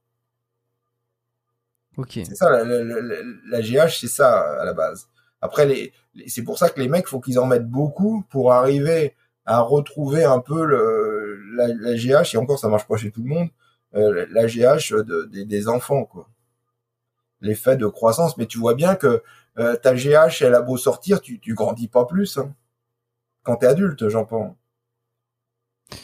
[1.99, 2.13] Ok.
[2.15, 3.17] C'est ça, la, la, la,
[3.51, 5.09] la GH, c'est ça à la base.
[5.43, 8.53] Après, les, les- c'est pour ça que les mecs, faut qu'ils en mettent beaucoup pour
[8.55, 9.15] arriver
[9.45, 12.35] à retrouver un peu le, la, la GH.
[12.35, 13.49] Et encore, ça marche pas chez tout le monde.
[13.95, 16.29] euh, la GH de, des- des enfants, quoi.
[17.41, 18.37] L'effet de croissance.
[18.39, 19.23] Mais tu vois bien que
[19.59, 22.39] euh, ta GH, elle a beau sortir, tu, tu grandis pas plus.
[22.39, 22.55] Hein.
[23.43, 24.55] Quand t'es adulte, j'en pense.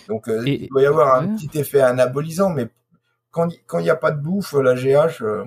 [0.09, 1.34] Donc, euh, Et- il doit y avoir un ouais.
[1.36, 2.68] petit effet anabolisant, mais
[3.30, 5.44] quand il quand il y a pas de bouffe, la GH, euh,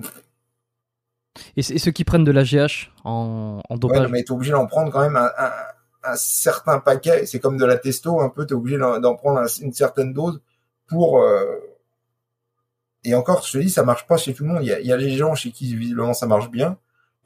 [1.55, 4.01] Et, ceux qui prennent de la GH en, en Ouais, dopage.
[4.03, 5.51] non, mais t'es obligé d'en prendre quand même un, un,
[6.03, 7.25] un certain paquet.
[7.25, 8.45] C'est comme de la testo, un peu.
[8.45, 10.41] T'es obligé d'en prendre un- une certaine dose
[10.87, 11.19] pour.
[11.21, 11.45] euh,
[13.03, 14.63] Et encore, je te dis, ça marche pas chez tout le monde.
[14.63, 16.77] Il y a, il y a les gens chez qui visiblement ça marche bien.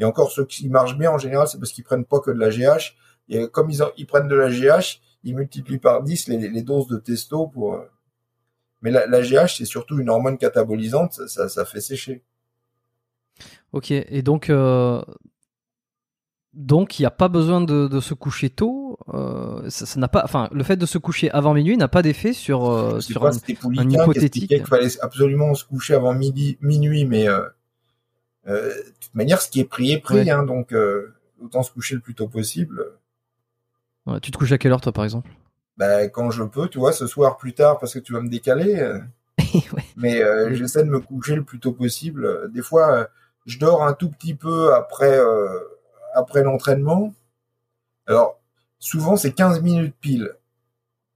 [0.01, 2.39] Et encore, ceux qui marchent bien en général, c'est parce qu'ils prennent pas que de
[2.39, 2.95] la GH.
[3.29, 6.61] Et comme ils, en- ils prennent de la GH, ils multiplient par 10 les, les
[6.63, 7.75] doses de testo pour.
[7.75, 7.87] euh,
[8.81, 11.13] Mais la, la GH, c'est surtout une hormone catabolisante.
[11.13, 12.23] Ça, ça, ça fait sécher.
[13.73, 13.91] Ok.
[13.91, 15.01] Et donc, euh,
[16.53, 18.97] donc il n'y a pas besoin de, de se coucher tôt.
[19.13, 20.21] euh, ça ça n'a pas.
[20.25, 23.27] Enfin, le fait de se coucher avant minuit n'a pas d'effet sur euh, sur pas,
[23.29, 23.31] un-
[23.79, 24.49] un hypothétique.
[24.67, 27.41] fallait absolument se coucher avant midi, minuit, mais euh,
[28.47, 30.29] euh, de toute manière, ce qui est pris est pris, Ouais.
[30.31, 32.85] hein, donc euh, autant se coucher le plus tôt possible.
[34.07, 35.29] Ouais, tu te couches à quelle heure toi par exemple?
[35.77, 38.29] Bah, quand je peux, tu vois, ce soir plus tard, parce que tu vas me
[38.29, 38.79] décaler.
[38.79, 38.99] euh,
[39.73, 39.83] Ouais.
[39.95, 42.51] mais euh, j'essaie de me coucher le plus tôt possible.
[42.51, 43.07] Des fois,
[43.45, 45.19] je dors un tout petit peu après
[46.13, 47.13] après l'entraînement.
[48.07, 48.39] Alors,
[48.79, 50.31] souvent, c'est 15 minutes pile.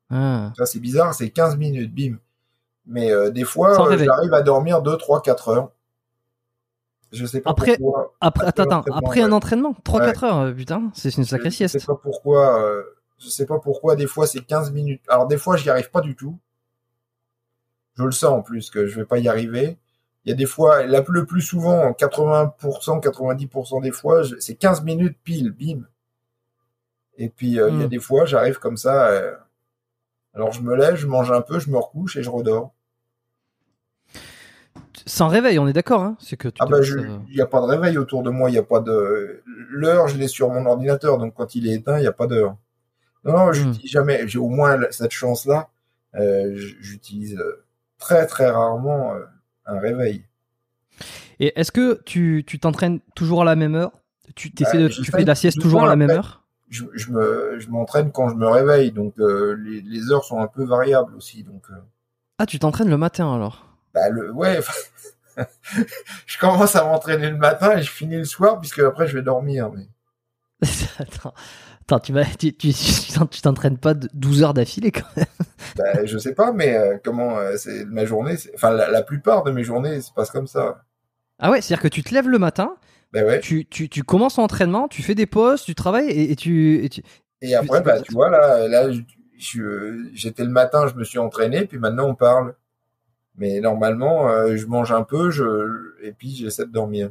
[0.10, 0.52] Ah.
[0.58, 2.18] Ça, c'est bizarre, c'est 15 minutes, bim.
[2.86, 5.72] Mais des fois, j'arrive à dormir 2, 3, 4 heures.
[7.16, 8.14] Je sais pas Après- pourquoi.
[8.22, 9.34] Après, attends, attends, l'entraînement, après un ouais.
[9.34, 10.28] entraînement, 3-4 Ouais.
[10.30, 11.80] heures, euh, putain, c'est une sacrée je, je sieste.
[11.80, 12.62] sais pas pourquoi.
[12.62, 12.84] euh,
[13.18, 13.96] je sais pas pourquoi.
[13.96, 15.02] Des fois, c'est 15 minutes.
[15.08, 16.38] Alors, des fois, j'y arrive pas du tout.
[17.98, 19.78] Je le sens en plus que je vais pas y arriver.
[20.26, 24.84] Il y a des fois, la, le plus souvent, 80%, 90% des fois, c'est 15
[24.84, 25.84] minutes pile, bim.
[27.18, 27.90] Et puis, euh, il y a Mm.
[27.90, 29.08] des fois, j'arrive comme ça.
[29.08, 29.34] euh,
[30.34, 32.74] alors, je me lève, je mange un peu, je me recouche et je redors.
[35.06, 37.46] Sans réveil, on est d'accord, hein C'est que tu Ah bah, euh, il y a
[37.46, 40.50] pas de réveil autour de moi, il y a pas de l'heure, je l'ai sur
[40.50, 42.56] mon ordinateur, donc quand il est éteint, il y a pas d'heure.
[43.24, 44.28] Non, non, j'utilise jamais.
[44.28, 45.70] J'ai au moins cette chance-là.
[46.16, 47.66] Euh, j'utilise euh,
[47.98, 49.14] très très rarement
[49.66, 50.24] un réveil.
[51.40, 53.92] Et est-ce que tu tu t'entraînes toujours à la même heure?
[54.36, 56.44] Tu Bah, de, j'essaye tu fais de la sieste toujours à la même heure?
[56.70, 60.40] Je, je me je m'entraîne quand je me réveille, donc euh, les, les heures sont
[60.40, 61.44] un peu variables aussi.
[61.44, 61.76] Donc euh,
[62.40, 63.65] Ah, tu t'entraînes le matin alors?
[63.96, 64.60] Bah le ouais.
[66.28, 69.24] je commence à m'entraîner le matin et je finis le soir puisque après je vais
[69.24, 69.72] dormir.
[69.72, 69.88] Mais
[71.00, 71.34] Attends,
[71.82, 75.26] attends, tu vas, tu, tu, tu t'entraînes pas de 12 heures d'affilée quand même
[75.76, 78.36] Bah, je sais pas, mais euh, comment euh, c'est ma journée.
[78.54, 80.84] Enfin, la, la plupart de mes journées se passent comme ça.
[81.40, 82.78] Ah ouais, c'est-à-dire que tu te lèves le matin,
[83.12, 83.40] Ben ouais.
[83.42, 86.90] tu, tu, tu commences l'entraînement, tu fais des pauses, tu travailles et, et tu, et
[86.90, 87.02] tu...
[87.42, 88.90] Et après, bah, tu vois là, là,
[89.38, 92.56] j'étais le matin, je me suis entraîné, puis maintenant on parle.
[93.38, 97.10] Mais normalement, euh, je mange un peu, je et puis j'essaie de dormir.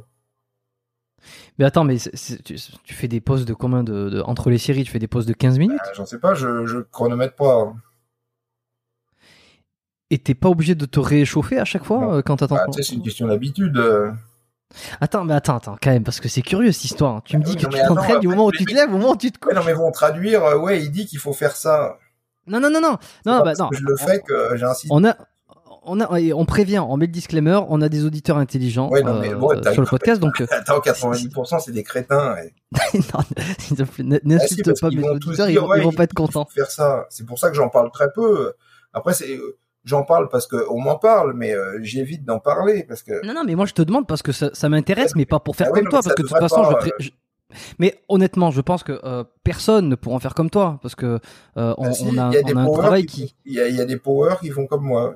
[1.57, 4.83] Mais attends, mais tu, tu fais des pauses de combien de, de- entre les séries
[4.83, 5.79] Tu fais des pauses de 15 minutes?
[5.87, 7.61] Euh, J'en sais pas, je, je chronomètre pas.
[7.61, 7.75] hein.
[10.11, 12.13] et t'es pas obligé de te réchauffer à chaque fois Non.
[12.15, 13.77] euh, quand t'attends Bah, c'est une question d'habitude.
[13.77, 14.11] euh.
[14.99, 17.23] Attends, mais attends, attends, quand même, parce que c'est curieux cette histoire.
[17.23, 18.89] Tu me Ah dis oui, que non, tu t'entraînes du moment où tu te lèves
[18.89, 19.53] au moment où tu te couches.
[19.53, 20.43] Ouais, non, mais vont traduire.
[20.61, 21.97] ouais, il dit qu'il faut faire ça.
[22.47, 23.69] Non, non, non, non, non, pas bah parce non.
[23.69, 24.91] que je le fais que j'insiste.
[24.93, 25.15] On a,
[25.85, 29.19] on a, on prévient, on met le disclaimer, on a des auditeurs intelligents Ouais, non,
[29.19, 32.35] mais euh, bon, sur le podcast, donc euh, Attends, 90% c'est des crétins.
[32.93, 33.23] non, Ah
[33.59, 36.47] si, n'insulte parce pas mes auditeurs, ils dire, ouais, ils vont pas être contents.
[36.53, 37.05] Faire ça.
[37.09, 38.53] C'est pour ça que j'en parle très peu.
[38.93, 39.39] Après, c'est,
[39.85, 43.25] j'en parle parce que on m'en parle, mais euh, j'évite d'en parler parce que.
[43.25, 45.55] Non, non, mais moi je te demande parce que ça, ça m'intéresse, mais pas pour
[45.55, 47.09] faire Ah comme toi, mais parce que de toute façon, pas, je,
[47.79, 51.19] Mais honnêtement, je pense que euh, personne ne pourra en faire comme toi, parce que
[51.57, 53.35] euh, on, Ah, si, on a, il y a des on a un travail qui,
[53.45, 55.15] il y a, il y a des powers qui font comme moi.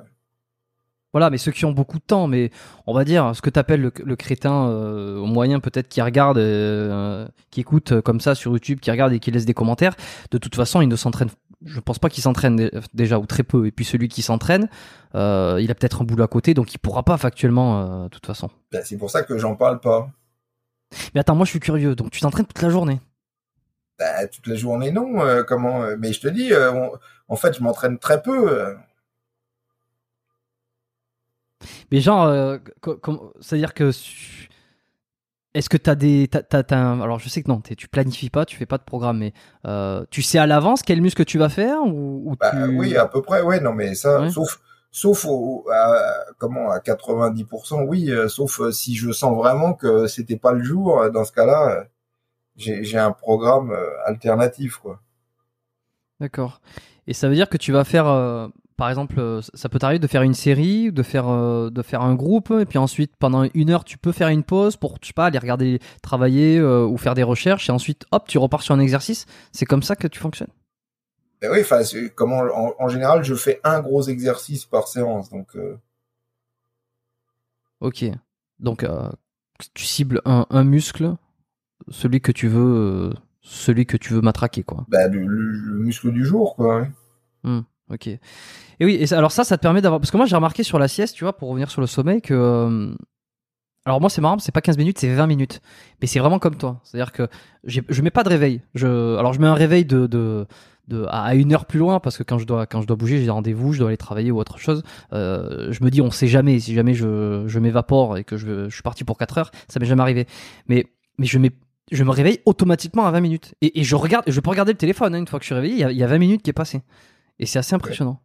[1.12, 2.50] Voilà, mais ceux qui ont beaucoup de temps, mais
[2.86, 6.38] on va dire ce que t'appelles le, le crétin euh, au moyen peut-être qui regarde,
[6.38, 9.96] euh, qui écoute euh, comme ça sur YouTube, qui regarde et qui laisse des commentaires.
[10.30, 11.28] De toute façon, il ne s'entraîne.
[11.64, 13.66] Je pense pas qu'il s'entraîne dé- déjà ou très peu.
[13.66, 14.68] Et puis celui qui s'entraîne,
[15.16, 18.24] euh, il a peut-être un boulot à côté, donc il pourra pas factuellement de toute
[18.26, 18.48] façon.
[18.70, 20.08] Ben, c'est pour ça que j'en parle pas.
[21.14, 21.96] Mais attends, moi je suis curieux.
[21.96, 23.00] Donc tu t'entraînes toute la journée?
[23.98, 25.18] Bah, toute la journée, non.
[25.46, 26.92] comment Mais je te dis, on-
[27.28, 28.76] en fait, je m'entraîne très peu.
[31.92, 32.58] Mais genre, euh,
[33.40, 33.92] c'est-à-dire que
[35.54, 38.30] est-ce que t'as des, t'as, t'as- t'as un- alors je sais que non, tu planifies
[38.30, 39.32] pas, tu fais pas de programme, mais
[39.66, 42.78] euh, tu sais à l'avance quel muscle tu vas faire ou, ou Bah, tu...
[42.78, 43.42] oui, à peu près.
[43.42, 44.30] Ouais, non, mais ça, Ouais.
[44.30, 44.60] sauf,
[44.92, 48.10] sauf au, à, comment à 90%, oui.
[48.10, 51.10] euh, sauf si je sens vraiment que c'était pas le jour.
[51.10, 51.86] Dans ce cas-là,
[52.56, 55.00] j'ai un programme alternatif, quoi.
[56.20, 56.60] D'accord.
[57.06, 58.06] Et ça veut dire que tu vas faire,
[58.80, 62.00] par exemple, euh, ça peut t'arriver de faire une série, de faire, euh, de faire
[62.00, 65.08] un groupe, et puis ensuite pendant une heure tu peux faire une pause pour, je
[65.08, 68.62] sais pas, aller regarder, travailler euh, ou faire des recherches, et ensuite hop, tu repars
[68.62, 69.26] sur un exercice.
[69.52, 70.48] C'est comme ça que tu fonctionnes?
[71.42, 75.28] Ben oui, enfin, c'est- comment en, en général, je fais un gros exercice par séance,
[75.28, 75.48] donc.
[75.56, 75.76] euh,
[77.80, 78.06] Ok.
[78.60, 78.86] Donc
[79.74, 81.16] tu cibles un, un muscle,
[81.88, 83.12] celui que tu veux,
[83.42, 84.86] celui que tu veux matraquer, quoi.
[84.88, 86.80] bah, le, le- le muscle du jour, quoi.
[87.44, 87.60] ouais.
[87.90, 88.06] Ok.
[88.06, 88.20] Et
[88.80, 90.00] oui, et alors ça, ça te permet d'avoir.
[90.00, 92.22] Parce que moi, j'ai remarqué sur la sieste, tu vois, pour revenir sur le sommeil,
[92.22, 92.34] que.
[92.34, 92.94] euh,
[93.84, 95.60] Alors moi, c'est marrant, c'est pas 15 minutes, c'est 20 minutes.
[96.00, 96.80] Mais c'est vraiment comme toi.
[96.84, 97.28] C'est-à-dire que
[97.64, 98.62] je mets pas de réveil.
[98.74, 99.16] Je...
[99.16, 100.46] Alors je mets un réveil de, de,
[100.88, 103.18] de, à une heure plus loin, parce que quand je dois, quand je dois bouger,
[103.18, 104.82] j'ai des rendez-vous, je dois aller travailler ou autre chose.
[105.12, 106.60] Euh, je me dis, on sait jamais.
[106.60, 109.80] Si jamais je, je m'évapore et que je, je suis parti pour 4 heures, ça
[109.80, 110.26] m'est jamais arrivé.
[110.68, 110.86] Mais,
[111.18, 111.50] mais je mets.
[111.92, 113.54] Je me réveille automatiquement à 20 minutes.
[113.62, 115.54] Et, et je regarde, je peux regarder le téléphone, hein, une fois que je suis
[115.56, 116.82] réveillé, il y y a 20 minutes qui est passé.
[117.40, 118.20] Et c'est assez impressionnant.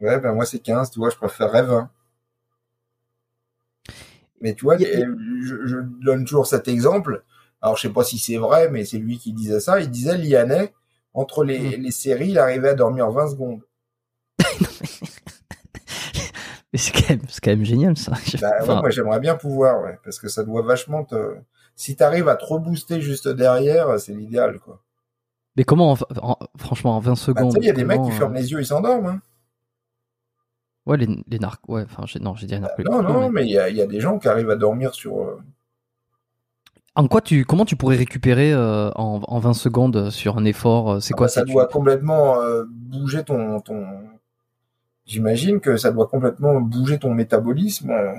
[0.00, 1.90] Ouais, ben moi c'est 15, tu vois, je préférerais 20.
[4.40, 7.24] Mais tu vois, a- je, je donne toujours cet exemple.
[7.62, 9.80] Alors je sais pas si c'est vrai, mais c'est lui qui disait ça.
[9.80, 10.72] Il disait Lianet,
[11.14, 11.82] entre les, Mm.
[11.82, 13.62] les séries, il arrivait à dormir 20 secondes.
[16.72, 18.12] Mais c'est quand quand même génial ça.
[18.40, 21.34] Bah, ouais, moi j'aimerais bien pouvoir, ouais, parce que ça doit vachement te...
[21.74, 24.80] Si t'arrives à te rebooster juste derrière, c'est l'idéal, quoi.
[25.56, 28.10] Mais comment, en- en- franchement, en 20 Bah, secondes il y a des mecs qui
[28.10, 29.06] euh, ferment les yeux, ils s'endorment.
[29.06, 29.20] Hein.
[30.86, 31.60] Ouais, les, les narcs.
[31.68, 32.78] Ouais, enfin, non, j'ai dit les narcs.
[32.84, 34.94] Non, non, mais il y a, il y a des gens qui arrivent à dormir
[34.94, 35.18] sur...
[35.20, 35.38] euh,
[36.94, 40.92] En quoi tu, comment tu pourrais récupérer euh, en, en 20 secondes sur un effort
[40.92, 43.86] euh, C'est Ah quoi bah, ça c'est- doit complètement euh, bouger ton, ton...
[45.04, 47.90] J'imagine que ça doit complètement bouger ton métabolisme.
[47.90, 48.14] euh.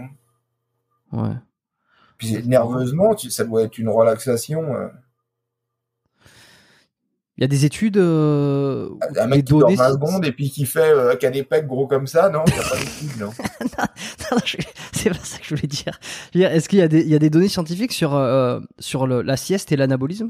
[1.14, 1.36] Ouais.
[2.18, 4.76] Puis nerveusement, ça doit être une relaxation.
[7.42, 7.98] Il y a des études.
[7.98, 8.88] euh,
[9.18, 9.76] Un mec qui dort données.
[9.76, 12.44] 20 secondes et puis qui fait euh, qui a des pecs gros comme ça, non,
[12.46, 13.32] t'as pas d'études, non?
[14.32, 14.58] Non, je-
[14.94, 16.00] c'est pas ça que je voulais dire.
[16.36, 19.24] Est-ce qu'il y a des, il y a des données scientifiques sur euh, sur le-
[19.24, 20.30] la sieste et l'anabolisme?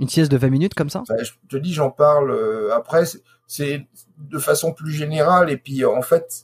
[0.00, 1.02] Une sieste de 20 minutes comme ça?
[1.02, 3.04] Enfin, je te dis, j'en parle euh, après,
[3.46, 3.86] c'est-
[4.18, 6.42] de façon plus générale et puis en fait,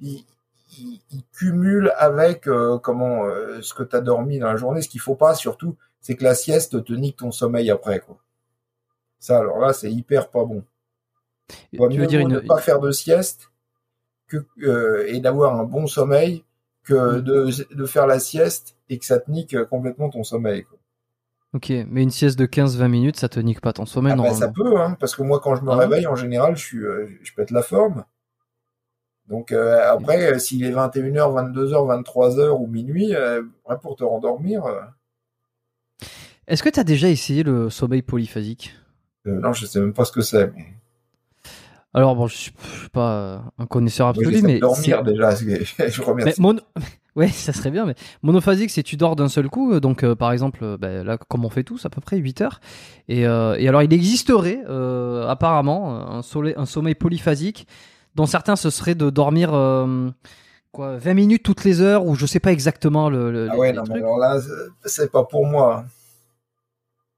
[0.00, 0.22] il,
[0.78, 3.22] il, il cumule avec euh, comment
[3.62, 4.82] ce que t'as dormi dans la journée.
[4.82, 8.18] Ce qu'il faut pas surtout, c'est que la sieste te nique ton sommeil après, quoi.
[9.22, 10.64] Ça, alors là, c'est hyper pas bon.
[11.72, 13.50] Il vaut Tu mieux dire une, ne pas faire de sieste
[14.28, 16.44] que, euh, et d'avoir un bon sommeil
[16.84, 17.20] que Mm.
[17.20, 20.64] de, de faire la sieste et que ça te nique complètement ton sommeil.
[20.64, 20.78] Quoi.
[21.54, 24.46] Ok, mais une sieste de 15-20 minutes, ça te nique pas ton sommeil Ah ça
[24.46, 24.52] normalement.
[24.54, 27.08] peut, hein, parce que moi, quand je me Ah réveille, en général, je suis, euh,
[27.22, 28.04] je pète la forme.
[29.26, 33.42] Donc euh, après, euh, s'il est 21h, 22h, 23h ou minuit, euh,
[33.82, 34.64] pour te rendormir,
[36.46, 38.74] Est-ce que tu as déjà essayé le sommeil polyphasique?
[39.24, 40.52] Non, je sais même pas ce que c'est.
[40.54, 40.66] Mais...
[41.94, 45.34] Alors bon, je suis, je suis pas euh, un connaisseur absolu, j'essaie mais dormir déjà.
[45.36, 46.40] je mais remercie.
[46.40, 46.60] mono...
[47.16, 47.84] ouais, ça serait bien.
[47.84, 49.72] Mais monophasique, c'est tu dors d'un seul coup.
[49.74, 52.16] euh, Donc euh, par exemple, euh, ben, là, comme on fait tous, à peu près
[52.16, 52.60] 8 heures.
[53.08, 57.66] Et, euh, et alors, il existerait euh, apparemment un, soleil, un sommeil polyphasique,
[58.14, 60.08] dont certains ce serait de dormir euh,
[60.72, 63.30] quoi 20 minutes toutes les heures, ou je sais pas exactement le.
[63.30, 64.40] le- Ah ouais, les non, mais alors là,
[64.86, 65.84] c'est pas pour moi.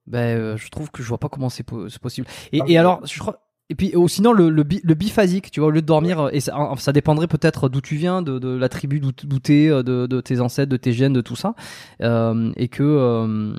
[0.07, 2.27] Ben, euh, je trouve que je vois pas comment c'est po- c'est possible.
[2.53, 3.41] Et, Ah, et alors, je crois.
[3.71, 6.21] Et puis, ou sinon, le, le, bi- le biphasique, tu vois, au lieu de dormir,
[6.21, 9.69] euh, et ça, ça dépendrait peut-être d'où tu viens, de, de la tribu d'où t'es,
[9.71, 11.55] euh, de, de tes ancêtres, de tes gènes, de tout ça.
[12.03, 13.55] Euh, et que, euh,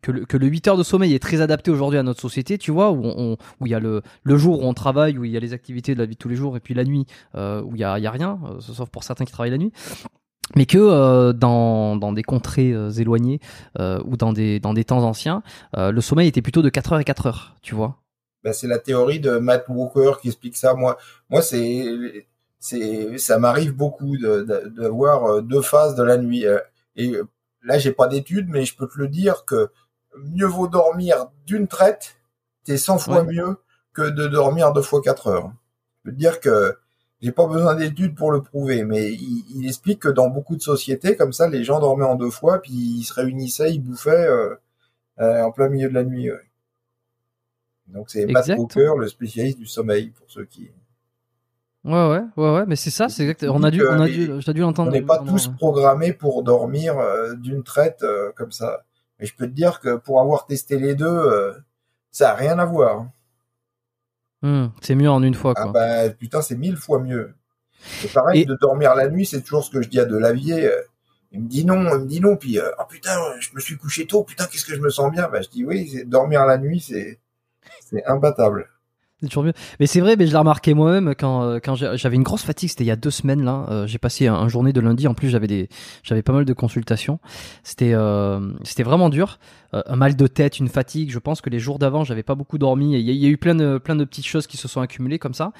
[0.00, 2.56] que, le, que le 8 heures de sommeil est très adapté aujourd'hui à notre société,
[2.56, 5.24] tu vois, où on, où il y a le, le jour où on travaille, où
[5.24, 6.84] il y a les activités de la vie de tous les jours, et puis la
[6.84, 9.50] nuit, euh, où il y a, il y a rien, sauf pour certains qui travaillent
[9.50, 9.72] la nuit.
[10.56, 13.40] Mais que euh, dans, dans des contrées euh, éloignées
[13.78, 15.42] euh, ou dans des, dans des temps anciens,
[15.76, 17.96] le sommeil était plutôt de 4 heures et 4 heures, tu vois.
[18.44, 20.74] Ben, c'est la théorie de Matt Walker qui explique ça.
[20.74, 20.96] Moi,
[21.28, 21.84] moi, c'est,
[22.60, 26.44] c'est, ça m'arrive beaucoup de, de, de voir deux phases de la nuit.
[26.96, 27.12] Et
[27.62, 29.70] là, j'ai pas d'études, mais je peux te le dire que
[30.24, 32.16] mieux vaut dormir d'une traite,
[32.64, 33.34] t'es 100 fois Ouais.
[33.34, 33.56] mieux
[33.92, 35.50] que de dormir deux fois quatre heures.
[36.04, 36.76] Je peux te dire que
[37.20, 40.62] j'ai pas besoin d'études pour le prouver, mais il, il explique que dans beaucoup de
[40.62, 44.28] sociétés, comme ça, les gens dormaient en deux fois, puis ils se réunissaient, ils bouffaient
[44.28, 44.54] euh,
[45.20, 46.30] euh, en plein milieu de la nuit.
[46.30, 46.38] ouais.
[47.88, 48.48] Donc c'est Matt.
[48.56, 50.70] Walker, le spécialiste du sommeil, pour ceux qui.
[51.84, 53.44] Ouais, ouais, ouais, ouais, mais c'est ça, c'est exact.
[53.44, 57.34] On a dû, on a dû, dû On n'est pas tous programmés pour dormir euh,
[57.34, 58.04] d'une traite
[58.36, 58.84] comme ça.
[59.18, 61.54] Mais je peux te dire que pour avoir testé les deux,
[62.10, 63.06] ça a rien à voir.
[64.42, 65.72] Hmm, c'est mieux en une fois, Ah quoi.
[65.72, 67.34] bah putain, c'est mille fois mieux.
[67.80, 70.66] C'est pareil, Et- de dormir la nuit, c'est toujours ce que je dis à Delavier.
[70.66, 70.80] euh,
[71.32, 73.76] Il me dit non, il me dit non, puis euh, oh putain, je me suis
[73.76, 75.28] couché tôt, putain, qu'est-ce que je me sens bien?
[75.28, 77.20] Bah je dis oui, dormir la nuit, c'est
[77.90, 78.68] c'est imbattable.
[79.20, 79.52] C'est toujours mieux.
[79.80, 82.68] Mais c'est vrai, mais je l'ai remarqué moi-même quand, euh, quand j'avais une grosse fatigue,
[82.68, 83.66] c'était il y a deux semaines là.
[83.68, 85.08] Euh, j'ai passé un, journée de lundi.
[85.08, 85.68] En plus, j'avais des,
[86.04, 87.18] j'avais pas mal de consultations.
[87.64, 89.40] C'était, euh, c'était vraiment dur.
[89.74, 91.10] Euh, un mal de tête, une fatigue.
[91.10, 92.92] Je pense que les jours d'avant, j'avais pas beaucoup dormi.
[92.96, 95.34] Il y, a- eu plein de, plein de petites choses qui se sont accumulées comme
[95.34, 95.52] ça.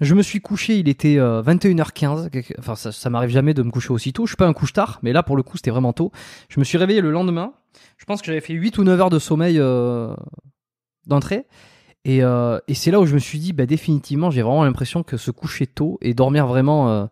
[0.00, 2.30] Je me suis couché, il était euh, 21h15.
[2.30, 4.26] quelque- Enfin, ça, ça m'arrive jamais de me coucher aussi tôt.
[4.26, 6.10] Je suis pas un couche-tard, mais là, pour le coup, c'était vraiment tôt.
[6.48, 7.52] Je me suis réveillé le lendemain.
[7.96, 10.12] Je pense que j'avais fait 8 ou 9 heures de sommeil euh,
[11.06, 11.46] d'entrée.
[12.04, 15.02] Et, euh, et c'est là où je me suis dit, bah, définitivement, j'ai vraiment l'impression
[15.02, 17.06] que se coucher tôt et dormir vraiment euh,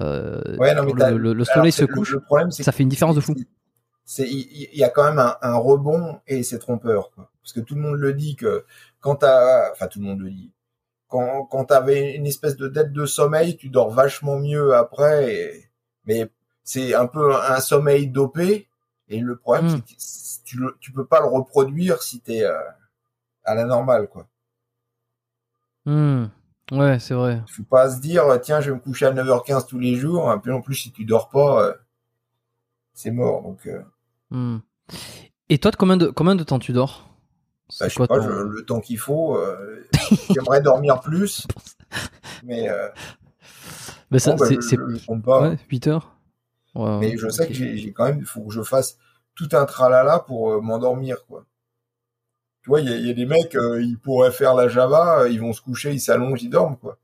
[0.00, 3.20] euh, Ouais, non, le, le- soleil se couche, Le, problème, ça fait une différence de
[3.20, 3.34] fou.
[4.18, 7.30] il y, a quand même un, un rebond et c'est trompeur quoi.
[7.42, 8.64] parce que tout le monde le dit que
[9.00, 10.50] quand t'as enfin tout le monde le dit
[11.08, 15.64] quand quand t'avais une espèce de dette de sommeil tu dors vachement mieux après et-
[16.06, 16.30] mais
[16.64, 18.68] c'est un peu un, un sommeil dopé
[19.08, 19.82] et le problème Mm.
[19.98, 22.56] c'est que tu tu peux pas le reproduire si t'es euh,
[23.44, 24.26] à la normale quoi
[25.88, 26.26] Hmm.
[26.70, 27.40] Ouais, c'est vrai.
[27.50, 30.38] faut pas se dire tiens je vais me coucher à 9h15 tous les jours et
[30.38, 31.72] puis en plus si tu dors pas euh,
[32.92, 33.82] c'est mort donc euh,
[34.30, 34.58] Hmm.
[35.48, 37.08] Et toi, de combien de combien de temps tu dors?
[37.80, 39.38] Bah, je sais pas, ton- je- le temps qu'il faut.
[39.38, 39.82] euh,
[40.34, 41.46] J'aimerais dormir plus,
[42.44, 42.68] mais
[44.10, 45.48] Mais ça, bon, bah, c'est, je, pas.
[45.48, 46.14] ouais, 8 heures?
[46.74, 48.98] Ouais, mais je sais que j'ai quand même, il faut que je fasse
[49.34, 51.46] tout un tralala pour m'endormir, quoi.
[52.68, 54.68] Tu vois, il y, a- il y a des mecs, euh, ils pourraient faire la
[54.68, 56.98] Java, euh, ils vont se coucher, ils s'allongent, ils dorment, quoi.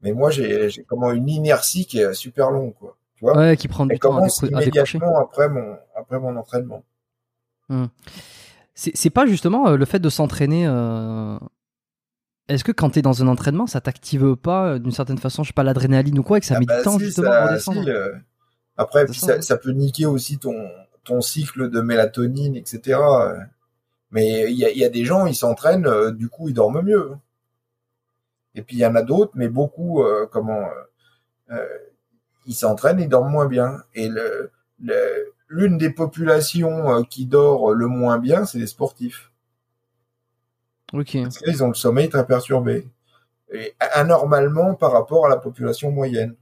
[0.00, 2.96] Mais moi, j'ai comment une inertie qui est super longue, quoi.
[3.16, 6.18] Tu vois, Ouais, qui prend du elle temps à, décro- à immédiatement après mon après
[6.18, 6.82] mon entraînement.
[8.74, 10.64] C'est, c'est pas justement euh, le fait de s'entraîner.
[12.48, 15.52] Est-ce que quand t'es dans un entraînement, ça t'active pas d'une certaine façon, je sais
[15.54, 17.42] pas, l'adrénaline ou quoi, et que ça Ah met bah du temps si, justement ça-
[17.42, 18.12] à redescendre si, euh,
[18.78, 20.54] Après, puis ça, ça peut niquer aussi ton,
[21.04, 22.98] ton cycle de mélatonine, etc.
[24.12, 26.54] Mais il y a, il y a des gens, ils s'entraînent, euh, du coup, ils
[26.54, 27.16] dorment mieux.
[28.54, 30.66] Et puis il y en a d'autres, mais beaucoup, euh, comment,
[31.52, 31.78] euh,
[32.46, 33.82] ils s'entraînent, ils dorment moins bien.
[33.94, 34.52] Et le,
[34.82, 39.32] le- l'une des populations qui dort le moins bien, c'est les sportifs.
[40.92, 41.16] Ok.
[41.20, 42.86] Parce qu'ils ont le sommeil très perturbé.
[43.52, 46.36] Et anormalement par rapport à la population moyenne.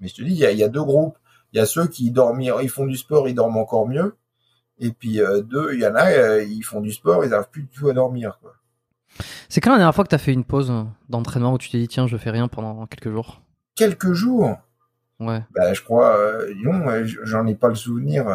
[0.00, 1.16] Mais je te dis, il y y a deux groupes.
[1.52, 4.16] Il y a ceux qui dorment, ils font du sport, ils dorment encore mieux.
[4.80, 7.50] Et puis euh, deux, il y en a, euh, ils font du sport, ils n'arrivent
[7.50, 8.38] plus du tout à dormir.
[8.42, 8.54] Quoi.
[9.48, 10.72] C'est quand la dernière fois que t'as fait une pause
[11.08, 13.42] d'entraînement où tu t'es dit tiens je fais rien pendant quelques jours?
[13.74, 14.56] Quelques jours,
[15.18, 15.42] Ouais.
[15.54, 16.82] bah, je crois, euh, non,
[17.24, 18.26] j'en ai pas le souvenir.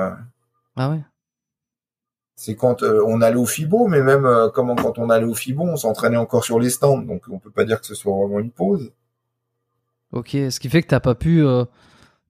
[0.76, 1.02] Ah ouais?
[2.36, 5.34] C'est quand euh, on allait au FIBO, mais même euh, comment quand on allait au
[5.34, 8.14] FIBO, on s'entraînait encore sur les stands, donc on peut pas dire que ce soit
[8.14, 8.91] vraiment une pause.
[10.12, 10.30] Ok.
[10.32, 11.64] Ce qui fait que t'as pas pu euh,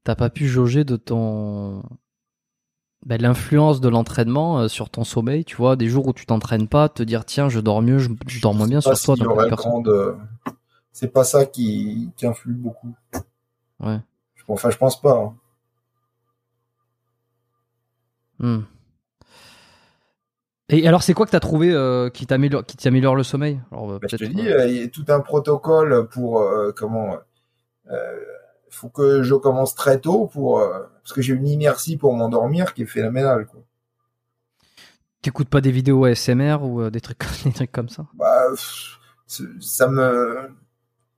[0.03, 1.82] t'as pas pu jauger de ton
[3.06, 5.46] ben, l'influence de l'entraînement euh, sur ton sommeil.
[5.46, 8.10] Tu vois, des jours où tu t'entraînes pas, te dire tiens je dors mieux, je,
[8.28, 9.16] je dors moins bien sur toi.
[9.88, 10.16] euh,
[10.91, 12.93] C'est pas ça qui, qui influe beaucoup.
[13.80, 14.00] Ouais.
[14.36, 15.18] Je- Enfin, je pense pas.
[15.18, 15.36] hein.
[18.39, 18.62] Hmm.
[20.70, 23.60] Et alors, c'est quoi que t'as trouvé euh, qui t'améliore, qui t'améliore le sommeil?
[23.72, 27.18] Alors, Bah, je te dis, il y a tout un protocole pour euh, comment.
[28.76, 32.73] Faut que je commence très tôt pour euh, parce que j'ai une inertie pour m'endormir
[32.73, 33.47] qui est phénoménale.
[33.47, 33.61] Quoi.
[35.21, 38.05] t'écoutes pas des vidéos ASMR ou euh, des trucs, des trucs comme ça?
[38.13, 38.47] Bah,
[39.28, 40.55] ça me.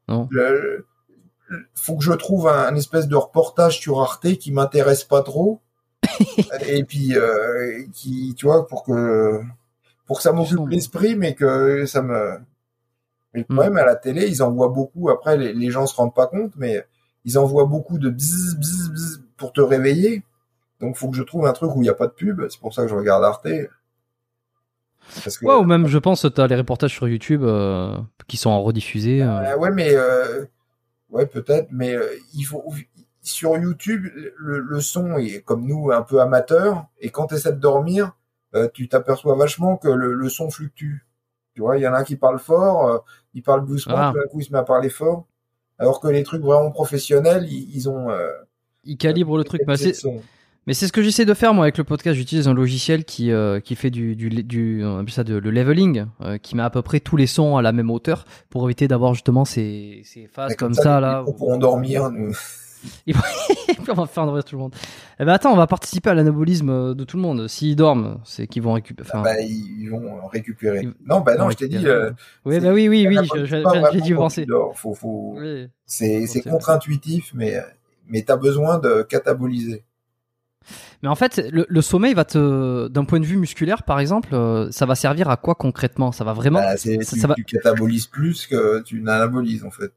[0.08, 0.30] Non.
[0.30, 0.86] Le-
[1.76, 5.62] faut que je trouve un, un espèce de reportage sur Arte qui m'intéresse pas trop.
[6.68, 9.42] et puis euh, qui, tu vois, pour que
[10.08, 12.40] pour que ça m'occupe l'esprit, mais que ça me.
[13.34, 13.56] Mais le Hmm.
[13.56, 15.10] problème à la télé, ils envoient beaucoup.
[15.10, 16.86] Après, les, les gens se rendent pas compte, mais
[17.28, 20.24] ils envoient beaucoup de bzz bzz bzz pour te réveiller.
[20.80, 22.42] Donc, faut que je trouve un truc où il y a pas de pub.
[22.50, 23.48] C'est pour ça que je regarde Arte.
[25.24, 27.98] Parce que Ouais, ou même, je pense, t'as les reportages sur YouTube euh,
[28.28, 29.22] qui sont en rediffusés.
[29.24, 29.54] euh.
[29.54, 30.46] Euh, ouais, mais euh,
[31.10, 32.64] ouais, peut-être, mais euh, il faut
[33.22, 34.06] sur YouTube
[34.38, 38.12] le, le son est comme nous un peu amateur et quand tu essaies de dormir,
[38.56, 41.06] euh, tu t'aperçois vachement que le, le son fluctue.
[41.54, 42.98] Tu vois, il y en a un qui parle fort, euh,
[43.34, 44.12] il parle doucement, Ah.
[44.14, 45.26] tout d'un coup il se met à parler fort,
[45.80, 48.30] alors que les trucs vraiment professionnels, ils, ils ont euh,
[48.84, 49.62] Ils calibrent le truc.
[49.94, 50.22] Son.
[50.68, 52.18] Mais c'est ce que j'essaie de faire moi avec le podcast.
[52.18, 55.50] J'utilise un logiciel qui euh, qui fait du du, du on appelle ça de, le
[55.50, 58.66] leveling, euh, qui met à peu près tous les sons à la même hauteur pour
[58.66, 61.24] éviter d'avoir justement ces ces phases comme, ça, là.
[61.24, 62.36] Pour pourront dormir, nous.
[63.08, 63.22] Et puis
[63.90, 64.76] on va faire dormir tout le monde.
[65.20, 67.48] Eh ben attends, on va participer à l'anabolisme de tout le monde.
[67.48, 69.08] S'ils dorment, c'est qu'ils vont récupérer.
[69.10, 70.82] Enfin, Bah, ils vont récupérer.
[70.84, 71.86] Ils- Non, bah non, je t'ai dit.
[71.88, 72.12] euh,
[72.46, 73.18] oui, bah oui, oui, oui,
[73.94, 74.46] j'ai dû penser.
[74.76, 75.36] Faut, faut...
[75.38, 75.68] Oui.
[75.86, 77.62] C'est contre-intuitif, mais
[78.10, 79.84] mais t'as besoin de cataboliser.
[81.04, 84.30] Mais en fait, le, le sommeil va te, d'un point de vue musculaire, par exemple,
[84.34, 86.12] euh, ça va servir à quoi concrètement?
[86.12, 86.60] Ça va vraiment.
[86.60, 89.92] Bah, c'est- ça- tu, ça va- tu catabolises plus que tu n'anabolises en fait.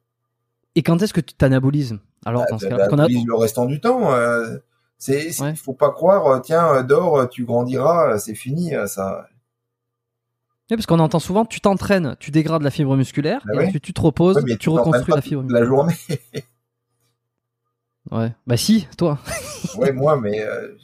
[0.77, 1.99] Et quand est-ce que tu t'anabolises?
[2.27, 4.13] Alors, Bah, dans ce parce qu'on a- le restant du temps.
[4.13, 4.59] euh,
[4.99, 5.55] c'est, Ouais.
[5.57, 9.27] faut pas croire, euh, tiens, euh, dors, euh, tu grandiras, c'est fini, ça.
[10.71, 13.83] Oui, parce qu'on entend souvent, tu t'entraînes, tu dégrades la fibre musculaire, Bah et ensuite
[13.83, 15.95] tu te reposes, Ouais, mais tu reconstruis la fibre toute la journée.
[18.11, 18.33] Ouais.
[18.47, 19.19] Bah si, toi.
[19.77, 20.75] ouais, moi, mais euh,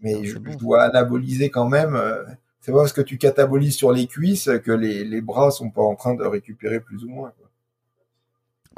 [0.00, 0.52] mais je, c'est bon.
[0.52, 1.94] je dois anaboliser quand même.
[1.94, 2.24] euh,
[2.60, 5.82] c'est pas parce que tu catabolises sur les cuisses que les, les bras sont pas
[5.82, 7.32] en train de récupérer plus ou moins.
[7.38, 7.49] quoi.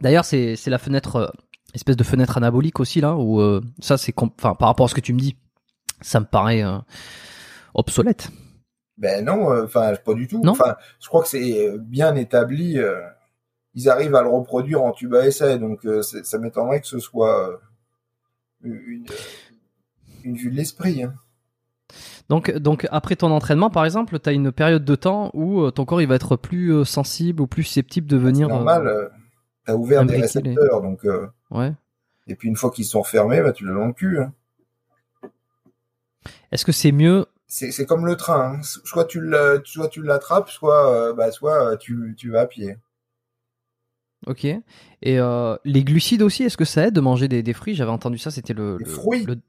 [0.01, 1.27] D'ailleurs, c'est c'est la fenêtre, euh,
[1.75, 4.95] espèce de fenêtre anabolique aussi là, où euh, ça c'est, enfin par rapport à ce
[4.95, 5.37] que tu me dis,
[6.01, 6.79] ça me paraît euh,
[7.75, 8.31] obsolète.
[8.99, 10.43] Ben non, enfin pas du tout.
[10.47, 12.79] Enfin, je crois que c'est bien établi.
[13.75, 16.87] ils arrivent à le reproduire en tube à essai, donc euh, c'est- ça m'étonnerait que
[16.87, 17.57] ce soit euh,
[18.63, 19.07] une,
[20.25, 21.03] une vue de l'esprit.
[21.03, 21.15] hein.
[22.29, 25.85] Donc, donc après ton entraînement, par exemple, tu as une période de temps où ton
[25.85, 28.49] corps il va être plus sensible ou plus susceptible de C'est venir.
[28.49, 29.11] normal.
[29.65, 31.73] T'as ouvert des récepteurs, donc euh, ouais.
[32.27, 34.19] et puis une fois qu'ils sont refermés, bah, tu l'as dans le cul.
[34.21, 34.33] hein.
[36.51, 38.55] Est-ce que c'est mieux C'est comme le train.
[38.59, 38.63] hein.
[38.63, 42.47] Soit tu le- soit tu l'attrapes, soit euh, bah soit euh, tu tu vas à
[42.47, 42.77] pied.
[44.27, 44.45] Ok.
[44.45, 44.63] Et
[45.19, 47.75] euh, les glucides aussi, est-ce que ça aide de manger des, des fruits?
[47.75, 49.25] J'avais entendu ça, c'était le, le- fruits?
[49.25, 49.41] le-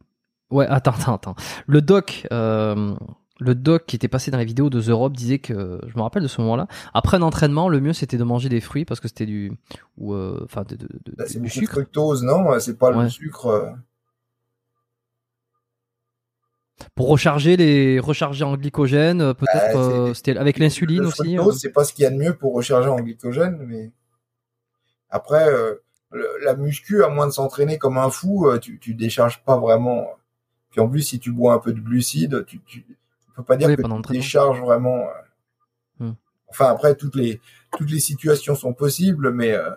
[0.49, 1.35] Ouais, attends, attends, attends.
[1.67, 2.95] Le doc, euh,
[3.43, 6.01] le doc qui était passé dans les vidéos de The Rob disait que, je me
[6.01, 8.99] rappelle de ce moment-là, après un entraînement, le mieux c'était de manger des fruits parce
[8.99, 9.51] que c'était du,
[9.97, 11.73] ou euh, enfin, de, de- de- Bah, c'est du sucre.
[11.73, 13.03] fructose, non C'est pas Ouais.
[13.03, 13.47] le sucre.
[13.47, 13.69] euh,
[16.95, 21.35] Pour recharger les, recharger en glycogène, euh, peut-être, Bah, euh, c'était avec l'insuline aussi.
[21.35, 21.59] fructose, euh.
[21.59, 23.91] c'est pas ce qu'il y a de mieux pour recharger en glycogène, mais
[25.09, 25.75] après, euh,
[26.43, 30.07] la muscu, à moins de s'entraîner comme un fou, euh, tu, tu décharges pas vraiment.
[30.71, 32.85] Puis en plus, si tu bois un peu de glucides, tu, tu,
[33.33, 35.07] tu peux pas dire Oui, que tu décharges vraiment.
[36.01, 36.05] euh.
[36.05, 36.13] Hmm.
[36.49, 37.41] Enfin, après, toutes les
[37.77, 39.71] toutes les situations sont possibles, mais euh,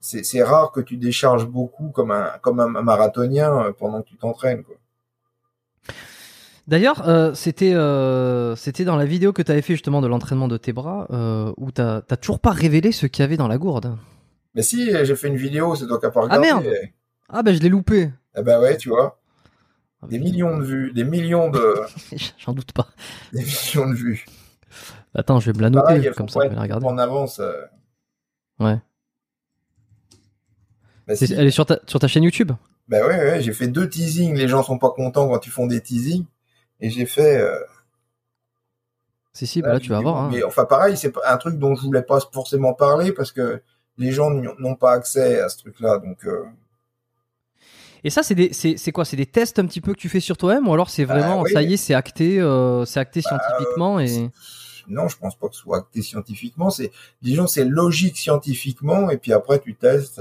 [0.00, 4.16] c'est rare que tu décharges beaucoup comme un comme un marathonien euh, pendant que tu
[4.16, 4.64] t'entraînes.
[6.66, 10.48] D'ailleurs, euh, c'était euh, c'était dans la vidéo que tu avais fait justement de l'entraînement
[10.48, 13.48] de tes bras, euh, où t'as t'as toujours pas révélé ce qu'il y avait dans
[13.48, 13.96] la gourde.
[14.54, 16.46] Mais si, j'ai fait une vidéo, c'est toi qui as pas Ah, regardé.
[16.68, 16.76] merde
[17.28, 18.10] Ah ben je l'ai loupé.
[18.36, 19.17] Eh ben ouais, tu vois, Ah,
[20.06, 21.74] des millions de vues, des millions de
[22.38, 22.88] J'en doute pas.
[23.32, 24.24] des millions de vues.
[25.14, 26.86] Attends, je vais me la noter, Pareil, comme ça je vais la regarder.
[26.86, 27.40] en avance.
[27.40, 27.52] euh.
[28.60, 28.78] Ouais.
[31.06, 31.32] Bah, si.
[31.32, 32.52] Elle est sur ta, sur ta chaîne YouTube?
[32.88, 34.34] Bah ouais, ouais, j'ai fait deux teasings.
[34.36, 36.24] Les gens sont pas contents quand tu font des teasings.
[36.80, 37.38] Et j'ai fait.
[37.40, 37.58] euh,
[39.32, 40.16] Si, si, bah là tu vas voir.
[40.16, 40.28] hein.
[40.32, 43.62] Mais enfin, pareil, c'est un truc dont je voulais pas forcément parler parce que
[43.96, 45.98] les gens n'ont pas accès à ce truc-là.
[45.98, 46.44] Donc, euh,
[48.04, 49.04] Et ça, c'est des, c'est, c'est quoi?
[49.04, 51.36] C'est des tests un petit peu que tu fais sur toi-même ou alors c'est vraiment,
[51.38, 51.52] Bah oui.
[51.52, 54.30] ça y est, c'est acté, euh, c'est acté scientifiquement et.
[54.88, 56.70] non, je pense pas que ce soit acté scientifiquement.
[56.70, 56.90] C'est,
[57.22, 59.10] disons, c'est logique scientifiquement.
[59.10, 60.20] Et puis après, tu testes.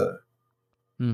[1.00, 1.14] euh,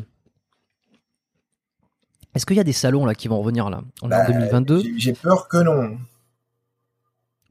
[2.35, 3.81] Est-ce qu'il y a des salons là qui vont revenir là?
[4.01, 5.97] On est en bah, 2022, j'ai- J'ai peur que non.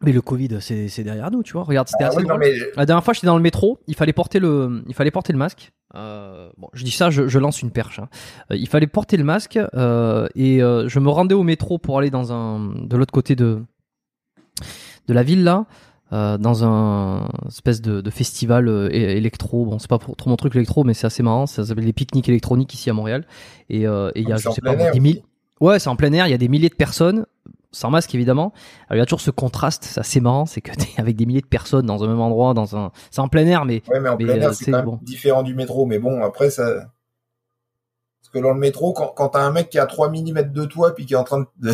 [0.03, 1.64] Mais le Covid, c'est, derrière nous, tu vois.
[1.64, 2.40] Regarde, c'était Ah assez oui, non, drôle.
[2.40, 5.32] mais La dernière fois, j'étais dans le métro, il fallait porter le, il fallait porter
[5.32, 5.72] le masque.
[5.94, 7.98] Euh, bon, je dis ça, je, je lance une perche.
[7.98, 8.09] hein.
[8.50, 11.98] Euh, il fallait porter le masque euh, et euh, je me rendais au métro pour
[11.98, 13.62] aller dans un, de l'autre côté de,
[15.09, 15.66] de la ville là,
[16.12, 19.66] euh, dans un espèce de, de festival euh, électro.
[19.66, 21.46] Bon, c'est pas trop mon truc l'électro, mais c'est assez marrant.
[21.46, 23.26] Ça s'appelle les pique-niques électroniques ici à Montréal.
[23.68, 25.22] Et euh, il y a, je sais pas, des mille.
[25.61, 26.26] Ouais, c'est en plein air.
[26.26, 27.26] Il y a des milliers de personnes
[27.73, 28.53] sans masque évidemment.
[28.89, 31.27] Alors il y a toujours ce contraste, c'est assez marrant, c'est que t'es avec des
[31.27, 33.99] milliers de personnes dans un même endroit, dans un, c'est en plein air, mais Ouais,
[34.01, 34.99] mais en Mais, plein euh, air, c'est c'est bon.
[35.03, 35.87] différent du métro.
[35.87, 36.93] Mais bon, après, ça.
[38.20, 40.64] Parce que dans le métro, quand, quand t'as un mec qui a 3 mm de
[40.64, 41.73] toi, puis qui est en train de.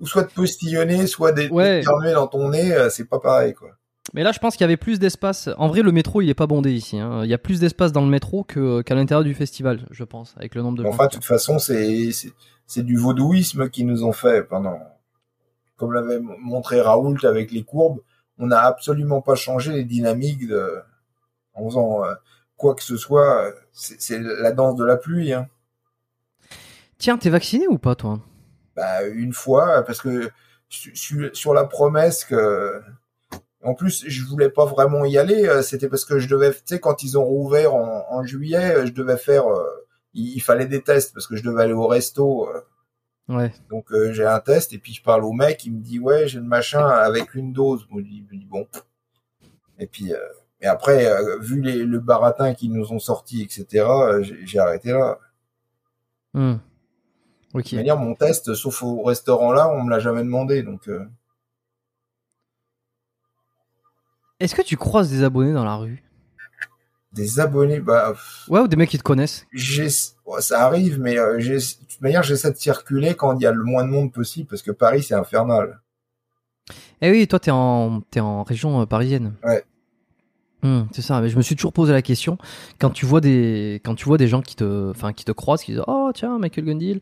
[0.00, 1.78] ou soit de postillonner, soit d'être Ouais.
[1.80, 3.70] d'éternuer dans ton nez, euh, c'est pas pareil, quoi.
[4.14, 5.50] Mais là, je pense qu'il y avait plus d'espace.
[5.58, 6.98] En vrai, le métro, il est pas bondé ici.
[6.98, 7.24] hein.
[7.24, 10.34] Il y a plus d'espace dans le métro que qu'à l'intérieur du festival, je pense,
[10.38, 12.32] avec le nombre de enfin, de toute façon, c'est, c'est,
[12.66, 14.78] c'est du vaudouisme qu'ils nous ont fait pendant.
[15.78, 18.00] Comme l'avait montré Raoult avec les courbes,
[18.38, 20.82] on n'a absolument pas changé les dynamiques de.
[21.54, 22.14] En faisant euh,
[22.56, 25.48] quoi que ce soit, c'est, la danse de la pluie, hein.
[26.98, 28.20] Tiens, t'es vacciné ou pas, toi?
[28.76, 30.30] Bah, une fois, parce que
[30.68, 32.80] su- su- sur la promesse que,
[33.62, 35.46] en plus, je voulais pas vraiment y aller.
[35.46, 38.86] euh, C'était parce que je devais, tu sais, quand ils ont rouvert en, en juillet,
[38.86, 39.64] je devais faire, euh,
[40.14, 42.48] il, il fallait des tests parce que je devais aller au resto.
[42.48, 42.60] euh,
[43.28, 43.52] Ouais.
[43.68, 46.26] Donc euh, j'ai un test et puis je parle au mec, il me dit ouais
[46.28, 47.86] j'ai le machin avec une dose.
[47.90, 48.66] Moi, je je dis, bon.
[49.78, 50.18] Et puis euh,
[50.60, 53.86] et après euh, vu les, le baratin qu'ils nous ont sorti etc.
[54.44, 55.18] j'ai arrêté là.
[56.34, 56.58] De
[57.54, 57.64] Ok.
[57.64, 60.88] toute manière mon test sauf au restaurant là on me l'a jamais demandé donc.
[64.40, 66.02] Est-ce que tu croises des abonnés dans la rue?
[67.12, 68.14] Des abonnés bah
[68.48, 69.46] Ouais, ou des mecs qui te connaissent?
[69.52, 69.88] J'ai
[70.40, 73.64] ça arrive mais euh, de toute manière j'essaie de circuler quand il y a le
[73.64, 75.80] moins de monde possible parce que Paris c'est infernal.
[77.00, 79.34] Eh oui, toi, t'es en, t'es en région euh, parisienne.
[79.44, 79.64] Ouais.
[80.62, 81.20] Hmm, c'est ça.
[81.20, 82.36] Mais je me suis toujours posé la question
[82.80, 85.62] quand tu vois des, quand tu vois des gens qui te, enfin, qui te croisent,
[85.64, 87.00] qui disent, oh tiens, Michael Gundil,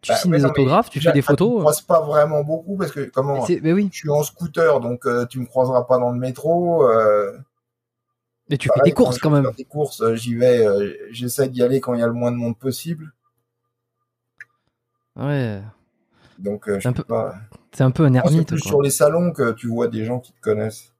[0.00, 1.60] tu Bah, signes des non, autographes, tu fais des Tu me photos.
[1.60, 3.88] croises pas vraiment beaucoup parce que comment oui.
[3.92, 6.88] je suis en scooter, donc euh, tu me croiseras pas dans le métro.
[6.88, 7.32] Euh,
[8.50, 9.50] Et tu fais des courses quand même.
[9.56, 10.66] Des courses, euh, j'y vais.
[10.66, 13.12] euh, J'essaie d'y aller quand il y a le moins de monde possible.
[15.16, 15.62] Ouais.
[16.38, 17.36] Donc euh, je peu pas.
[17.72, 18.48] C'est un peu un Moi, C'est ermite.
[18.48, 18.68] plus quoi.
[18.70, 20.90] sur les salons que tu vois des gens qui te connaissent.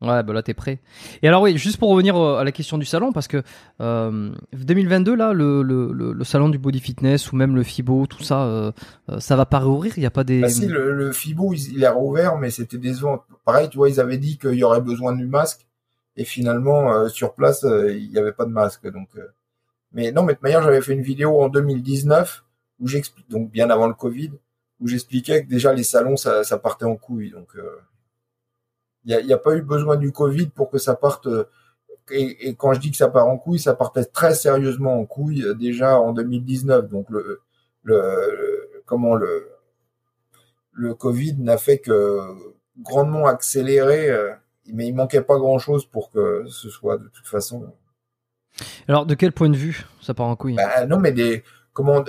[0.00, 0.80] Ouais, bah là t'es prêt.
[1.22, 3.44] Et alors oui, juste pour revenir à la question du salon, parce que
[3.80, 8.24] euh, 2022 là, le, le, le, salon du body fitness ou même le FIBO, tout
[8.24, 8.72] ça, euh,
[9.20, 9.92] ça va pas réouvrir.
[9.96, 10.40] Il y a pas des.
[10.40, 13.22] Bah si, le, le FIBO, il, il est rouvert, mais c'était décevant.
[13.44, 15.68] Pareil, tu vois, ils avaient dit qu'il y aurait besoin du masque,
[16.16, 18.86] et finalement, euh, sur place, euh, il n'y avait pas de masque.
[18.90, 19.28] Donc, euh,
[19.92, 22.44] mais non, mais de manière, j'avais fait une vidéo en 2019
[22.80, 24.32] où j'explique, donc bien avant le Covid,
[24.80, 27.30] où j'expliquais que déjà les salons, ça, ça partait en couille.
[27.32, 27.62] Donc, euh,
[29.04, 31.26] il n'y a, a pas eu besoin du Covid pour que ça parte.
[31.26, 31.44] euh,
[32.10, 35.06] et, et quand je dis que ça part en couille, ça partait très sérieusement en
[35.06, 36.88] couille euh, déjà en 2019.
[36.90, 37.40] Donc le,
[37.84, 39.48] le, le- comment le
[40.72, 42.20] le Covid n'a fait que
[42.80, 44.32] grandement accélérer, euh,
[44.66, 47.72] mais il manquait pas grand chose pour que ce soit de toute façon.
[48.88, 49.84] Alors de quel point de vue?
[50.00, 51.42] Ça part en couille Bah, non, mais des
[51.72, 52.04] comment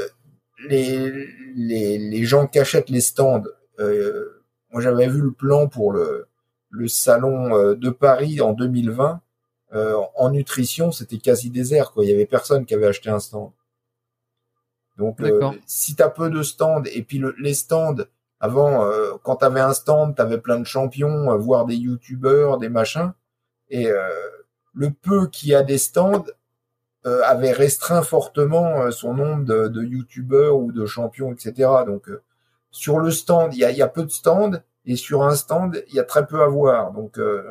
[0.67, 3.43] les les les gens qui achètent les stands.
[3.79, 6.27] Euh, moi, j'avais vu le plan pour le
[6.69, 9.21] le salon euh, de Paris en 2020.
[9.73, 11.91] Euh, en nutrition, c'était quasi désert.
[11.91, 13.51] Quoi, il y avait personne qui avait acheté un stand.
[14.97, 17.95] Donc, euh, si t'as peu de stands et puis le- les stands
[18.43, 22.67] avant, euh, quand t'avais un stand, t'avais plein de champions, euh, voire des youtubeurs, des
[22.67, 23.13] machins.
[23.69, 24.09] Et euh,
[24.73, 26.25] le peu qui a des stands
[27.05, 31.69] euh, avait restreint fortement euh, son nombre de, de youtubeurs ou de champions, etc.
[31.87, 32.21] Donc euh,
[32.69, 35.81] sur le stand, il y a, y a peu de stands et sur un stand,
[35.87, 36.91] il y a très peu à voir.
[36.91, 37.43] Donc euh,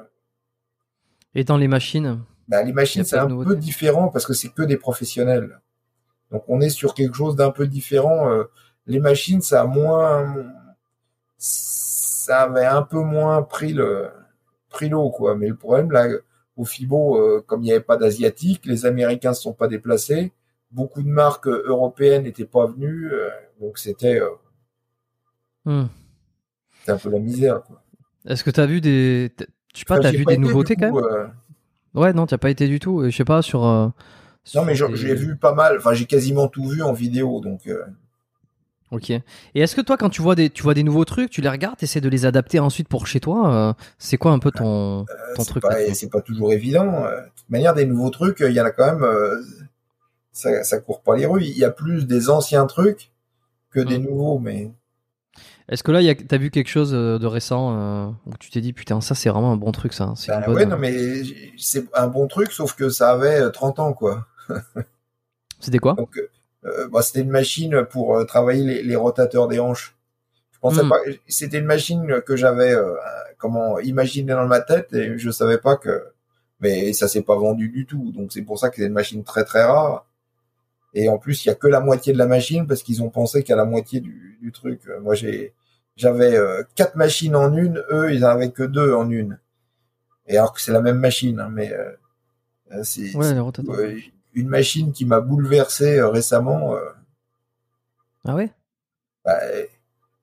[1.34, 2.20] Et dans les machines?
[2.48, 5.60] bah, les machines, c'est un peu différent parce que c'est que des professionnels.
[6.30, 8.30] Donc on est sur quelque chose d'un peu différent.
[8.30, 8.44] Euh,
[8.86, 10.34] les machines, ça a moins,
[11.44, 14.08] ça avait un peu moins pris le
[14.68, 15.34] pris l'eau quoi.
[15.36, 16.06] Mais le problème là,
[16.56, 20.32] au Fibo, euh, comme il n'y avait pas d'asiatiques, les Américains se sont pas déplacés,
[20.70, 23.28] beaucoup de marques euh, européennes n'étaient pas venues, euh,
[23.60, 24.20] donc c'était
[25.64, 25.84] Hmm.
[26.88, 27.62] un peu la misère.
[27.62, 27.82] Quoi.
[28.26, 29.32] Est-ce que t'as vu des,
[29.74, 31.32] je sais pas, Enfin, t'as j'ai vu pas des nouveautés quand même?
[31.94, 33.04] Ouais, non, t'as pas été du tout.
[33.04, 33.64] Je sais pas sur.
[33.64, 33.88] euh,
[34.54, 37.66] Non mais j'ai vu pas mal, enfin j'ai quasiment tout vu en vidéo, donc.
[37.66, 37.84] euh,
[38.92, 39.10] Ok.
[39.10, 39.22] Et
[39.54, 41.82] est-ce que toi, quand tu vois des, tu vois des nouveaux trucs, tu les regardes,
[41.82, 45.04] essaies de les adapter ensuite pour chez toi euh, C'est quoi un peu ton, Euh,
[45.34, 45.64] ton c'est truc
[45.94, 47.04] c'est pas toujours évident.
[47.06, 49.02] Euh, De toute manière, des nouveaux trucs, il y en a quand même.
[49.02, 49.40] euh,
[50.30, 51.42] ça, ça court pas les rues.
[51.42, 53.10] Il y a plus des anciens trucs
[53.70, 54.02] que des Mm.
[54.02, 54.70] nouveaux, mais
[55.68, 58.32] Est-ce que là, il y a- t'as vu quelque chose euh, de récent euh, où
[58.38, 60.12] tu t'es dit putain, ça c'est vraiment un bon truc, ça.
[60.16, 61.22] C'est une bonne- ouais, non, mais
[61.56, 64.26] c'est un bon truc, sauf que ça avait euh, 30 ans, quoi.
[65.60, 65.94] C'était quoi?
[65.94, 66.18] Donc,
[66.64, 69.96] euh, bah, c'était une machine pour euh, travailler les, les rotateurs des hanches.
[70.52, 70.88] Je pensais Mm.
[70.88, 70.96] pas.
[71.28, 72.94] C'était une machine que j'avais euh,
[73.38, 76.04] comment imaginé dans ma tête et je savais pas que.
[76.60, 78.12] Mais ça s'est pas vendu du tout.
[78.12, 80.06] Donc c'est pour ça que c'est une machine très très rare.
[80.94, 83.10] Et en plus, il y a que la moitié de la machine parce qu'ils ont
[83.10, 84.82] pensé qu'à la moitié du, du truc.
[85.00, 85.54] Moi, j'ai,
[85.96, 87.82] j'avais euh, quatre machines en une.
[87.90, 89.38] Eux, ils en avaient que deux en une.
[90.28, 91.90] Et alors que c'est la même machine, hein, mais euh,
[92.72, 93.12] euh, c'est
[93.72, 93.96] Ouais,
[94.34, 96.74] c'est, une machine qui m'a bouleversé euh, récemment.
[96.74, 96.80] euh,
[98.26, 98.50] Ah ouais?
[99.24, 99.38] Bah,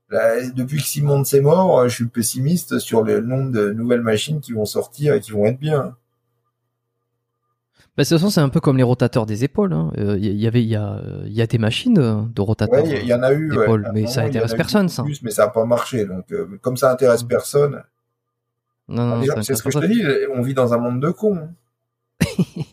[0.09, 4.01] là, depuis que Simon s'est mort, euh, je suis pessimiste sur le nombre de nouvelles
[4.01, 5.95] machines qui vont sortir et qui vont être bien.
[7.97, 9.73] Bah, de toute façon, c'est un peu comme les rotateurs des épaules.
[9.73, 9.91] hein.
[9.97, 12.83] Euh, Il y, y avait, il y a, y a des machines de, rotateurs.
[12.83, 13.51] Ouais, il y, y en a eu.
[13.57, 13.67] ouais.
[13.93, 15.03] mais ça intéresse personne, ça.
[15.03, 16.05] Plus, mais ça n'a pas marché.
[16.05, 17.83] Donc, euh, comme ça intéresse personne,
[18.87, 20.01] Non, non, c'est ce que je te dis.
[20.33, 21.37] On vit dans un monde de cons.
[21.37, 21.49] hein.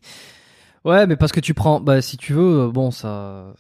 [0.87, 3.53] Ouais, mais parce que tu prends, bah si tu veux, euh, bon ça.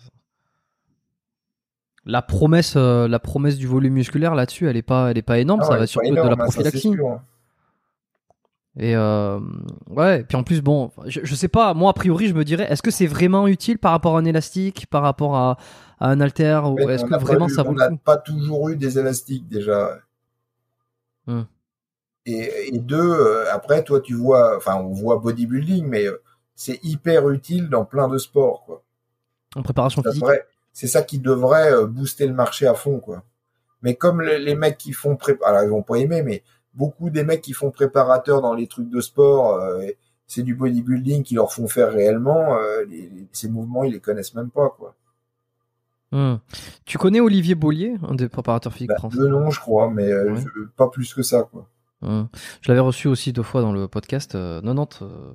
[2.04, 5.38] La promesse, euh, la promesse du volume musculaire là-dessus, elle est pas, elle est pas
[5.40, 5.60] énorme.
[5.62, 6.92] Ah ça va surtout de la hein, prophylaxie.
[8.78, 9.40] Et euh,
[9.88, 12.70] ouais, puis en plus, bon, je, je sais pas, moi a priori, je me dirais,
[12.70, 15.56] est-ce que c'est vraiment utile par rapport à un élastique, par rapport à,
[15.98, 17.88] à un halter, ou est-ce on que n'a vraiment eu- ça vaut On le n'a
[17.88, 17.98] coup?
[18.04, 19.98] pas toujours eu des élastiques déjà.
[21.26, 21.42] Hmm.
[22.26, 26.06] Et, et deux, euh, après, toi, tu vois, enfin, on voit bodybuilding, mais
[26.56, 28.82] c'est hyper utile dans plein de sports, quoi.
[29.54, 30.26] en préparation Ça physique
[30.72, 33.22] C'est ça qui devrait euh, booster le marché à fond, quoi.
[33.82, 35.38] Mais comme les, les mecs qui font pré...
[35.44, 36.42] alors ils vont pas aimer, mais
[36.74, 39.86] beaucoup des mecs qui font préparateur dans les trucs de sport, euh,
[40.26, 42.56] c'est du bodybuilding qui leur font faire réellement.
[42.56, 44.94] euh, les- les- ces mouvements, ils les connaissent même pas, quoi.
[46.12, 46.36] Hmm.
[46.84, 49.18] Tu connais Olivier Bollier, un des préparateurs physiques Bah, français?
[49.18, 50.40] noms, je crois, mais euh, Ouais.
[50.40, 51.68] je- pas plus que ça, quoi.
[52.00, 52.24] Hmm.
[52.60, 54.34] Je l'avais reçu aussi deux fois dans le podcast.
[54.34, 55.32] Euh, 90, euh, euh,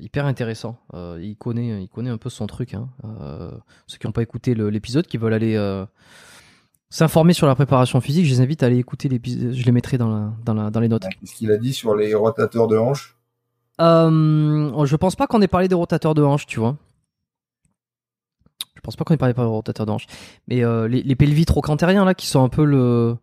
[0.00, 0.78] hyper intéressant.
[0.94, 2.74] Euh, il connaît, il connaît un peu son truc.
[2.74, 2.88] Hein.
[3.04, 3.50] Euh,
[3.86, 5.84] ceux qui n'ont pas écouté l'épisode, qui veulent aller euh,
[6.90, 9.52] s'informer sur la préparation physique, je les invite à aller écouter l'épisode.
[9.52, 11.04] Je les mettrai dans, la, dans, la, dans les notes.
[11.20, 13.16] Qu'est-ce qu'il a dit sur les rotateurs de hanches?
[13.80, 16.76] Euh, je pense pas qu'on ait parlé des rotateurs de hanches, tu vois.
[18.76, 20.06] Je pense pas qu'on ait parlé des rotateurs de hanches.
[20.46, 23.16] Mais euh, les, les pelvis trocantériens, là, qui sont un peu le.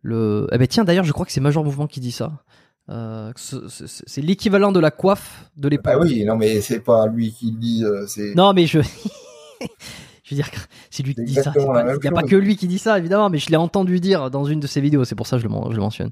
[0.00, 0.48] le...
[0.50, 2.42] Eh ben tiens, d'ailleurs, je crois que c'est Major Mouvement qui dit ça.
[2.90, 5.92] Euh, c'est l'équivalent de la coiffe de l'épaule.
[5.94, 8.06] Ah oui, non, mais c'est pas lui qui le dit, euh.
[8.34, 8.80] Non, mais je.
[10.24, 10.48] je veux dire
[10.90, 11.52] c'est lui qui dit ça.
[11.56, 11.62] Il
[12.02, 14.44] n'y a pas que lui qui dit ça, évidemment, mais je l'ai entendu dire dans
[14.44, 15.04] une de ses vidéos.
[15.04, 16.10] C'est pour ça que je le, men- je le mentionne.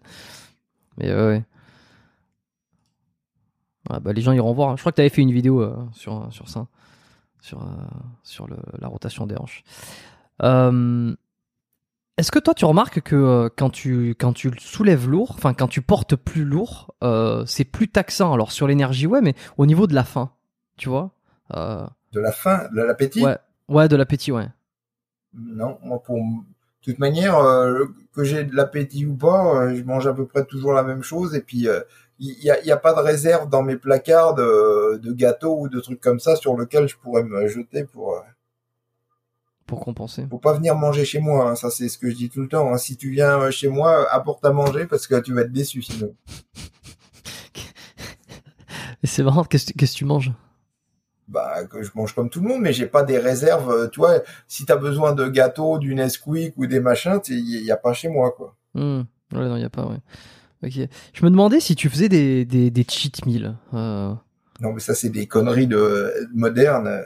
[0.97, 1.45] Mais ouais, ouais.
[3.89, 4.77] Ah bah, les gens iront voir.
[4.77, 6.67] Je crois que tu avais fait une vidéo euh, sur, sur ça.
[7.41, 7.67] Sur, euh,
[8.23, 9.65] sur le- la rotation des hanches.
[10.43, 11.15] Euh,
[12.21, 15.69] Est-ce que toi, tu remarques que euh, quand, tu, quand tu soulèves lourd, enfin, quand
[15.69, 19.87] tu portes plus lourd, euh, c'est plus taxant Alors, sur l'énergie, ouais, mais au niveau
[19.87, 20.31] de la faim,
[20.77, 21.13] tu vois
[21.55, 23.25] Euh, De la faim, de l'appétit?
[23.25, 23.39] Ouais,
[23.71, 24.49] ouais, de l'appétit, ouais.
[25.33, 26.23] Non, moi pour de
[26.83, 27.39] toute manière
[28.13, 31.35] que j'ai de l'appétit ou pas, je mange à peu près toujours la même chose
[31.35, 31.69] et puis
[32.19, 35.69] il y, a, y a pas de réserve dans mes placards de, de gâteaux ou
[35.71, 38.23] de trucs comme ça sur lequel je pourrais me jeter pour
[39.71, 40.27] Pour compenser.
[40.29, 42.49] faut pas venir manger chez moi hein, ça c'est ce que je dis tout le
[42.49, 42.77] temps hein.
[42.77, 45.81] si tu viens euh, chez moi apporte à manger parce que tu vas être déçu
[45.81, 46.15] sinon
[49.05, 50.33] c'est marrant, qu'est-ce que tu manges?
[51.29, 54.01] Bah que je mange comme tout le monde mais j'ai pas des réserves euh, tu
[54.01, 57.93] vois si t'as besoin de gâteaux du Nesquik ou des machins il y a pas
[57.93, 59.03] chez moi quoi Hmm,
[59.33, 59.97] Ouais, non, il n'y a pas, ouais.
[60.65, 60.89] Ok.
[61.13, 63.55] Je me demandais si tu faisais des, des, des cheat meals.
[63.75, 64.13] Euh,
[64.61, 67.03] non mais ça c'est des conneries de modernes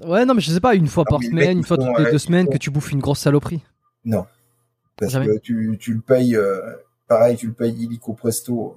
[0.00, 2.10] Ouais, non, mais je sais pas, une fois Ah, par semaine, une fois toutes les
[2.10, 3.62] deux semaines, que tu bouffes une grosse saloperie.
[4.04, 4.26] Non.
[4.96, 5.26] Parce Jamais.
[5.26, 6.60] que tu, tu le payes, euh,
[7.08, 8.76] pareil, tu le payes illico presto.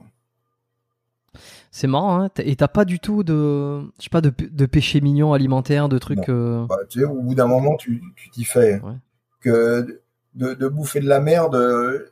[1.72, 2.30] C'est marrant, hein.
[2.38, 5.98] Et t'as pas du tout de, je sais pas, de, de péché mignon alimentaire, de
[6.00, 6.30] trucs.
[6.30, 8.80] Euh, Bah, tu sais, au bout d'un moment, tu tu t'y fais.
[8.82, 8.94] Ouais.
[9.42, 10.02] Que
[10.36, 12.10] de, de bouffer de la merde,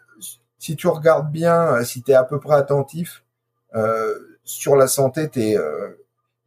[0.59, 3.23] si tu regardes bien, si tu es à peu près attentif,
[3.75, 4.13] euh,
[4.43, 5.57] sur la santé, tu es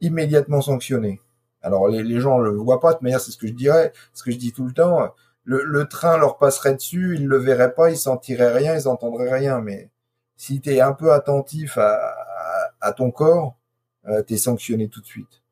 [0.01, 1.21] immédiatement sanctionné.
[1.63, 4.23] Alors les, les gens le voient pas, de manière, c'est ce que je dirais, ce
[4.23, 5.13] que je dis tout le temps.
[5.45, 9.33] Le, le train leur passerait dessus, ils le verraient pas, ils sentiraient rien, ils entendraient
[9.33, 9.61] rien.
[9.61, 9.91] Mais
[10.37, 13.57] si tu es un peu attentif à, à, à ton corps,
[14.09, 15.43] euh, tu es sanctionné tout de suite.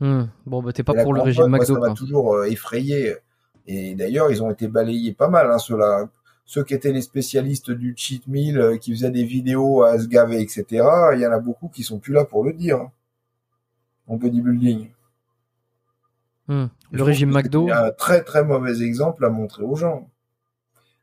[0.00, 0.24] hmm.
[0.46, 3.16] Bon, bah t'es pas pour le régime McDo, ça m'a toujours euh, effrayé.
[3.66, 6.08] Et d'ailleurs, ils ont été balayés pas mal, hein, ceux-là.
[6.44, 10.06] Ceux qui étaient les spécialistes du cheat meal, euh, qui faisaient des vidéos à se
[10.06, 10.66] gaver, etc.
[11.14, 12.88] Il y en a beaucoup qui sont plus là pour le dire.
[14.06, 14.90] En bodybuilding.
[16.48, 16.66] Hmm.
[16.90, 17.70] Le régime McDo.
[17.70, 20.10] Un très très mauvais exemple à montrer aux gens.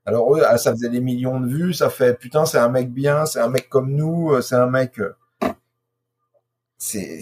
[0.06, 2.92] Alors eux, ah, ça faisait des millions de vues, ça fait putain, c'est un mec
[2.92, 5.00] bien, c'est un mec comme nous, euh, c'est un mec.
[5.00, 5.14] euh,
[6.78, 7.22] C'est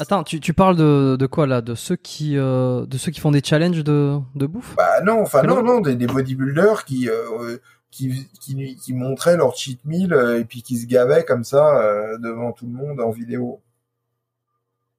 [0.00, 1.60] Attends, tu, tu parles de, de quoi là?
[1.62, 4.74] De ceux qui, euh, de ceux qui font des challenges de, de bouffe?
[4.76, 7.58] Bah non, enfin non, non, des, des bodybuilders qui, euh,
[7.92, 12.18] qui, qui, qui montraient leur cheat meal et puis qui se gavaient comme ça euh,
[12.18, 13.60] devant tout le monde en vidéo.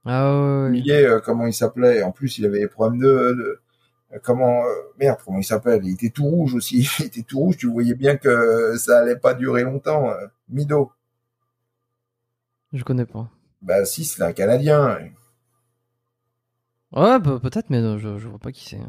[0.06, 0.32] Ah
[0.70, 0.72] ouais,
[1.06, 2.02] euh, comment il s'appelait.
[2.04, 3.60] En plus, il avait des problèmes de, de-
[4.14, 4.70] euh, comment euh,
[5.00, 6.90] merde, comment il s'appelle Il était tout rouge aussi.
[7.00, 7.58] Il était tout rouge.
[7.58, 10.10] Tu voyais bien que ça allait pas durer longtemps.
[10.10, 10.28] euh.
[10.50, 10.92] Mido.
[12.74, 13.30] Je connais pas.
[13.62, 14.98] Bah si, c'est un Canadien.
[16.94, 18.80] Ouais, bah, peut-être, mais je, je vois pas qui c'est.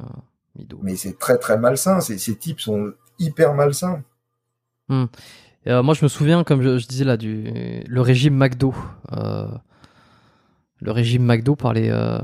[0.56, 0.78] Mido.
[0.82, 2.01] Mais c'est très très malsain.
[2.01, 4.02] Ces, ces types sont hyper malsains.
[4.90, 8.74] Euh, moi, je me souviens, comme je, je disais là, du le régime McDo.
[9.12, 9.47] Euh,
[10.82, 12.18] le régime McDo par les, euh,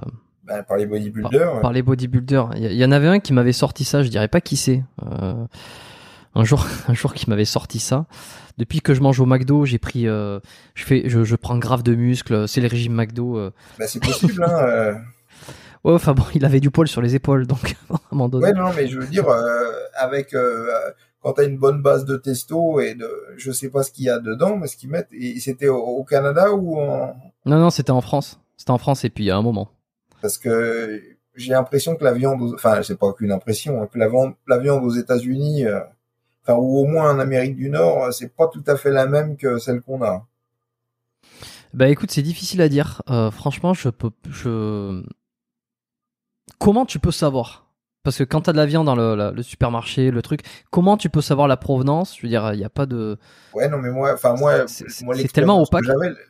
[0.45, 1.61] Bah, par les bodybuilders.
[1.61, 2.51] par les bodybuilders.
[2.57, 4.83] Il y, en avait un qui m'avait sorti ça, je dirais pas qui c'est.
[5.05, 5.35] Euh,
[6.35, 8.07] un jour, un jour qui m'avait sorti ça.
[8.59, 10.41] Depuis que je mange au McDo, j'ai pris, euh,
[10.75, 12.49] je fais, je, je prends grave de muscles.
[12.49, 13.51] C'est le régime McDo.
[13.79, 14.45] Bah, c'est possible.
[14.45, 14.97] Hein.
[15.85, 18.47] Ouais, enfin bon, il avait du poil sur les épaules, donc à un moment donné.
[18.47, 19.27] Ouais, non, mais je veux dire,
[19.95, 20.35] avec
[21.23, 24.11] quand t'as une bonne base de testo et de, je sais pas ce qu'il y
[24.11, 27.15] a dedans, mais ce qu'ils mettent, et c'était au, au Canada ou en,
[27.47, 28.41] Non, non, c'était en France.
[28.59, 29.71] C'était en France et puis il y a un moment.
[30.21, 31.01] parce que
[31.37, 34.35] j'ai l'impression que la viande, aux- enfin, c'est pas qu'une impression, hein, que la viande,
[34.49, 35.81] la viande aux États-Unis, euh,
[36.43, 39.07] enfin, ou au moins en Amérique du Nord, euh, c'est pas tout à fait la
[39.07, 40.27] même que celle qu'on a.
[41.75, 43.03] Bah écoute, c'est difficile à dire.
[43.11, 45.03] Euh, franchement, je peux, je.
[46.59, 47.68] Comment tu peux savoir?
[48.05, 51.21] Parce que quand t'as de la viande dans le, supermarché, le truc, comment tu peux
[51.21, 52.17] savoir la provenance?
[52.17, 53.19] Je veux dire, il n'y a pas de.
[53.55, 55.85] Ouais, non, mais moi, enfin, moi, C'est- tellement opaque.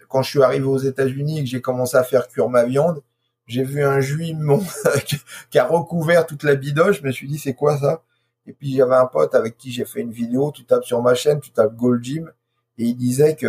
[0.08, 3.02] Quand je suis arrivé aux États-Unis et que j'ai commencé à faire cuire ma viande,
[3.46, 4.60] j'ai vu un juif mon,
[5.50, 7.00] qui a recouvert toute la bidoche.
[7.00, 8.02] Je me suis dit, c'est quoi ça?
[8.46, 10.50] Et puis, j'avais un pote avec qui j'ai fait une vidéo.
[10.52, 12.32] Tu tapes sur ma chaîne, tu tapes Gold Gym.
[12.78, 13.46] Et il disait que,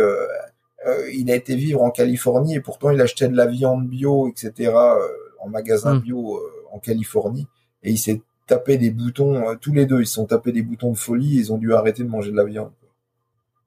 [0.86, 4.28] euh, il a été vivre en Californie et pourtant il achetait de la viande bio,
[4.28, 5.06] etc., euh,
[5.40, 6.00] en magasin Hmm.
[6.00, 6.40] bio euh,
[6.72, 7.46] en Californie.
[7.82, 10.62] Et il s'est tapé des boutons, euh, tous les deux, ils se sont tapés des
[10.62, 12.70] boutons de folie et ils ont dû arrêter de manger de la viande.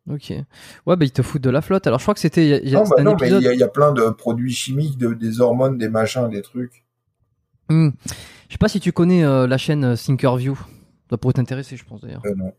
[0.09, 0.33] Ok.
[0.85, 1.87] Ouais, bah ils te foutent de la flotte.
[1.87, 2.47] Alors je crois que c'était.
[2.67, 4.51] y a- Non, bah non, mais il y, a- il y a plein de produits
[4.51, 6.83] chimiques, de, des hormones, des machins, des trucs.
[7.69, 7.89] Hmm.
[8.49, 10.59] Je sais pas si tu connais euh, la chaîne euh, Thinkerview.
[11.09, 12.21] Ça pourrait t'intéresser, je pense d'ailleurs.
[12.25, 12.51] Euh, non.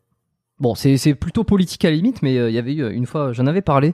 [0.61, 3.33] Bon, c'est plutôt politique à la limite, mais euh, il y avait eu une fois,
[3.33, 3.93] j'en avais parlé.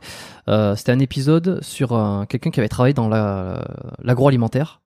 [0.76, 1.88] C'était un épisode sur
[2.28, 3.64] quelqu'un qui avait travaillé dans la-
[4.02, 4.82] l'agroalimentaire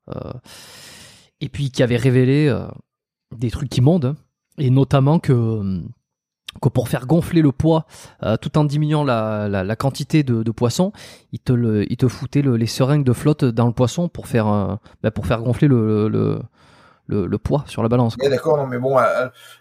[1.44, 2.66] et puis qui avait révélé euh,
[3.36, 4.16] des trucs immondes
[4.58, 5.80] et notamment que euh,
[6.62, 7.84] que pour faire gonfler le poids
[8.22, 10.92] euh, tout en diminuant la, la, la quantité de, de poisson,
[11.32, 14.28] il te le, il te foutait le- les seringues de flotte dans le poisson pour
[14.28, 16.40] faire euh, bah, pour faire gonfler le le,
[17.08, 18.14] le, le poids sur la balance.
[18.22, 18.96] Ouais, d'accord, non, mais bon,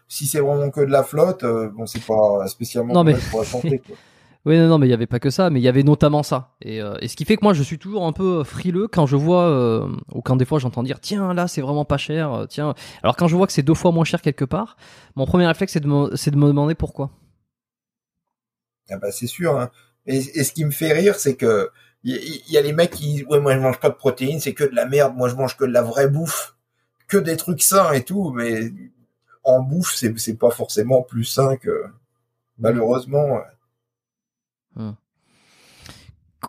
[0.07, 1.43] si c'est vraiment que de la flotte,
[1.76, 3.95] bon, c'est pas spécialement Non, mais- bon pour la santé, quoi.
[4.45, 6.22] Oui, non, non, mais il y avait pas que ça, mais il y avait notamment
[6.22, 6.56] ça.
[6.61, 9.15] Et, euh, ce qui fait que moi, je suis toujours un peu frileux quand je
[9.15, 12.45] vois, euh, ou quand des fois j'entends dire, tiens, là, c'est vraiment pas cher, euh,
[12.45, 12.74] tiens.
[13.03, 14.76] Alors quand je vois que c'est deux fois moins cher quelque part,
[15.15, 17.11] mon premier réflexe, c'est de, me- c'est de me demander pourquoi.
[18.90, 19.60] Ah bah, c'est sûr.
[19.60, 19.72] Hein.
[20.06, 21.70] Et, ce qui me fait rire, c'est que
[22.06, 24.53] il y, a les mecs qui disent, ouais, moi je mange pas de protéines, c'est
[24.53, 26.57] que de la merde, moi je mange que de la vraie bouffe,
[27.07, 28.74] que des trucs sains et tout, mais
[29.44, 31.86] en bouffe, c'est c'est pas forcément plus sain que
[32.60, 33.38] malheureusement.
[33.38, 33.41] euh,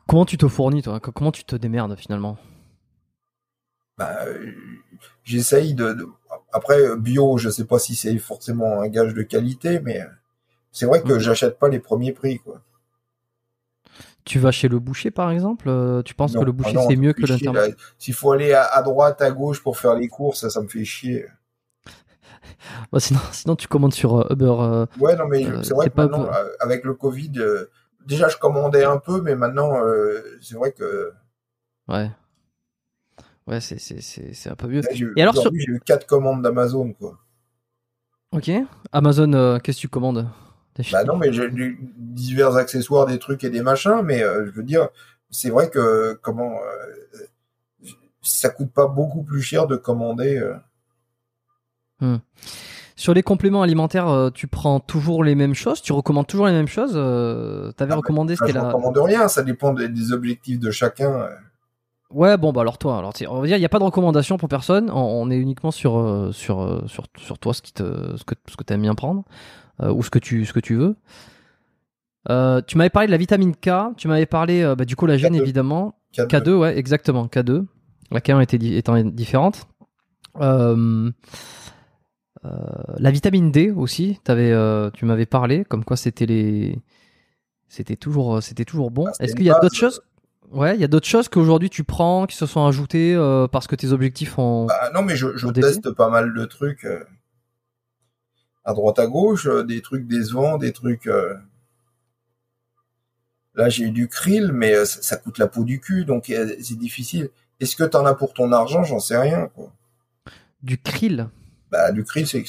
[0.07, 1.01] Comment tu te fournis, toi?
[1.01, 2.37] Comment tu te démerdes finalement?
[3.99, 4.53] Bah, euh,
[5.25, 6.07] j'essaye de, de-
[6.53, 10.07] après bio, je sais pas si c'est forcément un gage de qualité, mais euh,
[10.73, 12.63] c'est vrai que j'achète pas les premiers prix, quoi.
[14.25, 15.69] Tu vas chez le boucher, par exemple?
[15.69, 17.37] Euh, Tu penses Non, que le ah boucher, c'est mieux que là.
[17.99, 20.69] S'il faut aller à, à droite, à gauche pour faire les courses, ça, ça me
[20.69, 21.27] fait chier.
[22.93, 24.55] Bah, sinon, sinon, tu commandes sur Uber.
[24.59, 26.05] euh, Ouais, non, mais Euh, c'est vrai que pas
[26.61, 27.71] avec le Covid, euh,
[28.06, 31.12] déjà je commandais un peu, mais maintenant, euh, c'est vrai que
[31.89, 32.10] ouais.
[33.47, 34.81] Ouais, c'est- c'est c'est- c'est un peu mieux.
[34.81, 37.18] là, Et alors, aujourd'hui, j'ai eu quatre commandes d'Amazon, quoi.
[38.32, 38.51] Ok.
[38.93, 40.28] Amazon, euh, qu'est-ce que tu commandes?
[40.76, 44.47] Des Bah non, mais j'ai du- divers accessoires, des trucs et des machins, mais euh,
[44.47, 44.89] je veux dire,
[45.31, 47.86] c'est vrai que comment euh,
[48.22, 50.39] ça coûte pas beaucoup plus cher de commander.
[50.39, 50.56] euh.
[52.97, 55.83] Sur les compléments alimentaires, euh, tu prends toujours les mêmes choses?
[55.83, 56.93] Tu recommandes toujours les mêmes choses?
[56.95, 58.69] Euh, T'avais Ah, recommandé, Enfin, c'était je la.
[58.71, 61.29] recommande rien, ça dépend des, objectifs de chacun.
[62.11, 63.85] Ouais, bon, bah alors toi, alors tu on va dire, il n'y a pas de
[63.85, 64.91] recommandation pour personne.
[64.91, 68.35] On, on est uniquement sur euh, sur sur sur toi, ce qui te ce que
[68.49, 69.25] ce que t'aimes bien prendre
[69.83, 70.95] euh, ou ce que tu ce que tu veux.
[72.31, 73.71] Euh, tu m'avais parlé de la vitamine K.
[73.97, 75.41] Tu m'avais parlé euh, bah, du collagène K2.
[75.43, 75.99] évidemment.
[76.12, 77.65] Quatre- K2, ouais, exactement, K2.
[78.12, 79.66] La K1 était di- étant différente.
[80.41, 81.11] Euh,
[82.99, 86.79] la vitamine D aussi, euh, tu m'avais parlé, comme quoi c'était les,
[87.69, 89.07] c'était toujours, c'était toujours bon.
[89.09, 90.03] Ah, Est-ce qu'il y a d'autres choses?
[90.51, 93.66] Ouais, il y a d'autres choses qu'aujourd'hui tu prends, qui se sont ajoutées euh, parce
[93.66, 94.66] que tes objectifs ont.
[94.66, 97.03] Bah, non, mais je, teste pas mal de trucs euh,
[98.65, 101.07] à droite à gauche, euh, des trucs décevants, des trucs.
[101.07, 101.35] euh,
[103.57, 106.29] Là, j'ai eu du krill, mais euh, ça, ça coûte la peau du cul, donc
[106.31, 107.31] euh, c'est difficile.
[107.61, 108.83] Est-ce que t'en as pour ton argent?
[108.83, 109.49] J'en sais rien.
[109.55, 109.73] Quoi.
[110.62, 111.29] Du krill?
[111.75, 112.45] Bah, du krill, c'est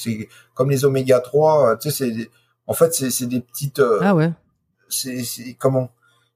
[0.54, 1.72] comme les oméga 3.
[1.72, 2.30] euh, Tu sais, c'est
[2.68, 3.80] en fait, c'est c'est des petites.
[3.80, 4.32] euh, Ah ouais.
[4.90, 5.24] c'est
[5.58, 5.90] comment?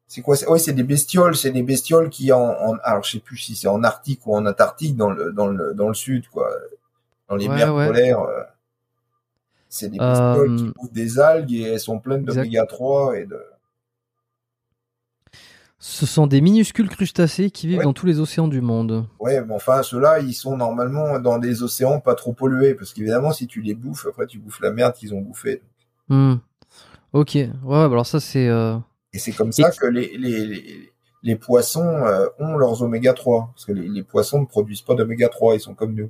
[0.08, 0.36] C'est quoi?
[0.36, 3.38] C'est ouais c'est des bestioles c'est des bestioles qui en, en alors je sais plus
[3.38, 6.50] si c'est en Arctique ou en Antarctique dans le dans le dans le sud quoi
[7.30, 7.86] dans les Ouais, mers ouais.
[7.86, 8.42] polaires euh,
[9.70, 13.26] c'est des bestioles Euh, qui bouffent des algues et elles sont pleines d'oméga 3 et
[13.28, 13.40] de
[15.82, 17.84] Ce sont des minuscules crustacés qui vivent Ouais.
[17.86, 19.08] dans tous les océans du monde.
[19.20, 23.32] ouais mais enfin ceux-là ils sont normalement dans des océans pas trop pollués parce qu'évidemment
[23.32, 25.62] si tu les bouffes après tu bouffes la merde qu'ils ont bouffée
[26.10, 26.36] Hmm.
[27.14, 27.36] Ok.
[27.36, 28.48] Ouais, bah alors ça c'est.
[28.48, 28.78] euh,
[29.14, 30.92] Et c'est comme ça que les, les, les-
[31.22, 34.96] les poissons euh, ont leurs oméga 3 parce que les, les poissons ne produisent pas
[34.96, 36.10] d'oméga 3, ils sont comme nous.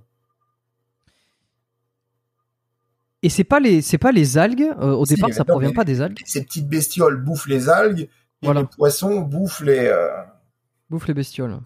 [3.22, 5.74] Et c'est pas les c'est pas les algues euh, au Si, départ ça non, provient
[5.74, 8.08] pas des algues, Ces petites bestioles bouffent les algues
[8.42, 10.10] et les poissons bouffent les euh,
[10.90, 11.60] bouffe les bestioles.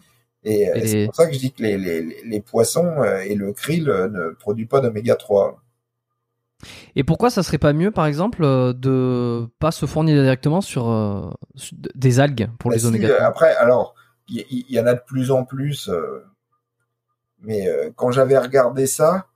[0.44, 2.86] et, euh, Et c'est les- pour ça que je dis que les, les, les poissons
[3.02, 5.62] euh, et le krill ne produisent pas d'oméga 3.
[6.96, 11.30] Et pourquoi ça serait pas mieux par exemple de pas se fournir directement sur, euh,
[11.56, 13.96] sur des algues pour Bah, les si, oméga euh, 3 après, alors,
[14.28, 16.26] il y, en a de plus en plus, euh,
[17.42, 19.28] mais euh, quand j'avais regardé ça,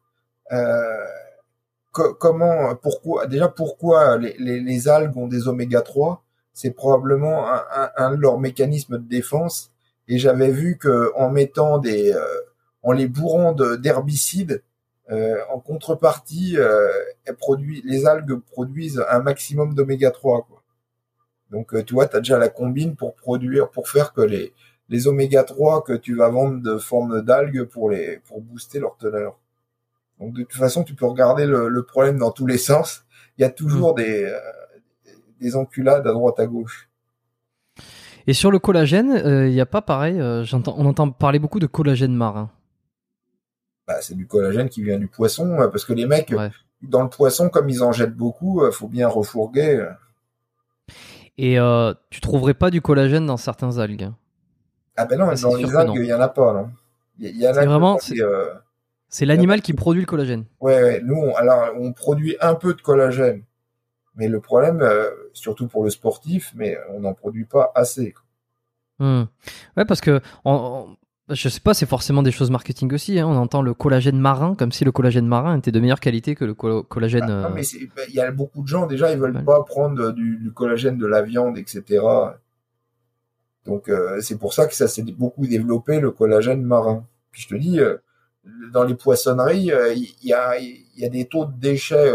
[1.92, 6.24] co- comment, pourquoi, déjà pourquoi les, les, les algues ont des oméga 3
[6.58, 9.70] C'est probablement un, un, un de leurs mécanismes de défense.
[10.08, 12.20] Et j'avais vu que en mettant des, euh,
[12.82, 14.64] en les bourrant de- d'herbicides,
[15.12, 16.90] euh, en contrepartie, euh,
[17.26, 20.48] elles produisent, les algues produisent un maximum d'oméga 3.
[20.50, 20.64] Quoi.
[21.52, 24.52] Donc, tu vois, tu as déjà la combine pour produire, pour faire que les,
[24.90, 28.98] les oméga 3 que tu vas vendre de forme d'algues pour les, pour booster leur
[28.98, 29.38] teneur.
[30.20, 33.04] Donc, de toute façon, tu peux regarder le, le problème dans tous les sens.
[33.38, 34.40] Il y a toujours des, euh,
[35.40, 36.90] des enculades à droite à gauche.
[38.28, 40.20] Et sur le collagène, il y a pas pareil.
[40.20, 42.50] euh, j'entends, on entend parler beaucoup de collagène marin.
[43.88, 46.52] Bah, c'est du collagène qui vient du poisson, euh, parce que les mecs, Ouais.
[46.82, 49.76] dans le poisson, comme ils en jettent beaucoup, euh, faut bien refourguer.
[49.78, 49.90] euh.
[51.38, 54.10] Et euh, tu trouverais pas du collagène dans certains algues?
[54.98, 56.70] Ah ben non, Ah, dans les algues, il y en a pas, non.
[57.20, 58.54] Il y, il y en a C'est vraiment- c'est- euh,
[59.22, 60.46] l'animal qui produit le collagène.
[60.60, 63.44] Ouais, ouais, nous, on, alors, on produit un peu de collagène.
[64.18, 68.14] Mais le problème, euh, surtout pour le sportif, mais on n'en produit pas assez.
[69.00, 69.24] Hmm.
[69.78, 70.52] Ouais, parce que on-
[71.30, 73.20] on- je sais pas, c'est forcément des choses marketing aussi.
[73.20, 73.28] hein.
[73.28, 76.46] On entend le collagène marin comme si le collagène marin était de meilleure qualité que
[76.46, 77.24] le co- collagène.
[77.26, 77.62] Ah, non, euh, mais
[77.96, 79.44] bah, il y a beaucoup de gens, déjà, ils veulent Ouais.
[79.44, 82.02] pas prendre du, du collagène de la viande, etc.
[83.66, 87.06] Donc, euh, c'est pour ça que ça s'est beaucoup développé, le collagène marin.
[87.32, 87.98] Puis je te dis, euh,
[88.72, 92.10] dans les poissonneries, il y, a, il y a des taux de déchets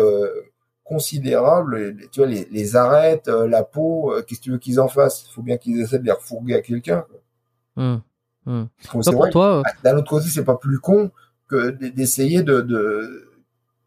[0.93, 1.77] considérables.
[1.79, 4.81] Les- Tu vois, les, les arêtes, euh, la peau, euh, qu'est-ce que tu veux qu'ils
[4.81, 5.27] en fassent?
[5.29, 7.05] Il faut bien qu'ils essaient de les refourguer à quelqu'un.
[9.03, 11.11] Toi, toi, euh, d'un autre côté, c'est pas plus con
[11.49, 13.29] que d'essayer de, de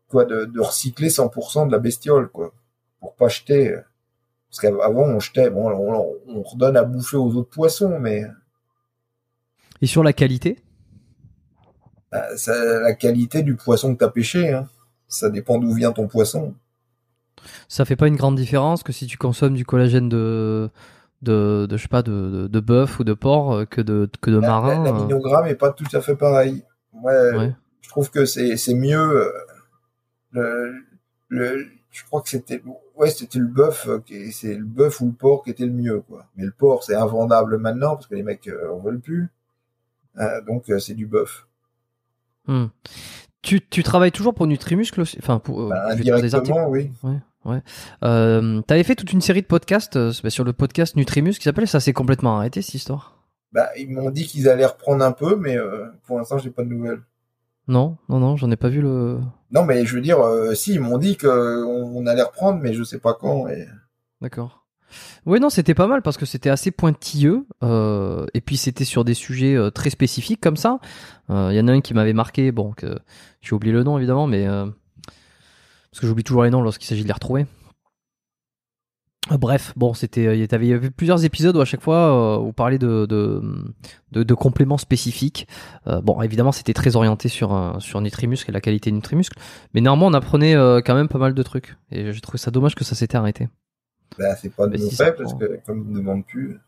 [0.07, 2.53] quoi de, de recycler 100% de la bestiole, quoi,
[2.99, 3.75] pour pas jeter.
[4.49, 8.23] Parce qu'avant, on jetait, bon, on, on redonne à bouffer aux autres poissons, mais
[9.81, 10.57] et sur la qualité,
[12.11, 14.67] bah, ça, la qualité du poisson que t'as pêché, hein,
[15.07, 16.55] ça dépend d'où vient ton poisson.
[17.67, 20.69] Ça fait pas une grande différence que si tu consommes du collagène de
[21.21, 24.29] de, de je sais pas de, de, bœuf ou de porc euh, que de que
[24.29, 24.83] de La- marin.
[24.83, 26.63] la- euh, L'aminogramme est pas tout à fait pareil.
[26.93, 27.55] Ouais, ouais.
[27.81, 28.99] je trouve que c'est c'est mieux.
[28.99, 29.31] euh,
[30.31, 30.73] Le,
[31.29, 32.61] le, je crois que c'était
[32.95, 36.01] ouais c'était le bœuf qui c'est le bœuf ou le porc qui était le mieux
[36.01, 36.25] quoi.
[36.35, 39.29] Mais le porc c'est invendable maintenant parce que les mecs en veulent plus.
[40.17, 41.47] Euh, donc c'est du bœuf.
[42.47, 42.67] Hmm.
[43.41, 45.17] Tu, tu travailles toujours pour Nutrimuscle aussi?
[45.19, 46.03] Enfin, pour, Bah, des
[46.67, 46.91] oui.
[47.03, 47.61] Ouais, ouais.
[48.03, 51.65] Euh, T'avais fait toute une série de podcasts euh, sur le podcast Nutrimuscle qui s'appelait
[51.65, 53.23] Ça s'est complètement arrêté cette histoire?
[53.51, 56.63] Bah ils m'ont dit qu'ils allaient reprendre un peu mais euh, pour l'instant j'ai pas
[56.63, 57.01] de nouvelles.
[57.67, 59.19] Non, non, non, j'en ai pas vu le.
[59.51, 60.19] Non mais je veux dire
[60.53, 63.47] si ils m'ont dit que on, on allait reprendre mais je sais pas quand.
[63.47, 63.65] Et...
[64.21, 64.65] D'accord.
[65.25, 69.03] Oui, non, c'était pas mal parce que c'était assez pointilleux euh, et puis c'était sur
[69.03, 70.79] des sujets euh, très spécifiques comme ça.
[71.29, 72.99] Euh, Il y en a un qui m'avait marqué, bon, que
[73.41, 74.47] j'ai oublié le nom évidemment, mais
[75.95, 77.45] parce que j'oublie toujours les noms lorsqu'il s'agit de les retrouver.
[79.31, 82.51] Euh, Bref, bon, c'était, il y avait plusieurs épisodes où à chaque fois euh, on
[82.51, 83.41] parlait de de,
[84.11, 85.47] de, de compléments spécifiques.
[85.87, 89.39] Euh, bon, évidemment, c'était très orienté sur sur Nutrimuscle et la qualité de Nutrimuscle,
[89.73, 91.77] mais néanmoins, on apprenait euh, quand même pas mal de trucs.
[91.91, 93.47] Et j'ai trouvé ça dommage que ça s'était arrêté.
[94.19, 96.59] Bah c'est pas de Mais si faits parce que comme ils ne demandent plus.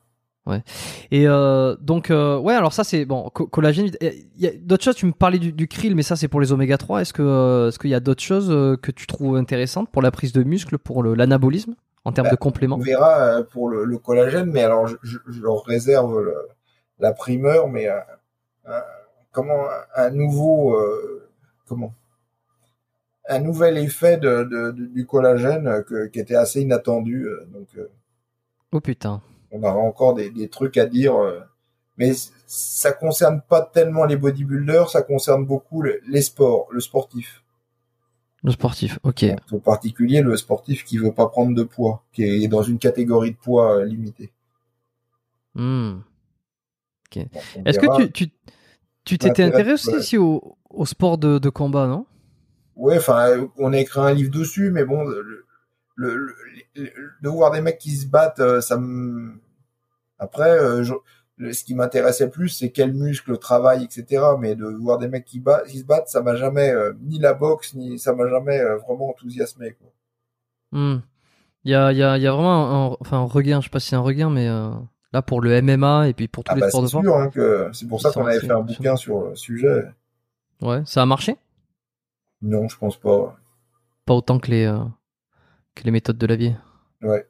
[1.11, 3.89] Et euh, donc, euh, ouais, alors ça c'est bon, co- collagène.
[4.01, 4.95] Il y a d'autres choses.
[4.95, 7.01] Tu me parlais du, du krill, mais ça c'est pour les oméga 3.
[7.01, 10.01] Est-ce que, euh, est-ce qu'il y a d'autres choses euh, que tu trouves intéressantes pour
[10.01, 11.75] la prise de muscle, pour l'anabolisme,
[12.05, 15.17] en termes Bah, de compléments On verra pour le, le collagène, mais alors je, je-
[15.27, 16.35] je leur réserve le-
[16.99, 18.01] la primeur, mais un-
[19.31, 19.65] comment
[19.95, 20.77] un nouveau
[21.67, 21.93] comment?
[23.29, 27.27] Un nouvel effet de, de- de- du collagène que- qui était assez inattendu.
[27.53, 27.67] donc
[28.71, 29.21] Oh putain.
[29.59, 31.39] On aura encore des, des trucs à dire, euh,
[31.97, 32.13] mais
[32.45, 37.43] ça concerne pas tellement les bodybuilders, ça concerne beaucoup le- les sports, le sportif.
[38.43, 38.99] Le sportif.
[39.03, 39.25] Ok.
[39.25, 42.77] Donc, en particulier le sportif qui veut pas prendre de poids, qui est dans une
[42.77, 44.31] catégorie de poids euh, limitée.
[47.33, 48.11] Donc, on Est-ce que
[49.03, 52.05] tu, t'étais intéressé aussi au, au sport de, de combat, non?
[52.75, 55.45] Ouais, enfin, on a écrit un livre dessus, mais bon, le, le,
[56.15, 56.35] le-
[56.75, 59.39] le- de voir des mecs qui se battent, euh, ça me.
[60.19, 60.93] Après, euh, je-
[61.37, 64.23] le- ce qui m'intéressait plus, c'est quel muscle travaille, etc.
[64.39, 67.19] Mais de voir des mecs qui, bat, qui se battent, ça m'a jamais euh, ni
[67.19, 69.73] la boxe ni ça m'a jamais euh, vraiment enthousiasmé.
[69.73, 69.89] Quoi.
[70.71, 70.99] Hmm.
[71.63, 73.65] Il y a, il y, a, il y a vraiment un, enfin, un regain, je
[73.65, 74.69] sais pas si c'est un regain, mais euh,
[75.13, 77.29] là pour le MMA et puis pour tous Ah les bah sports de sûr hein,
[77.29, 79.85] que c'est pour ça qu'on avait fait un bouquin sur le sujet.
[80.61, 81.35] Ouais, ça a marché?
[82.41, 83.37] Non, je pense pas.
[84.05, 84.79] Pas autant que les, euh,
[85.75, 86.55] que les méthodes de la vie.
[87.01, 87.27] Ouais.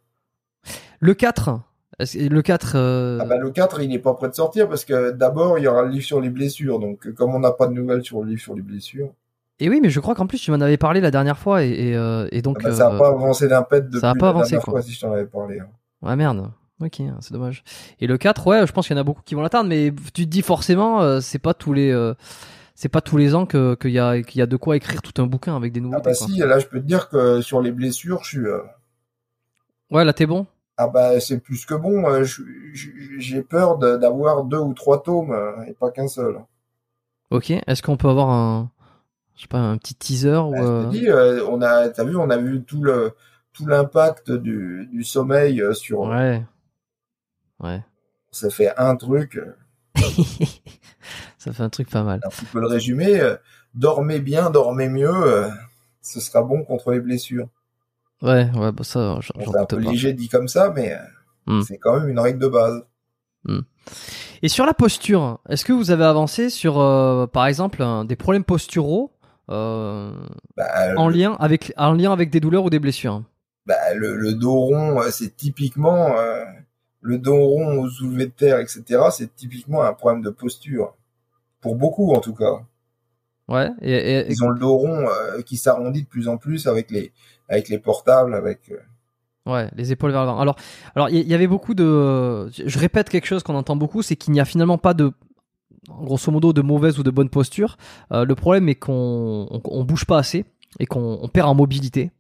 [1.00, 1.62] Le 4, est-ce
[2.00, 4.84] que- le 4, euh, Ah bah le 4, il n'est pas prêt de sortir parce
[4.84, 6.80] que d'abord, il y aura le livre sur les blessures.
[6.80, 9.14] Donc, euh, comme on n'a pas de nouvelles sur le livre sur les blessures,
[9.60, 11.70] et oui, mais je crois qu'en plus tu m'en avais parlé la dernière fois et,
[11.90, 12.58] et, euh, et donc.
[12.58, 14.50] ah bah, ça euh, n'a pas avancé d'un pet depuis ça a pas la avancé,
[14.50, 14.78] dernière quoi.
[14.80, 15.62] fois si je t'en avais parlé.
[15.62, 15.70] hein.
[16.02, 16.52] Ouais, merde.
[16.80, 17.64] Ok, c'est dommage.
[18.00, 19.92] Et le 4, ouais, je pense qu'il y en a beaucoup qui vont l'atteindre, mais
[20.14, 22.14] tu te dis forcément, euh, c'est pas tous les, euh,
[22.76, 25.02] c'est pas tous les ans que qu'il y a qu'il y a de quoi écrire
[25.02, 26.00] tout un bouquin avec des Ah nouveautés.
[26.00, 28.48] bah si, là, je peux te dire que sur les blessures, je suis...
[28.48, 28.62] euh,
[29.92, 30.48] Ouais, là t'es bon?
[30.78, 32.08] Ah bah c'est plus que bon.
[32.08, 32.24] euh,
[33.18, 36.38] J'ai peur d'avoir deux ou trois tomes euh, et pas qu'un seul.
[37.32, 37.50] Ok.
[37.52, 38.72] Est-ce qu'on peut avoir un,
[39.36, 40.86] je sais pas, un petit teaser ou Bah, je te euh,
[41.40, 43.12] dis, on a, t'as vu, on a vu tout le
[43.54, 46.02] tout l'impact du, du sommeil sur.
[46.02, 46.46] Ouais.
[47.60, 47.84] Ouais.
[48.32, 49.40] Ça fait un truc.
[51.38, 52.20] Ça fait un truc pas mal.
[52.24, 53.20] Un petit peu le résumé.
[53.20, 53.36] euh,
[53.74, 55.12] dormez bien, dormez mieux.
[56.02, 57.48] ce sera bon contre les blessures.
[58.22, 59.92] Ouais, ouais, bah ça, j'en Bon, c'est un peu pas.
[59.92, 60.98] léger dit comme ça, mais euh,
[61.46, 61.62] Hmm.
[61.62, 62.84] c'est quand même une règle de base.
[64.44, 68.44] Et sur la posture, est-ce que vous avez avancé sur, euh, par exemple, des problèmes
[68.44, 69.12] posturaux
[69.50, 70.12] euh,
[70.58, 73.24] Bah, en le, lien avec en lien avec des douleurs ou des blessures?
[73.66, 76.44] Bah, le, le dos rond, c'est typiquement euh,
[77.02, 79.04] le dos rond au soulevé de terre, etc.
[79.12, 80.96] C'est typiquement un problème de posture.
[81.62, 82.64] Pour beaucoup, en tout cas.
[83.48, 83.70] Ouais.
[83.82, 86.68] Et, et- et- Ils ont le dos rond euh, qui s'arrondit de plus en plus
[86.68, 87.12] avec les
[87.50, 88.70] avec les portables, avec.
[88.72, 88.80] euh,
[89.46, 90.40] Ouais, les épaules vers l'avant.
[90.42, 90.58] Alors,
[90.94, 92.50] alors il y, y avait beaucoup de.
[92.52, 95.14] Je répète quelque chose qu'on entend beaucoup, c'est qu'il n'y a finalement pas de,
[95.88, 97.78] grosso modo, de mauvaise ou de bonne posture.
[98.12, 100.44] Euh, le problème est qu'on on, on bouge pas assez
[100.80, 102.12] et qu'on on perd en mobilité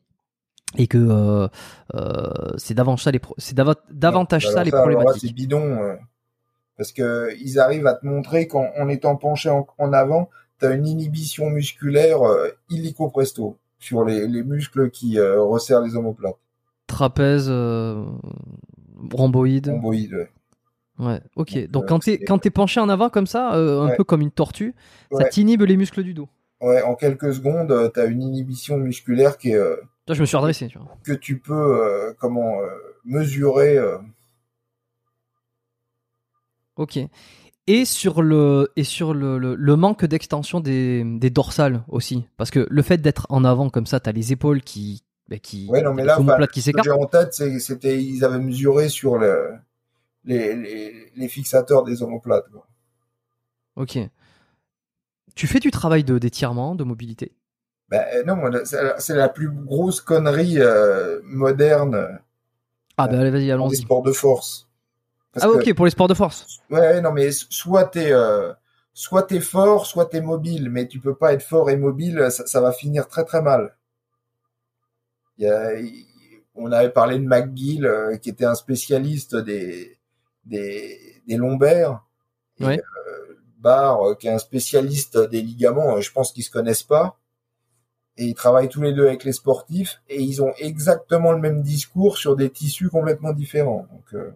[0.78, 1.48] et que euh,
[1.96, 2.28] euh,
[2.58, 5.36] c'est davantage ça les pro- c'est dava- davantage ça les là, c'est problématiques.
[5.36, 5.96] bidon euh,
[6.78, 10.30] parce que ils arrivent à te montrer qu'en en étant penché en, en avant,
[10.60, 12.20] t'as une inhibition musculaire
[12.70, 16.38] illico presto sur les, les muscles qui euh, resserrent les omoplates.
[16.88, 18.06] Trapèze, euh,
[19.14, 19.68] rhomboïde.
[19.70, 20.30] Rhomboïdes, ouais.
[21.00, 21.22] Ouais.
[21.36, 21.54] Ok.
[21.54, 23.96] Donc, Donc euh, quand t'es quand t'es penché en avant comme ça, un Ouais.
[23.98, 24.74] peu comme une tortue,
[25.12, 26.28] ça t'inhibe les muscles du dos.
[26.60, 29.60] Ouais, en quelques secondes, t'as une inhibition musculaire qui est,
[30.08, 30.68] Toi, je me suis redressé.
[30.68, 30.88] Tu vois.
[31.04, 32.56] que tu peux comment
[33.06, 33.78] mesurer.
[36.78, 37.00] Ok.
[37.70, 42.50] Et sur le et sur le, le, le manque d'extension des, des dorsales aussi, parce
[42.50, 45.82] que le fait d'être en avant comme ça, t'as les épaules qui bah, qui Ouais,
[45.82, 46.16] non, mais là,
[46.48, 46.88] qui Ce que s'écartent.
[46.90, 49.52] en tête, c'était ils avaient mesuré sur le,
[50.26, 52.50] les, les, les fixateurs des omoplates.
[52.52, 52.68] quoi.
[53.76, 53.98] Ok.
[55.36, 57.32] Tu fais du travail de d'étirement, de mobilité?
[57.90, 58.38] Ben non,
[59.00, 62.20] c'est la- plus grosse connerie euh, moderne
[62.98, 63.76] Ah bah allez, vas-y, les allons-y.
[63.76, 64.67] sports de force.
[65.44, 66.50] Ah que- ok, pour les sports de force.
[66.70, 68.54] Ouais, non, mais soit t'es euh,
[68.94, 72.46] soit t'es fort, soit t'es mobile, mais tu peux pas être fort et mobile, ça,
[72.48, 73.76] ça va finir très très mal.
[75.38, 75.72] Il y a,
[76.56, 79.98] on avait parlé de McGill, euh, qui était un spécialiste des
[80.46, 82.02] des, des lombaires.
[82.60, 82.80] Et, Ouais.
[82.80, 86.84] euh, Barr, euh, qui est un spécialiste des ligaments, euh, je pense qu'ils se connaissent
[86.84, 87.20] pas.
[88.18, 91.62] Et ils travaillent tous les deux avec les sportifs et ils ont exactement le même
[91.62, 93.88] discours sur des tissus complètement différents.
[93.92, 94.32] Donc, euh,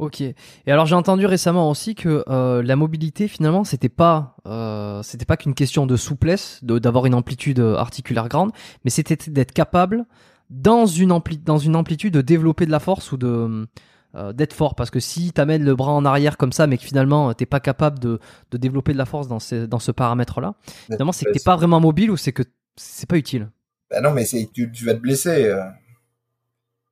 [0.00, 0.22] Ok.
[0.22, 0.34] Et
[0.66, 5.36] alors j'ai entendu récemment aussi que euh, la mobilité finalement c'était pas euh, c'était pas
[5.36, 8.50] qu'une question de souplesse, de- d'avoir une amplitude euh, articulaire grande,
[8.82, 10.06] mais c'était d'être capable
[10.48, 13.68] dans une ampli dans une amplitude de développer de la force ou de
[14.14, 16.84] euh, d'être fort parce que si t'amènes le bras en arrière comme ça mais que
[16.84, 18.20] finalement t'es pas capable de,
[18.50, 20.54] de développer de la force dans ce dans ce paramètre là
[20.86, 22.42] finalement c'est que t'es pas vraiment mobile ou c'est que
[22.76, 23.50] c'est pas utile?
[23.90, 24.24] Ben non, mais
[24.54, 25.52] tu, tu vas te blesser.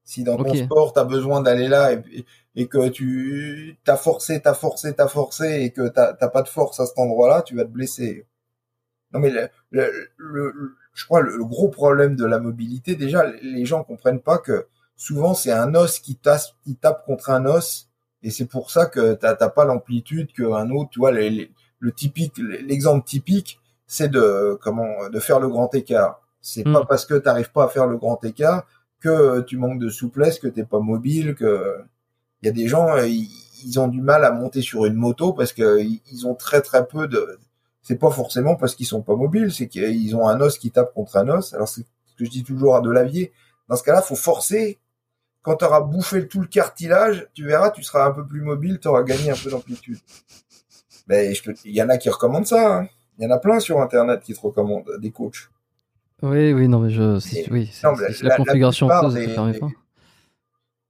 [0.05, 0.57] Si dans ton Ok.
[0.57, 2.25] sport, tu as besoin d'aller là et, et
[2.67, 6.87] que tu t'as forcé, t'as forcé, t'as forcé et que t'as pas de force à
[6.87, 8.27] cet endroit-là, tu vas te blesser.
[9.13, 13.65] Non, mais le, le, je crois le, le gros problème de la mobilité, déjà, les
[13.65, 14.67] gens comprennent pas que
[14.97, 17.89] souvent c'est un os qui, tasse, qui tape contre un os
[18.23, 20.91] et c'est pour ça que t'as pas l'amplitude qu'un autre.
[20.91, 25.73] Tu vois, les- les- le typique, l'exemple typique, c'est de comment de faire le grand
[25.75, 26.21] écart.
[26.41, 26.73] C'est Mm.
[26.73, 28.67] pas parce que t'arrives pas à faire le grand écart
[29.01, 31.77] que tu manques de souplesse, que t'es pas mobile, que
[32.43, 33.29] il y a des gens euh, ils,
[33.65, 36.87] ils ont du mal à monter sur une moto parce que ils ont très très
[36.87, 37.39] peu de.
[37.83, 40.93] C'est pas forcément parce qu'ils sont pas mobiles, c'est qu'ils ont un os qui tape
[40.95, 41.55] contre un os.
[41.55, 43.33] Alors c'est ce que je dis toujours à Delavier.
[43.69, 44.79] Dans ce cas-là, faut forcer.
[45.43, 48.79] quand tu auras bouffé tout le cartilage, tu verras, tu seras un peu plus mobile,
[48.81, 49.99] tu auras gagné un peu d'amplitude.
[51.09, 52.79] Mais je il y en a qui recommandent ça.
[52.81, 52.89] hein.
[53.19, 55.49] Il y en a plein sur Internet qui te recommandent des coachs.
[56.23, 57.19] Oui, oui, non, mais je,
[57.51, 57.87] oui, c'est,
[58.23, 59.69] la, configuration plupart des- ça permet des- pas.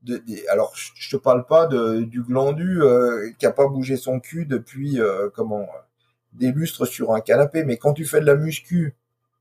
[0.02, 3.96] De- alors, je, je te parle pas de, du glandu euh, qui a pas bougé
[3.96, 5.78] son cul depuis euh, comment euh,
[6.34, 7.64] des lustres sur un canapé.
[7.64, 8.94] Mais quand tu fais de la muscu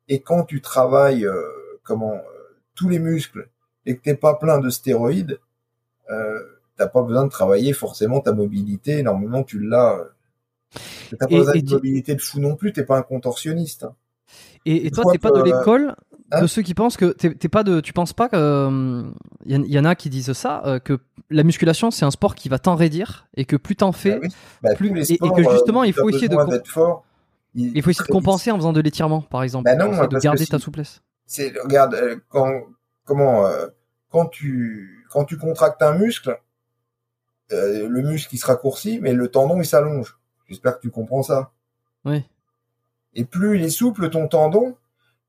[0.09, 1.41] et quand tu travailles euh,
[1.84, 3.47] comment euh, tous les muscles
[3.85, 5.39] et que t'es pas plein de stéroïdes,
[6.09, 6.39] euh,
[6.75, 9.03] t'as pas besoin de travailler forcément ta mobilité.
[9.03, 9.97] Normalement, tu l'as.
[9.99, 10.05] euh,
[11.11, 12.73] T'as pas Et- besoin et de tu- mobilité de fou non plus.
[12.73, 13.84] T'es pas un contorsionniste.
[13.84, 13.95] hein.
[14.65, 15.95] Et, et toi, t'es pas de l'école?
[16.31, 19.03] Hein de ceux qui pensent que t'es, t'es pas de, tu penses pas que
[19.45, 20.99] il y, en- y en a qui disent ça, euh, que
[21.29, 24.29] la musculation c'est un sport qui va t'enraidir et que plus t'en fais, Bah oui.
[24.61, 27.05] Bah, plus- les et- et que sports, justement, euh, il faut essayer de com- fort.
[27.55, 30.43] il faut essayer de compenser en faisant de l'étirement, par exemple, Bah non, de garder
[30.43, 31.01] si- ta souplesse.
[31.25, 32.51] c'est regarde euh, quand
[33.05, 33.67] comment euh,
[34.11, 36.37] quand tu quand tu contractes un muscle
[37.53, 40.17] euh, le muscle il se raccourcit mais le tendon il s'allonge
[40.49, 41.51] j'espère que tu comprends ça
[42.03, 42.25] Oui.
[43.13, 44.75] et plus il est souple ton tendon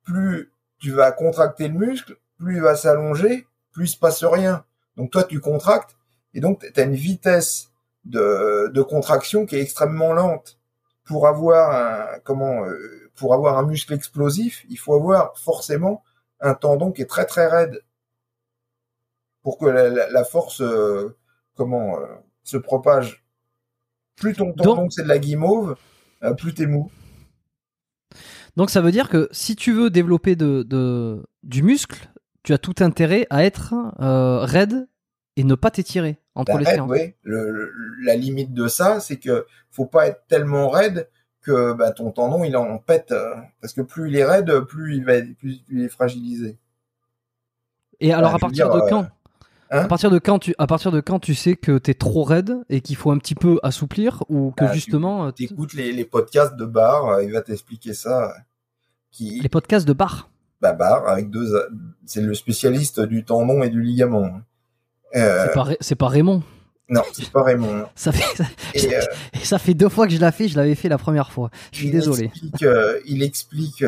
[0.05, 4.65] plus tu vas contracter le muscle plus il va s'allonger plus il se passe rien
[4.97, 5.97] donc toi tu contractes
[6.35, 7.71] et donc tu as une vitesse
[8.05, 10.59] de, de contraction qui est extrêmement lente
[11.05, 11.73] pour avoir
[12.15, 16.03] un comment euh, pour avoir un muscle explosif il faut avoir forcément
[16.41, 17.83] un tendon qui est très très raide
[19.43, 21.17] pour que la, la- la force euh,
[21.55, 22.07] comment euh,
[22.45, 23.25] se propage.
[24.17, 25.77] Plus ton tendon c'est de la guimauve,
[26.23, 26.91] euh, plus t'es mou.
[28.59, 32.11] Donc ça veut dire que si tu veux développer de, de- du muscle,
[32.43, 34.89] tu as tout intérêt à être euh, raide
[35.37, 36.91] et ne pas t'étirer entre La les raide, séances.
[36.91, 37.17] ouais.
[37.23, 37.73] Le- le-
[38.05, 41.09] la limite de ça, c'est que faut pas être tellement raide
[41.41, 44.97] que bah, ton tendon il en pète euh, parce que plus il est raide, plus
[44.97, 46.59] il va plus il est fragilisé.
[48.01, 49.09] Et alors Bah, à partir dire, de euh, quand?
[49.71, 52.25] Hein À partir de quand tu à partir de quand tu sais que t'es trop
[52.25, 55.75] raide et qu'il faut un petit peu assouplir ou que Bah, tu- justement euh, T'écoutes
[55.75, 58.31] les, les podcasts de Bar, euh, il va t'expliquer ça.
[58.31, 58.33] euh,
[59.11, 60.31] Qui, les podcasts de bar.
[60.61, 61.53] bah, Bar avec deux,
[62.07, 64.31] c'est le spécialiste du tendon et du ligament.
[65.17, 66.43] Euh, C'est pas c'est pas Raymond.
[66.91, 67.87] Non, c'est pas Raymond.
[67.95, 68.43] Ça fait
[68.75, 69.01] Et, euh,
[69.35, 71.51] et ça fait deux fois que je l'ai fait, je l'avais fait la première fois.
[71.73, 72.25] Je suis il désolé.
[72.27, 73.85] Explique, euh, il explique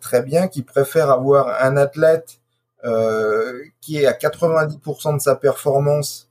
[0.00, 2.40] très bien qu'il préfère avoir un athlète
[2.86, 6.30] euh, qui est à 90% de sa performance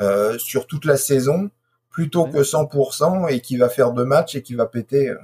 [0.00, 1.50] euh, sur toute la saison,
[1.90, 2.30] plutôt Ouais.
[2.32, 5.08] que 100% et qui va faire deux matchs et qui va péter.
[5.08, 5.18] euh.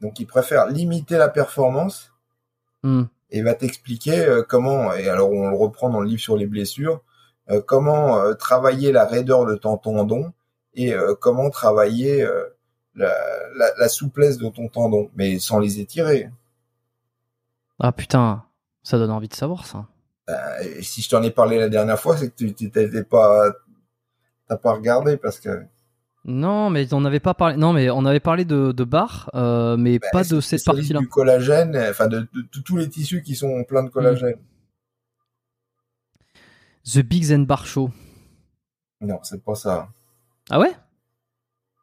[0.00, 2.10] Donc il préfère limiter la performance
[2.82, 3.04] Hmm.
[3.30, 6.46] et va t'expliquer euh, comment, et alors on le reprend dans le livre sur les
[6.46, 7.00] blessures,
[7.48, 10.34] euh, comment euh, travailler la raideur de ton tendon
[10.74, 12.28] et euh, comment travailler
[12.94, 13.14] la,
[13.56, 16.28] la, la souplesse de ton tendon, mais sans les étirer.
[17.80, 18.44] Ah putain,
[18.82, 19.86] ça donne envie de savoir ça.
[20.30, 23.50] Euh, et si je t'en ai parlé la dernière fois, c'est que tu t'étais pas,
[24.48, 25.64] t'as pas regardé parce que
[26.24, 27.56] Non, mais on n'avait pas parlé.
[27.56, 31.00] Non, mais on avait parlé de, de bar, euh, mais bah, pas de cette partie-là.
[31.00, 34.36] du collagène, euh, enfin de, de- de tous les tissus qui sont pleins de collagène?
[36.84, 37.90] The Big Zen Bar Show.
[39.00, 39.88] Non, c'est pas ça.
[40.50, 40.72] Ah ouais?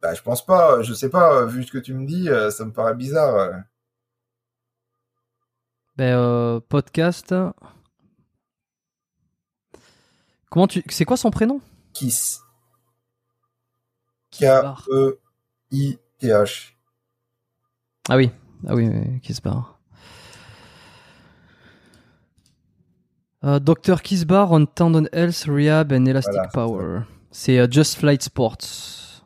[0.01, 2.65] Bah, je pense pas, je sais pas, vu ce que tu me dis, euh, ça
[2.65, 3.63] me paraît bizarre.
[6.01, 7.35] Ben euh, podcast.
[10.49, 11.61] Comment tu C'est quoi son prénom?
[11.93, 12.41] Kiss.
[14.31, 14.79] K-E-I-T-H.
[18.09, 18.31] Ah oui,
[18.67, 19.79] ah oui, oui, Kiss Bar.
[23.43, 24.01] Euh, Dr.
[24.01, 27.01] Kiss Bar on Tendon Health, Rehab and Elastic Voilà, Power.
[27.29, 29.21] C'est euh, Just Flight Sports.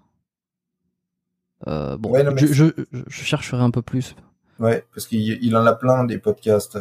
[1.68, 2.66] Euh, bon, Ouais, non, mais je, c'est- je,
[3.08, 4.14] je chercherai un peu plus.
[4.60, 6.78] Ouais, parce qu'il il en a plein des podcasts.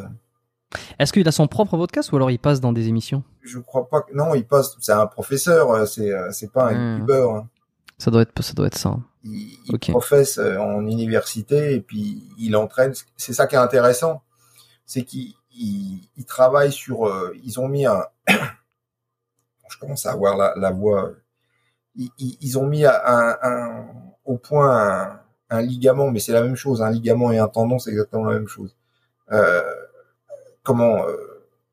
[0.99, 3.23] Est-ce qu'il a son propre podcast ou alors il passe dans des émissions?
[3.43, 4.77] Je crois pas que non, il passe.
[4.81, 6.93] C'est un professeur, euh, c'est euh, c'est pas un Hmm.
[7.01, 7.35] youtubeur.
[7.37, 7.49] hein.
[7.99, 8.97] Ça doit être, ça doit être ça.
[9.23, 12.93] Il, il professe euh, en université et puis il entraîne.
[13.17, 14.23] C'est ça qui est intéressant,
[14.85, 17.07] c'est qu'il il, il travaille sur.
[17.07, 18.05] euh, ils ont mis un.
[19.69, 21.11] je commence à avoir la, la voix.
[21.97, 22.93] Ils ont mis un,
[23.43, 23.87] un-
[24.25, 26.83] au point un, un ligament, mais c'est la même chose.
[26.83, 28.75] Un ligament et un tendon, c'est exactement la même chose.
[29.33, 29.63] Euh,
[30.65, 31.17] comment euh,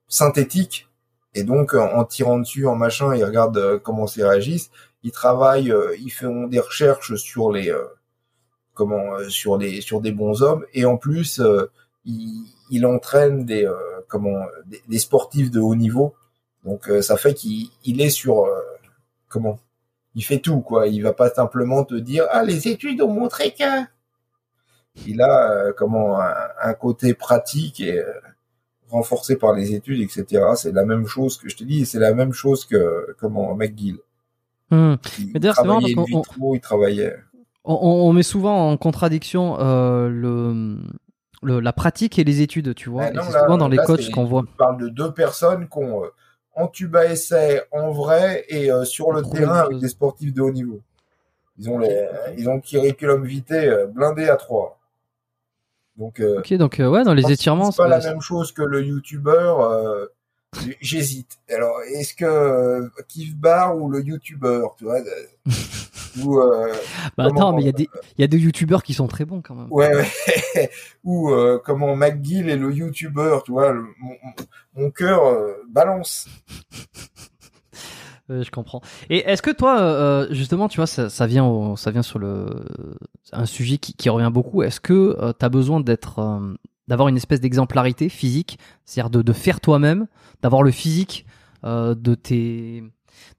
[0.08, 0.88] synthétique
[1.34, 4.70] et donc en, en tirant dessus en machin ils regardent euh, comment ça réagissent
[5.04, 7.84] ils travaillent euh, ils font des recherches sur les euh,
[8.74, 11.72] comment euh, sur des sur des bons hommes et en plus euh,
[12.06, 13.76] il, il entraîne des euh,
[14.08, 14.46] comment
[14.88, 16.14] des, sportifs de haut niveau
[16.66, 18.60] donc euh, ça fait qu'il il est sur euh,
[19.30, 19.60] comment
[20.16, 23.52] il fait tout quoi il va pas simplement te dire ah les études ont montré
[23.54, 23.84] que
[25.06, 28.12] il a euh, comment un, un côté pratique et euh,
[28.90, 30.44] renforcé par les études, etc.
[30.56, 33.56] C'est la même chose que je te dis, et c'est la même chose que comment
[33.56, 34.00] McGill.
[34.70, 34.96] Hmm.
[35.18, 37.16] Il Mais d'ailleurs, c'est marrant parce vitro, il travaillait.
[37.64, 40.78] On, on- on met souvent en contradiction euh, le,
[41.42, 43.04] le- la pratique et les études, tu vois.
[43.06, 44.42] Ah Et non, c'est souvent dans les coachs qu'on voit.
[44.42, 46.04] On parle de deux personnes qui ont
[46.56, 50.52] en tuba essai, en vrai et euh, sur le terrain avec des sportifs de haut
[50.52, 50.82] niveau.
[51.58, 52.08] Ils ont les,
[52.38, 54.80] ils ont le curriculum vitae euh, blindé à trois.
[55.98, 58.64] Donc, euh, Ok, donc euh, ouais, dans les étirements, c'est pas la même chose que
[58.64, 60.10] le youtubeur.
[60.82, 61.40] J'hésite.
[61.50, 65.00] Alors, est-ce que euh, Keith Barr ou le youtubeur, tu vois
[66.22, 66.74] ou euh,
[67.18, 67.88] bah, attends, mais il y a des,
[68.18, 69.68] il y a des youtubeurs qui sont très bons quand même.
[69.72, 70.70] Ouais, ouais.
[71.06, 74.16] ou euh, comment McGill est le youtubeur, tu vois, le- mon,
[74.76, 76.28] mon cœur euh, balance.
[78.30, 78.82] Je comprends.
[79.10, 82.18] Et est-ce que toi, euh, justement, tu vois, ça, ça vient, au- ça vient sur
[82.20, 82.46] le
[83.34, 84.64] un sujet qui, qui revient beaucoup.
[84.64, 86.20] Est-ce que tu as besoin d'être,
[86.92, 90.08] d'avoir une espèce d'exemplarité physique, c'est-à-dire de, de faire toi-même,
[90.42, 91.26] d'avoir le physique
[91.64, 92.84] euh, de tes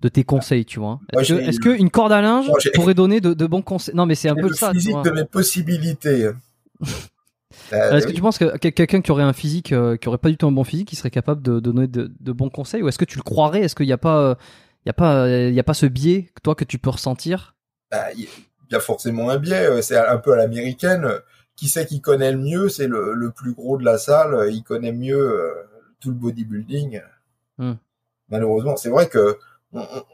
[0.01, 3.20] de tes conseils, tu vois Est-ce que, que une corde à linge Moi, pourrait donner
[3.20, 3.95] de, de bons conseils?
[3.95, 4.70] Non, mais c'est un peu le ça.
[4.70, 6.31] tu physique de mes possibilités.
[7.74, 10.16] Euh, Est-ce que tu penses que quel- quelqu'un qui aurait un physique, euh, qui aurait
[10.19, 12.49] pas du tout un bon physique, qui serait capable de, de donner de, de bons
[12.49, 13.61] conseils, ou est-ce que tu le croirais?
[13.61, 14.37] Est-ce qu'il n'y a pas,
[14.85, 17.55] il y a pas, il y a pas ce biais, toi, que tu peux ressentir?
[17.91, 18.27] Bah, il
[18.70, 19.83] y a forcément un biais.
[19.83, 21.07] C'est un peu à l'américaine.
[21.62, 24.34] Qui c'est qui connaît le mieux C'est le, le plus gros de la salle.
[24.34, 25.55] euh, Il connaît mieux euh,
[26.01, 27.01] tout le bodybuilding.
[27.56, 27.74] Hmm.
[28.30, 29.39] Malheureusement, c'est vrai que
[29.72, 30.05] on- on-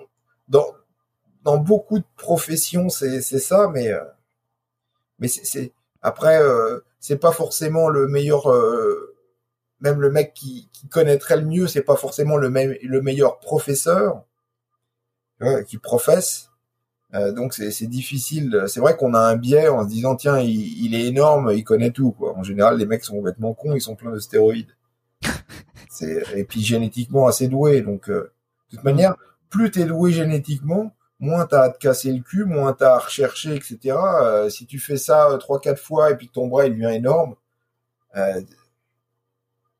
[0.48, 0.66] dans
[1.44, 4.04] dans beaucoup de professions, c'est c'est ça, mais euh,
[5.18, 5.72] mais c'est-
[6.02, 8.44] après euh, c'est pas forcément le meilleur.
[9.80, 13.38] même le mec qui, qui connaîtrait le mieux, c'est pas forcément le même le meilleur
[13.38, 14.22] professeur
[15.66, 16.47] qui professe.
[17.14, 18.64] Euh, donc c'est difficile.
[18.68, 21.64] C'est vrai qu'on a un biais en se disant tiens il, il est énorme, il
[21.64, 22.36] connaît tout quoi.
[22.36, 24.76] En général les mecs sont complètement cons, ils sont pleins de stéroïdes.
[25.90, 27.80] c'est et puis génétiquement assez doués.
[27.80, 28.32] Donc euh,
[28.70, 29.16] de toute manière,
[29.48, 33.54] plus t'es doué génétiquement, moins t'as à te casser le cul, moins t'as à rechercher
[33.54, 33.96] etc.
[34.22, 36.94] Euh, si tu fais ça trois quatre fois et puis que ton bras il devient
[36.94, 37.36] énorme,
[38.16, 38.42] euh,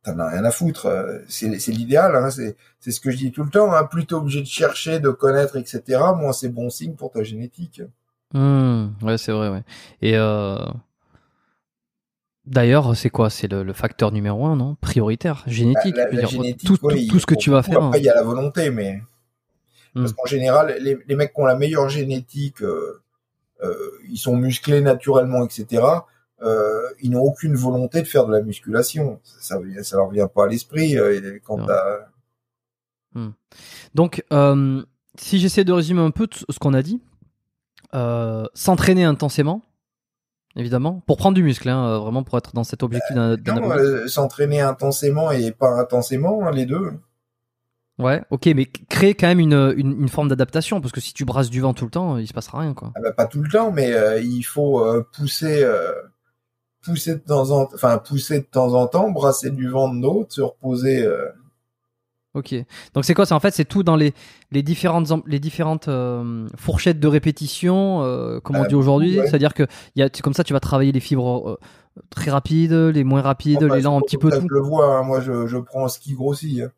[0.05, 0.87] t'en as rien à foutre.
[0.87, 2.15] Euh, C'est l'idéal.
[2.17, 2.31] Hein.
[2.31, 3.73] C'est ce que je dis tout le temps.
[3.73, 3.85] Hein.
[3.85, 6.01] Plus t'es obligé de chercher, de connaître, etc.
[6.17, 7.83] Moins c'est bon signe pour ta génétique.
[8.35, 9.63] Hmm, Ouais, c'est vrai, ouais.
[10.03, 10.59] Et euh...
[12.47, 13.31] d'ailleurs, c'est quoi?
[13.31, 14.77] C'est le, le facteur numéro un, non?
[14.81, 15.95] Prioritaire, génétique.
[15.97, 17.63] Bah, La- je veux la dire, génétique, tout, tout- oui, tout ce que tu vas
[17.63, 17.83] faire.
[17.85, 19.03] Après, il y a la volonté, mais
[19.95, 20.01] Hmm.
[20.03, 23.01] parce qu'en général, les, les mecs qui ont la meilleure génétique, euh,
[23.65, 23.75] euh,
[24.11, 25.83] ils sont musclés naturellement, etc.
[26.43, 29.21] Euh, ils n'ont aucune volonté de faire de la musculation.
[29.25, 31.99] Ça, ça, ça leur vient pas à l'esprit euh, quand t'as
[33.95, 34.85] Donc, euh,
[35.19, 37.01] si j'essaie de résumer un peu ce qu'on a dit,
[38.55, 39.63] s'entraîner intensément,
[40.57, 43.37] évidemment, pour prendre du muscle, hein, vraiment pour être dans cet objectif d'un-
[44.09, 46.93] s'entraîner intensément et pas intensément, hein, les deux.
[47.99, 51.25] Ouais, ok, mais créer quand même une, une, une forme d'adaptation, parce que si tu
[51.25, 52.93] brasses du vent tout le temps, il se passera rien, quoi.
[52.95, 55.91] Ah bah, pas tout le temps, mais euh, il faut euh, pousser, euh,
[56.83, 60.33] pousser de temps en, enfin pousser de temps en temps, brasser du vent de l'autre,
[60.35, 61.03] se reposer.
[61.05, 61.27] euh,
[62.35, 62.55] Ok.
[62.95, 63.27] Donc c'est quoi?
[63.27, 64.13] C'est en fait c'est tout dans les
[64.51, 69.19] les différentes les différentes euh, fourchettes de répétition, euh, comme on Euh, dit aujourd'hui.
[69.19, 69.27] ouais.
[69.27, 69.65] C'est-à-dire que
[69.97, 71.59] il y a comme ça tu vas travailler les fibres
[72.11, 74.47] très rapides, les moins rapides, Enfin, les lents un petit peu ça, tout.
[74.49, 76.61] Je le vois, hein, moi je, je prends ce qui grossit.
[76.61, 76.71] hein.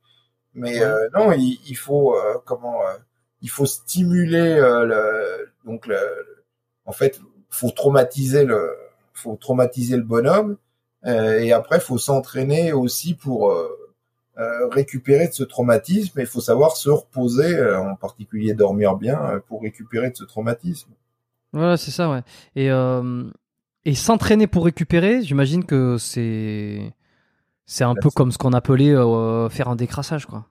[0.55, 1.09] Mais Ouais.
[1.15, 2.17] non, il, il faut
[2.47, 2.79] comment
[3.43, 5.97] Il faut stimuler le donc le,
[6.87, 7.21] en fait
[7.51, 8.71] faut traumatiser le
[9.21, 10.57] faut traumatiser le bonhomme
[11.07, 13.69] euh, et après faut s'entraîner aussi pour euh,
[14.39, 16.19] euh, récupérer de ce traumatisme.
[16.19, 20.91] Et il faut savoir se reposer, en particulier dormir bien pour récupérer de ce traumatisme.
[21.53, 22.23] Voilà, c'est ça, ouais.
[22.55, 23.25] Et euh,
[23.85, 26.95] et s'entraîner pour récupérer, j'imagine que c'est
[27.67, 30.47] c'est un peu comme ce qu'on appelait euh, faire un décrassage, quoi.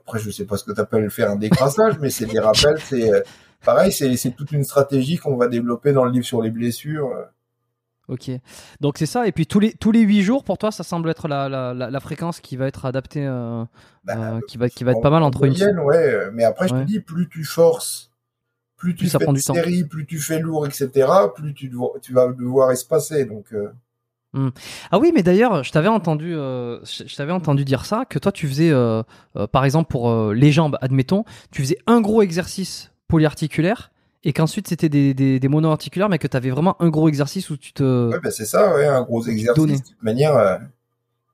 [0.00, 2.80] Après, je sais pas ce que tu appelles faire un décrassage, mais c'est des rappels,
[2.80, 3.20] c'est euh,
[3.64, 7.10] pareil, c'est c'est toute une stratégie qu'on va développer dans le livre sur les blessures.
[8.08, 8.30] Ok.
[8.80, 9.26] Donc c'est ça.
[9.26, 11.74] Et puis tous les tous les huit jours, pour toi, ça semble être la la,
[11.74, 13.64] la, la fréquence qui va être adaptée, euh,
[14.04, 15.52] Bah, euh, qui va qui va être en- pas mal en entre une.
[15.52, 15.96] moyenne, ouais.
[15.96, 18.10] euh, Mais après, je te dis, plus tu forces,
[18.78, 19.54] plus tu ça fais prend de du temps.
[19.54, 23.26] séries, plus tu fais lourd, etc., plus tu, devo- tu vas devoir espacer.
[23.26, 23.68] Donc, euh,
[24.90, 28.18] Ah oui, mais d'ailleurs, je t'avais entendu, euh, je je t'avais entendu dire ça, que
[28.18, 29.02] toi tu faisais, euh,
[29.36, 33.90] euh, par exemple pour les jambes, admettons, tu faisais un gros exercice polyarticulaire
[34.24, 37.50] et qu'ensuite c'était des, des, des monoarticulaires, mais que tu avais vraiment un gros exercice
[37.50, 38.10] où tu te.
[38.10, 39.62] ouais, bah, c'est ça, ouais, un gros exercice.
[39.62, 39.78] donner.
[39.78, 40.58] De toute manière, euh,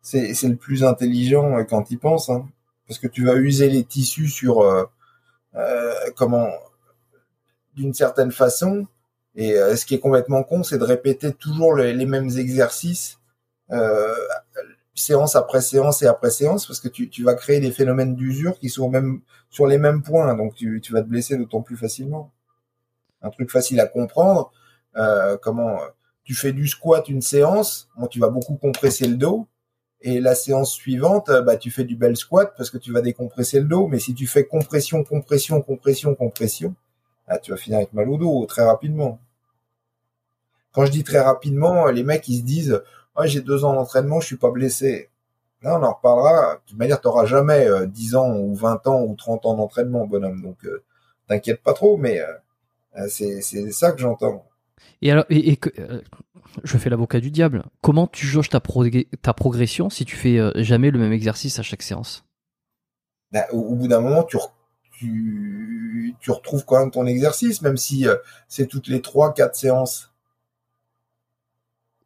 [0.02, 2.46] c'est c'est le plus intelligent euh, quand il pense, hein,
[2.88, 4.84] parce que tu vas user les tissus sur euh,
[5.56, 6.48] euh, comment
[7.76, 8.86] d'une certaine façon.
[9.36, 13.18] Et ce qui est complètement con, c'est de répéter toujours les, les mêmes exercices
[13.72, 14.14] euh,
[14.94, 18.58] séance après séance et après séance parce que tu, tu vas créer des phénomènes d'usure
[18.58, 19.20] qui sont même
[19.50, 22.30] sur les mêmes points, donc tu, tu vas te blesser d'autant plus facilement.
[23.24, 24.52] Un truc facile à comprendre,
[24.96, 25.78] euh, comment
[26.22, 29.48] tu fais du squat une séance, tu vas beaucoup compresser le dos,
[30.00, 33.58] et la séance suivante, bah, tu fais du bel squat parce que tu vas décompresser
[33.58, 36.74] le dos, mais si tu fais compression, compression, compression, compression,
[37.26, 39.18] ah, tu vas finir avec mal au dos très rapidement.
[40.72, 42.82] Quand je dis très rapidement, les mecs ils se disent
[43.24, 45.10] j'ai deux ans d'entraînement, je suis pas blessé.
[45.62, 46.56] Non, on en reparlera.
[46.56, 49.54] De toute manière, tu n'auras jamais euh, 10 ans ou 20 ans ou 30 ans
[49.54, 50.42] d'entraînement, bonhomme.
[50.42, 50.82] Donc, euh,
[51.28, 52.38] t'inquiète pas trop, mais euh, euh,
[53.08, 54.46] c'est, c'est ça que j'entends.
[55.02, 56.00] Et alors, et, et que- euh,
[56.64, 57.64] je fais l'avocat du diable.
[57.82, 61.58] Comment tu jauges ta, progr- ta progression si tu fais euh, jamais le même exercice
[61.58, 62.24] à chaque séance?
[63.32, 64.52] Bah, au, au bout d'un moment, tu, re-
[64.92, 68.16] tu, tu retrouves quand même ton exercice, même si euh,
[68.48, 70.10] c'est toutes les 3-4 séances.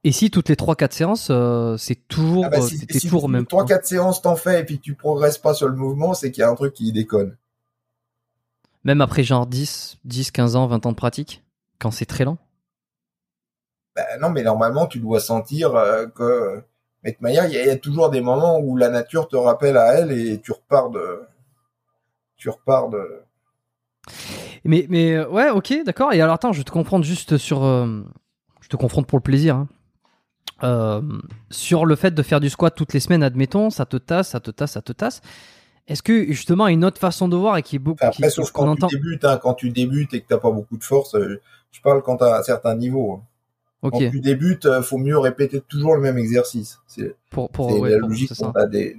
[0.02, 3.28] Et si toutes les 3-4 séances, euh, c'est toujours, Ah bah, euh, si, si toujours
[3.28, 3.68] même point?
[3.68, 6.44] 3-4 séances t'en fais et puis tu progresses pas sur le mouvement, c'est qu'il y
[6.44, 7.36] a un truc qui déconne.
[8.84, 11.44] Même après genre 10, 10, 15 ans, 20 ans de pratique
[11.78, 12.38] Quand c'est très lent?
[13.96, 16.62] Bah, non, mais normalement, tu dois sentir euh, que.
[17.04, 19.28] Mais de manière, il y, a- il y a toujours des moments où la nature
[19.28, 21.22] te rappelle à elle et tu repars de.
[22.36, 23.22] Tu repars de.
[24.64, 26.12] Mais, mais euh, ouais, ok, d'accord.
[26.12, 27.64] Et alors attends, je vais te confronte juste sur.
[27.64, 28.02] euh,
[28.60, 29.56] je te confronte pour le plaisir.
[29.56, 29.68] hein.
[30.64, 31.02] Euh,
[31.50, 34.40] sur le fait de faire du squat toutes les semaines, admettons, ça te tasse, ça
[34.40, 35.20] te tasse, ça te tasse.
[35.88, 38.30] Est-ce que justement une autre façon de voir et qui est beaucoup Enfin, qui- après,
[38.30, 38.86] sauf quand entend?
[38.88, 41.40] tu débutes, hein, quand tu débutes et que t'as pas beaucoup de force, euh,
[41.72, 43.14] je parle quand t'as un certain niveau.
[43.14, 43.22] hein.
[43.80, 46.78] Quand tu débutes, euh, faut mieux répéter toujours le même exercice.
[46.86, 48.52] C'est pour, pour, c'est ouais, la logique ça.
[48.66, 48.96] des.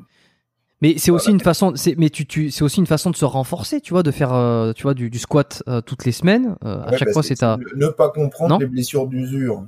[0.82, 3.26] Mais c'est aussi une façon, c'est mais tu, tu c'est aussi une façon de se
[3.26, 6.56] renforcer, tu vois, de faire, euh, tu vois, du, du squat euh, toutes les semaines.
[6.64, 7.58] euh, à chaque bah, fois, c'est ta.
[7.76, 8.60] ne pas comprendre Non?
[8.60, 9.66] les blessures d'usure.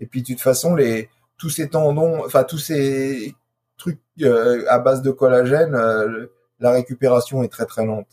[0.00, 3.34] Et puis de toute façon, les tous ces tendons, enfin tous ces
[3.78, 6.26] trucs euh, à base de collagène, euh,
[6.60, 8.06] la récupération est très très lente.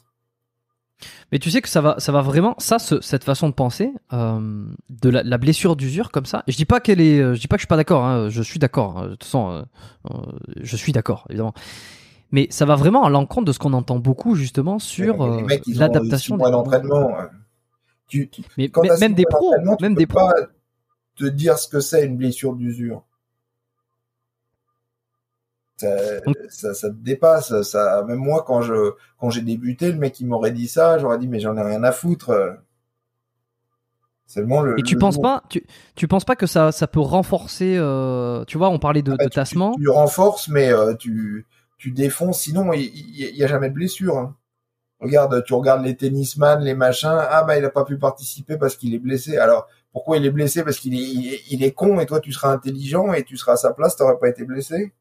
[1.31, 3.91] Mais tu sais que ça va, ça va vraiment, ça, ce- cette façon de penser,
[4.13, 6.43] euh, de la, la blessure d'usure comme ça.
[6.47, 8.05] Je dis pas qu'elle est, je dis pas que je suis pas d'accord.
[8.05, 8.97] hein, je suis d'accord.
[8.99, 9.65] hein, de toute façon,
[10.09, 10.11] euh,
[10.61, 11.53] je suis d'accord évidemment.
[12.31, 15.41] Mais ça va vraiment à l'encontre de ce qu'on entend beaucoup justement sur euh,
[15.75, 16.37] l'adaptation.
[16.37, 17.11] des- d'entraînement.
[18.07, 20.19] Tu, tu- Mais mais- même des pros, même peux des pros.
[20.19, 20.33] pas
[21.17, 23.03] te dire ce que c'est une blessure d'usure.
[25.77, 25.97] Ça,
[26.49, 27.61] ça, ça te dépasse.
[27.63, 31.17] Ça, même moi, quand je, quand j'ai débuté, le mec il m'aurait dit ça, j'aurais
[31.19, 32.31] dit mais j'en ai rien à foutre.
[34.27, 34.79] Seulement le.
[34.79, 35.65] Et tu le penses pas, tu,
[35.95, 39.15] tu penses pas que ça, ça peut renforcer, euh, tu vois, on parlait de, Ah
[39.17, 39.73] bah, de tu- tassement.
[39.75, 41.45] Tu, tu renforces, mais euh, tu,
[41.77, 42.39] tu défonces.
[42.41, 44.17] Sinon, il y, y a jamais de blessure.
[44.17, 44.35] hein.
[44.99, 47.09] Regarde, tu regardes les tennisman, les machins.
[47.29, 49.37] Ah bah il a pas pu participer parce qu'il est blessé.
[49.37, 50.63] Alors pourquoi il est blessé?
[50.63, 53.37] Parce qu'il est, il est, il est con et toi tu seras intelligent et tu
[53.37, 54.93] seras à sa place, t'aurais pas été blessé?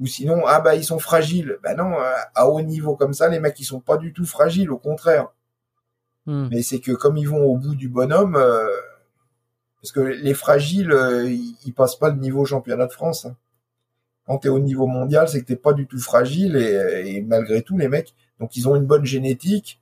[0.00, 1.58] Ou sinon, ah bah ils sont fragiles.
[1.62, 4.26] Bah non, euh, à haut niveau comme ça, les mecs ils sont pas du tout
[4.26, 5.28] fragiles, au contraire.
[6.26, 6.48] Hmm.
[6.50, 8.68] Mais c'est que comme ils vont au bout du bonhomme, euh,
[9.80, 13.26] parce que les fragiles, euh, ils, ils passent pas le niveau championnat de France.
[13.26, 13.36] hein.
[14.26, 17.62] Quand t'es au niveau mondial, c'est que t'es pas du tout fragile et, et malgré
[17.62, 19.80] tout, les mecs, donc ils ont une bonne génétique.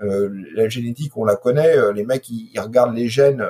[0.00, 1.92] Euh, la génétique, on la connaît.
[1.92, 3.44] les mecs, ils, ils regardent les gènes,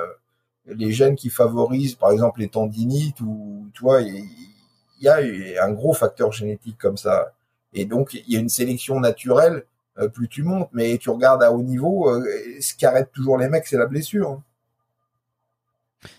[0.65, 4.01] les gènes qui favorisent, par exemple, les tendinites ou, tu vois,
[4.99, 7.33] il y a un gros facteur génétique comme ça.
[7.73, 9.65] Et donc, il y a une sélection naturelle
[9.99, 12.23] euh, plus tu montes, mais tu regardes à haut niveau, euh,
[12.61, 14.41] ce qui arrête toujours les mecs, c'est la blessure.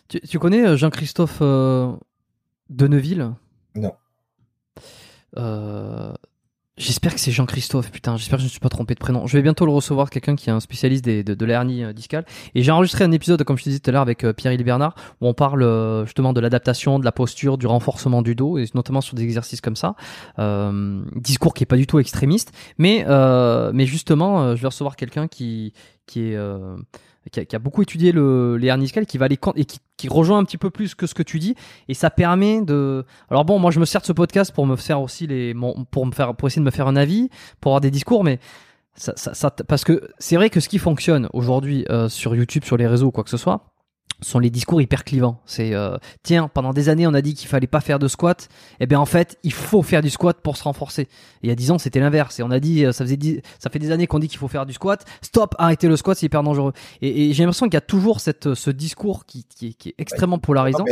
[0.09, 1.93] Tu, tu connais euh, Jean-Christophe euh,
[2.69, 3.33] Deneville?
[3.75, 3.95] Non.
[5.37, 6.13] Euh,
[6.81, 9.27] J'espère que c'est Jean-Christophe, putain, j'espère que je ne suis pas trompé de prénom.
[9.27, 11.93] Je vais bientôt le recevoir, quelqu'un qui est un spécialiste de, de la hernie euh,
[11.93, 12.25] discale.
[12.55, 14.65] Et j'ai enregistré un épisode, comme je te disais tout à l'heure, avec euh, Pierre-Yves
[14.65, 18.57] Bernard, où on parle euh, justement de l'adaptation, de la posture, du renforcement du dos,
[18.57, 19.95] et notamment sur des exercices comme ça.
[21.17, 23.05] Discours qui est pas du tout extrémiste, mais,
[23.75, 25.75] mais justement, je vais recevoir quelqu'un qui,
[26.07, 26.39] qui est...
[27.31, 30.09] qui a, qui a beaucoup étudié le, les hernies qui va con- et qui, qui
[30.09, 31.55] rejoint un petit peu plus que ce que tu dis,
[31.89, 33.05] et ça permet de.
[33.31, 35.55] Alors bon, moi je me sers de ce podcast pour me faire aussi les,
[35.91, 37.29] pour me faire, pour essayer de me faire un avis,
[37.61, 38.39] pour avoir des discours, mais
[38.95, 42.65] ça, ça, ça- parce que c'est vrai que ce qui fonctionne aujourd'hui euh, sur YouTube,
[42.65, 43.70] sur les réseaux quoi que ce soit,
[44.23, 45.41] sont les discours hyper clivants.
[45.47, 48.49] C'est euh, tiens, pendant des années on a dit qu'il fallait pas faire de squat,
[48.81, 51.03] et bien en fait il faut faire du squat pour se renforcer.
[51.03, 51.09] Et
[51.45, 53.41] il y a 10 ans c'était l'inverse, et on a dit euh, ça faisait dix-
[53.59, 56.17] ça fait des années qu'on dit qu'il faut faire du squat, stop, arrêtez le squat,
[56.19, 56.73] c'est hyper dangereux.
[57.03, 59.89] Et, et j'ai l'impression qu'il y a toujours cette, ce discours qui, qui, est, qui
[59.91, 60.85] est extrêmement polarisant.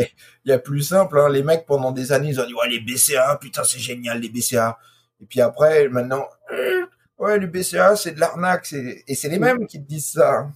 [0.44, 2.68] Il y a plus simple, hein, les mecs pendant des années, ils ont dit ouais
[2.68, 4.78] les BCA, putain c'est génial les BCA.
[5.20, 6.86] Et puis après maintenant, euh,
[7.18, 10.48] ouais les BCA c'est de l'arnaque, et c'est les mêmes qui te disent ça.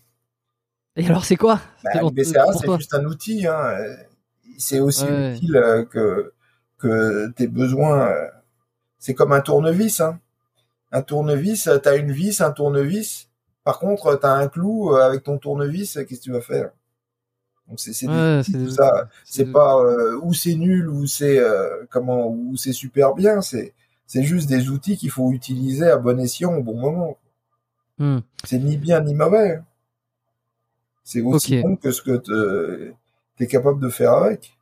[0.97, 1.01] Hein.
[1.03, 3.75] Et alors c'est quoi Bah, pour- BCA c'est juste un outil, hein.
[4.59, 5.35] c'est aussi Ouais.
[5.37, 6.33] utile euh, que
[6.79, 8.27] que tes besoins, euh,
[8.99, 10.01] c'est comme un tournevis.
[10.01, 10.19] Hein.
[10.91, 13.29] Un tournevis, t'as une vis, un tournevis.
[13.65, 16.71] Par contre, t'as un clou euh, avec ton tournevis, qu'est-ce que tu vas faire?
[17.69, 19.09] Donc c'est c'est Ouais, tout ça.
[19.25, 23.41] c'est- pas euh, où c'est nul, ou c'est euh, comment, ou c'est super bien.
[23.41, 23.73] C'est
[24.07, 27.17] c'est juste des outils qu'il faut utiliser à bon escient au bon moment.
[27.99, 28.19] Hmm.
[28.45, 29.61] C'est ni bien ni mauvais.
[31.13, 31.63] C'est aussi Ok.
[31.65, 32.17] bon que ce que
[33.37, 34.53] tu es capable de faire avec.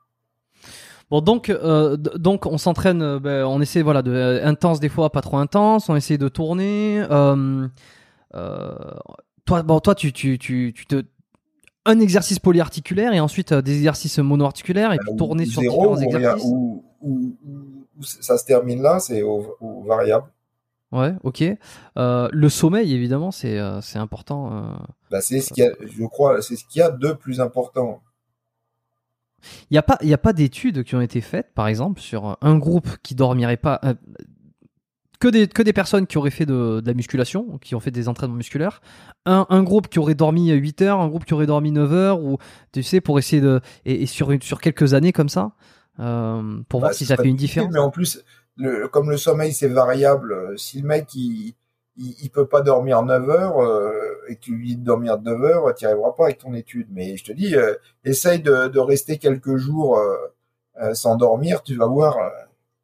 [1.10, 4.88] Bon donc euh, donc on s'entraîne, euh, ben, on essaie voilà de euh, intense des
[4.88, 7.04] fois, pas trop intense, on essaie de tourner.
[7.10, 7.68] Euh,
[9.44, 11.02] toi bon toi tu tu tu tu te
[11.86, 15.96] un exercice polyarticulaire et ensuite des exercices monoarticulaires et puis Ou- tourner ou sur zéro,
[15.96, 16.44] différents exercices.
[16.46, 20.26] Ou, ou- ou- où ça se termine là, c'est au, au variable.
[20.92, 21.44] Ouais, ok.
[21.98, 24.52] Euh, le sommeil évidemment c'est euh, important.
[24.52, 24.72] euh.
[25.10, 27.40] Bah, c'est ce qu'il y a, je crois, c'est ce qu'il y a de plus
[27.40, 28.02] important.
[29.70, 32.00] Il y a pas il y a pas d'études qui ont été faites par exemple
[32.00, 33.94] sur un groupe qui dormirait pas euh,
[35.18, 37.90] que des que des personnes qui auraient fait de, de la musculation, qui ont fait
[37.90, 38.80] des entraînements musculaires,
[39.26, 42.20] un, un groupe qui aurait dormi 8 heures, un groupe qui aurait dormi 9 heures
[42.20, 42.38] ou
[42.72, 45.52] tu sais pour essayer de et, et sur sur quelques années comme ça
[45.96, 47.72] pour voir Bah, si ce ça fait une différence.
[47.72, 48.24] Mais en plus,
[48.56, 51.54] le, comme le sommeil c'est variable, euh, si le mec il,
[51.96, 53.92] il, il peut pas dormir 9 heures euh,
[54.28, 56.54] et que tu lui dis de dormir 9 heures, tu n'y arriveras pas avec ton
[56.54, 56.88] étude.
[56.90, 57.74] Mais je te dis, euh,
[58.04, 62.16] essaye de, de rester quelques jours euh, sans dormir, tu vas voir,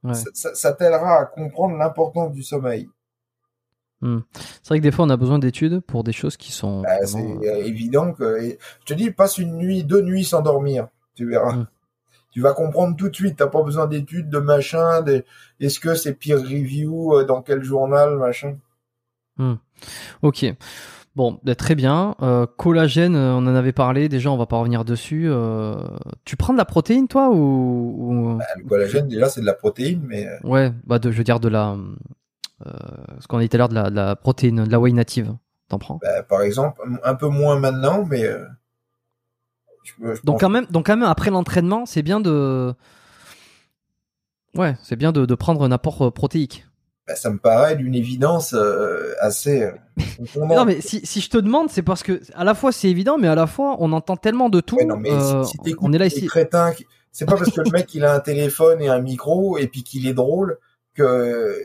[0.05, 0.15] Ouais.
[0.15, 2.89] ça, ça- ça t'aidera à comprendre l'importance du sommeil.
[4.03, 6.99] C'est vrai que des fois on a besoin d'études pour des choses qui sont Bah,
[7.03, 8.39] vraiment, c'est évident que
[8.81, 11.55] je te dis passe une nuit, deux nuits sans dormir, tu verras.
[11.57, 11.67] Mm.
[12.37, 13.37] Tu vas comprendre tout de suite.
[13.39, 15.03] T'as pas besoin d'études, de machin.
[15.59, 18.59] Est-ce que c'est peer review euh, dans quel journal, machin
[20.21, 20.45] Ok.
[21.15, 22.15] Bon, bah, très bien.
[22.21, 24.11] Euh, collagène, euh, on en avait parlé.
[24.11, 25.25] Déjà, on va pas revenir dessus.
[25.31, 25.77] Euh,
[26.27, 27.37] tu prends de la protéine, toi, ou,
[28.35, 31.25] ou- Bah, Le collagène déjà c'est de la protéine, mais ouais, bah, de, je veux
[31.25, 31.75] dire de la,
[32.67, 32.71] euh,
[33.19, 34.93] ce qu'on a dit tout à l'heure de la, de la protéine, de la whey
[34.93, 35.35] native.
[35.71, 35.99] T'en prends?
[36.03, 38.29] bah, par exemple un peu moins maintenant, mais
[39.87, 42.75] je, je Donc quand même, donc quand même après l'entraînement, c'est bien de,
[44.57, 46.67] ouais, c'est bien de, de prendre un apport euh, protéique.
[47.07, 49.63] bah, ça me paraît d'une évidence euh, assez.
[49.63, 49.73] euh.
[50.37, 53.17] Non, mais si, si je te demande, c'est parce que à la fois c'est évident,
[53.19, 54.77] mais à la fois on entend tellement de tout.
[54.77, 56.29] Ouais, non, mais euh, si, si t'écoutes on est là ici.
[57.13, 59.83] c'est pas parce que le mec il a un téléphone et un micro et puis
[59.83, 60.59] qu'il est drôle
[60.95, 61.59] que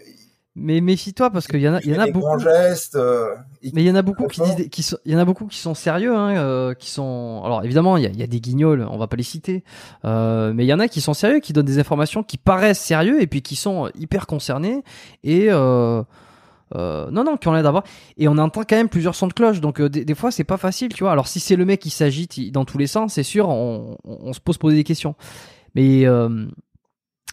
[0.55, 2.25] Mais méfie-toi parce qu'il y en a, il y en a beaucoup.
[2.25, 2.95] grands gestes.
[2.95, 3.35] euh,
[3.73, 5.45] Mais il y en a beaucoup qui disent, qui sont, il y en a beaucoup
[5.47, 7.41] qui sont sérieux, hein, euh, qui sont.
[7.45, 9.63] Alors évidemment, il y a, il y a des guignols, on va pas les citer,
[10.03, 12.81] euh, mais il y en a qui sont sérieux, qui donnent des informations qui paraissent
[12.81, 14.83] sérieux et puis qui sont hyper concernés
[15.23, 16.03] et euh,
[16.75, 17.83] euh, non non qui ont l'air d'avoir.
[18.17, 20.43] Et on entend quand même plusieurs sons de cloche, donc euh, des, des fois c'est
[20.43, 21.13] pas facile, tu vois.
[21.13, 24.17] Alors si c'est le mec qui s'agite dans tous les sens, c'est sûr, on, on,
[24.21, 25.15] on se pose poser des questions.
[25.75, 26.45] Mais euh,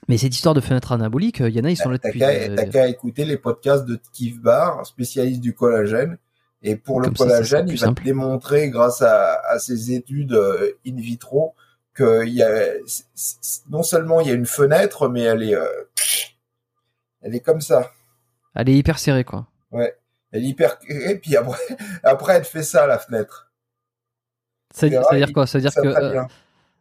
[0.08, 2.22] mais cette histoire de fenêtre anabolique, il y en a, ils sont là depuis.
[2.22, 6.18] euh, t'as qu'à écouter les podcasts de Keith Barr, spécialiste du collagène.
[6.62, 8.02] Et pour le Comme ça, ça collagène, plus il va simple.
[8.04, 11.54] démontrer, grâce à, à ses études euh, in vitro,
[11.94, 12.50] que il y a,
[13.70, 15.66] non seulement il y a une fenêtre, mais elle est, euh,
[17.22, 17.90] elle est comme ça.
[18.54, 19.46] Elle est hyper serrée quoi.
[19.70, 19.96] Ouais.
[20.32, 21.58] Elle est hyper, et puis après,
[22.02, 23.50] après elle fait ça, la fenêtre.
[24.74, 25.46] Ça, ça veut dire quoi?
[25.46, 26.22] Ça veut dire Ça que euh,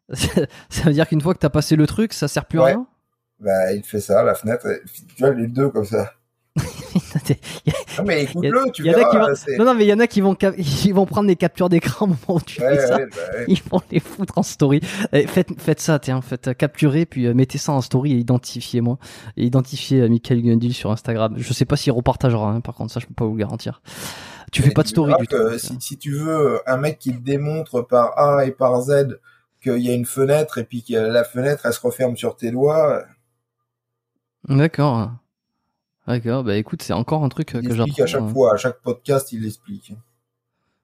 [0.70, 2.88] ça veut dire qu'une fois que t'as passé le truc, ça sert plus à rien?
[3.40, 4.68] Bah, il fait ça, la fenêtre.
[5.16, 6.12] Tu vois, les deux comme ça.
[8.00, 9.30] Non, mais écoute-le, tu y en a qui verras.
[9.30, 10.36] vont- c'est- non, non, mais il y en a qui vont,
[10.86, 12.98] ils vont prendre des captures d'écran au moment où tu Ouais, fais ça.
[13.00, 13.46] bah, ouais.
[13.48, 14.82] Ils vont les foutre en story.
[15.14, 18.18] Eh, faites, faites ça, tiens, faites euh, capturer, puis euh, mettez ça en story et
[18.18, 18.98] identifiez-moi.
[19.36, 21.34] Et identifiez euh, Michael Gundil sur Instagram.
[21.38, 23.82] Je sais pas s'il repartagera, hein, par contre, ça je peux pas vous le garantir.
[24.52, 25.58] Tu fais pas de story du tout.
[25.60, 29.20] Si, si tu veux un mec qui te démontre par A et par Z
[29.62, 32.52] qu'il y a une fenêtre et puis que la fenêtre elle se referme sur tes
[32.52, 33.04] doigts,
[34.48, 35.12] D'accord.
[36.08, 38.04] D'accord, bah écoute, c'est encore un truc euh, il que j'apprends.
[38.04, 39.94] à chaque fois, à chaque podcast, il l'explique.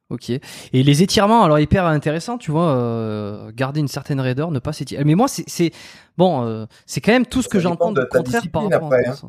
[0.10, 0.30] Ok.
[0.30, 0.41] Et
[0.73, 5.03] les étirements, alors hyper intéressant, tu vois, euh, garder une certaine raideur, ne pas s'étirer.
[5.06, 5.72] Mais moi, c'est, c'est
[6.18, 8.98] bon, euh, c'est quand même tout ce Ça que j'entends de contraire par rapport à
[8.98, 9.15] après, hein.
[9.15, 9.27] ça.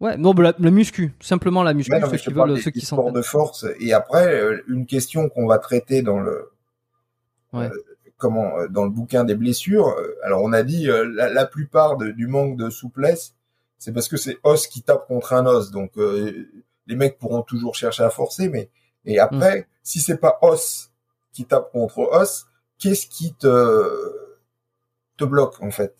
[0.00, 2.80] Ouais, non, bah, la, la muscu, simplement la muscu, non, ceux qui veulent, ceux qui
[2.82, 3.10] sont.
[3.10, 3.64] de force.
[3.80, 4.38] Et après,
[4.68, 6.50] une question qu'on va traiter dans le
[7.54, 7.66] Ouais.
[7.66, 7.70] euh,
[8.18, 9.94] comment dans le bouquin des blessures.
[10.24, 13.34] Alors on a dit la, la plupart de- du manque de souplesse,
[13.82, 15.70] c'est parce que c'est os qui tape contre un os.
[15.72, 16.48] Donc euh,
[16.86, 18.70] les mecs pourront toujours chercher à forcer, mais
[19.04, 19.64] et après, Mm.
[19.82, 20.90] si c'est pas os
[21.32, 22.46] qui tape contre os,
[22.78, 24.28] qu'est-ce qui te
[25.16, 25.96] te bloque en fait?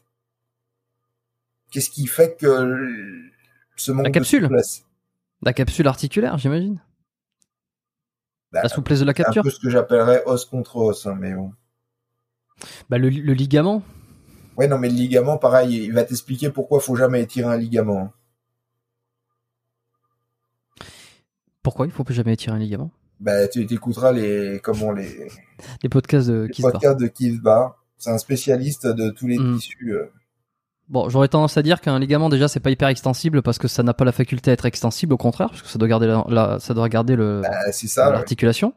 [1.72, 3.30] Qu'est-ce qui fait que
[3.76, 4.42] ce manque capsule.
[4.42, 4.84] de souplesse?
[5.42, 6.80] La capsule articulaire, j'imagine.
[8.52, 9.42] Bah, La souplesse de la C'est un capture.
[9.42, 11.52] peu ce que j'appellerais os contre os, hein, mais bon.
[12.90, 13.82] Bah, le, le ligament.
[14.56, 18.12] Ouais, non, mais le ligament, pareil, il va t'expliquer pourquoi faut jamais étirer un ligament.
[21.62, 22.90] Pourquoi il faut jamais étirer un ligament?
[23.20, 25.28] Bah, tu t'écouteras les, comment les,
[25.82, 26.72] Les podcasts de les barrent.
[26.72, 27.76] podcasts de Keith Barr.
[27.98, 29.56] C'est un spécialiste de tous les Mm.
[29.56, 29.92] tissus.
[29.94, 30.10] euh.
[30.88, 33.84] Bon, j'aurais tendance à dire qu'un ligament déjà c'est pas hyper extensible parce que ça
[33.84, 36.24] n'a pas la faculté à être extensible, au contraire, parce que ça doit garder la,
[36.28, 38.12] la- ça doit garder le Bah, ouais.
[38.12, 38.74] l'articulation.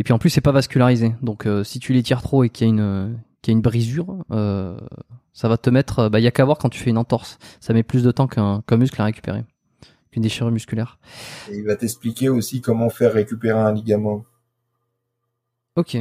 [0.00, 2.66] Et puis en plus c'est pas vascularisé, donc euh, si tu l'étires trop et qu'il
[2.66, 4.78] y a une qu'il y a une brisure, euh,
[5.32, 6.00] ça va te mettre.
[6.00, 8.10] euh, Bah y a qu'à voir quand tu fais une entorse, ça met plus de
[8.10, 9.44] temps qu'un qu'un muscle à récupérer,
[10.10, 10.98] qu'une déchirure musculaire.
[11.50, 14.24] Et il va t'expliquer aussi comment faire récupérer un ligament.
[15.76, 15.96] Ok.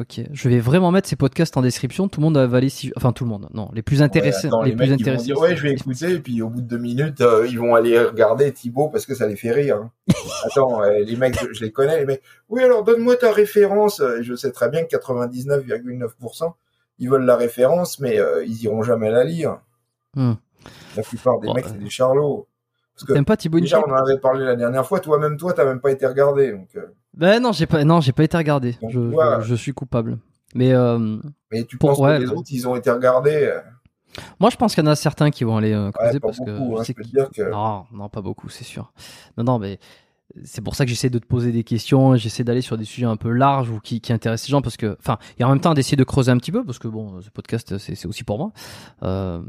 [0.00, 2.08] Ok, je vais vraiment mettre ces podcasts en description.
[2.08, 4.54] Tout le monde a avalé si, enfin tout le monde, non, les plus intéressés, Ouais,
[4.54, 5.24] attends, les, les, plus mecs, ils vont intéressés.
[5.26, 7.74] dire, ouais, je vais écouter, et puis au bout de deux minutes, euh, ils vont
[7.74, 9.76] aller regarder Thibaut parce que ça les fait rire.
[9.76, 9.90] hein.
[10.46, 12.22] Attends, euh, les mecs, je, je les connais, les mecs.
[12.48, 14.00] Oui, alors donne-moi ta référence.
[14.00, 16.52] Euh, Je sais très bien que 99,9%,
[16.98, 19.60] ils veulent la référence, mais euh, ils iront jamais la lire.
[20.16, 20.32] Hmm.
[20.96, 22.46] La plupart des Bon, mecs, c'est des charlots.
[23.00, 25.00] Parce que T'aimes pas Thibaut déjà, on en avait parlé la dernière fois.
[25.00, 26.52] Toi-même, toi, t'as même pas été regardé.
[26.52, 26.82] Donc, euh,
[27.14, 28.76] Ben non, j'ai pas, non, j'ai pas été regardé.
[28.82, 28.90] Donc,
[29.42, 30.18] Je, suis coupable.
[30.54, 31.16] Mais euh,
[31.52, 33.60] mais tu Pour- penses ouais, que les autres, ils ont été regardés euh,
[34.40, 36.58] moi, je pense qu'il y en a certains qui vont aller euh, creuser parce que
[36.58, 36.78] beaucoup.
[36.78, 37.48] je sais je peux te qu'ils- dire que.
[37.48, 38.92] non, non, pas beaucoup, c'est sûr.
[39.38, 39.78] Non, non, mais
[40.44, 42.14] c'est pour ça que j'essaie de te poser des questions.
[42.16, 44.76] J'essaie d'aller sur des sujets un peu larges ou qui, qui intéressent les gens parce
[44.76, 47.20] que, enfin, et en même temps d'essayer de creuser un petit peu parce que bon,
[47.20, 48.52] ce podcast, c'est c'est aussi pour moi,
[49.02, 49.40] euh,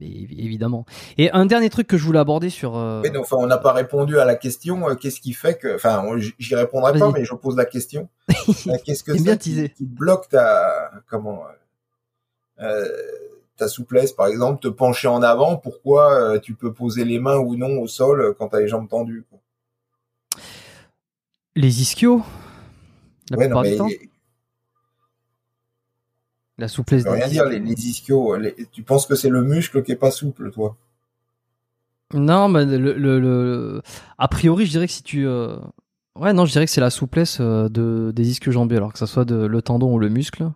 [0.00, 0.86] évidemment.
[1.18, 2.76] Et un dernier truc que je voulais aborder sur.
[2.76, 4.88] euh, mais enfin, on n'a pas répondu à la question.
[4.88, 6.04] euh, Qu'est-ce qui fait que, enfin,
[6.38, 8.08] j'y répondrai pas, mais je pose la question.
[8.66, 11.42] Euh, Qu'est-ce que c'est qui, qui bloque ta, comment,
[12.60, 12.88] euh,
[13.56, 17.56] ta souplesse, par exemple, te pencher en avant Pourquoi tu peux poser les mains ou
[17.56, 19.38] non au sol quand t'as les jambes tendues quoi?
[21.56, 22.22] Les ischios.
[23.30, 23.88] La Ouais, non, plupart mais du temps.
[23.88, 24.10] les-
[26.58, 27.44] La souplesse ça veut rien dire.
[27.44, 30.76] Les, les ischios, les- tu penses que c'est le muscle qui est pas souple, toi?
[32.12, 33.82] Non, mais le, le, le-
[34.18, 35.56] a priori, je dirais que si tu, euh,
[36.16, 38.98] ouais, non, je dirais que c'est la souplesse euh, de des ischios jambiers, alors que
[38.98, 40.50] ça soit de, le tendon ou le muscle.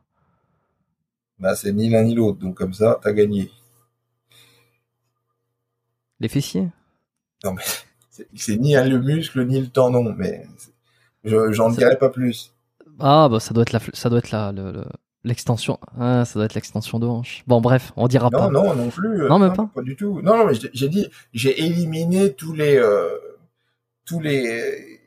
[1.40, 2.38] Bah, c'est ni l'un ni l'autre.
[2.38, 3.50] Donc comme ça, t'as gagné.
[6.20, 6.68] Les fessiers?
[8.10, 10.46] C'est c'est ni le muscle ni le tendon, mais
[11.24, 12.52] je- j'en dirai pas plus.
[13.00, 14.84] Ah, bah ça doit être la, ça doit être la, le- le-
[15.24, 15.78] l'extension.
[15.98, 17.44] Ah, ça doit être l'extension de hanche.
[17.46, 18.48] Bon, bref, on dira Non, pas.
[18.50, 19.22] non, non plus.
[19.22, 19.70] euh, Non, même pas.
[19.74, 20.20] Pas du tout.
[20.22, 23.08] Non, non, mais j'ai dit, j'ai éliminé tous les, euh,
[24.04, 25.00] tous les,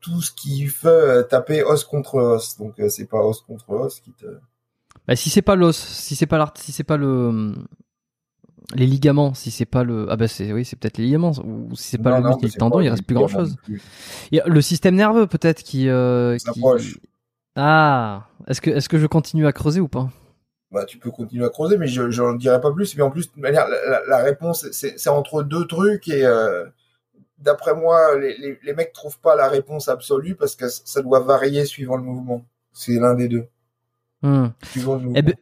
[0.00, 2.56] tout ce qui fait euh, taper os contre os.
[2.58, 4.26] Donc c'est pas os contre os qui te.
[5.06, 7.54] Bah, si c'est pas l'os, si c'est pas l'art, si c'est pas le
[8.74, 11.74] les ligaments, si c'est pas le ah bah c'est oui c'est peut-être les ligaments ou
[11.74, 13.50] si c'est pas Non, le non, muscle le tendon, il reste plus grand chose.
[13.50, 13.82] non plus.
[14.30, 16.60] Il y a le système nerveux peut-être qui, euh, qui-
[17.56, 20.08] ah est-ce que est-ce que je continue à creuser ou pas?
[20.70, 22.96] Bah, tu peux continuer à creuser, mais je j'en dirai pas plus.
[22.96, 26.24] Mais en plus, de manière, la, la- la réponse, c'est c'est entre deux trucs et
[26.24, 26.64] euh,
[27.38, 31.20] d'après moi, les, les, les mecs trouvent pas la réponse absolue parce que ça doit
[31.20, 32.44] varier suivant le mouvement.
[32.72, 33.46] C'est l'un des deux.
[34.22, 34.48] Hmm.
[34.70, 35.14] Suivant le mouvement.
[35.18, 35.34] Eh ben,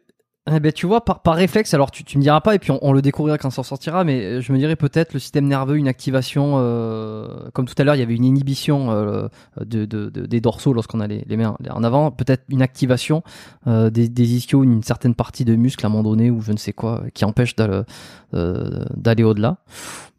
[0.53, 2.71] eh ben, tu vois, par, par réflexe, alors tu, tu me diras pas, et puis
[2.81, 5.77] on, le découvrira quand ça sortira, mais euh, je me dirais peut-être le système nerveux,
[5.77, 9.29] une activation, euh, comme tout à l'heure, il y avait une inhibition euh,
[9.61, 13.23] de, de- de- des dorsaux lorsqu'on a les, mains en avant, peut-être une activation
[13.67, 16.57] des, des ischios, une certaine partie de muscle à un moment donné, ou je ne
[16.57, 19.59] sais quoi, qui empêche d'aller, au-delà.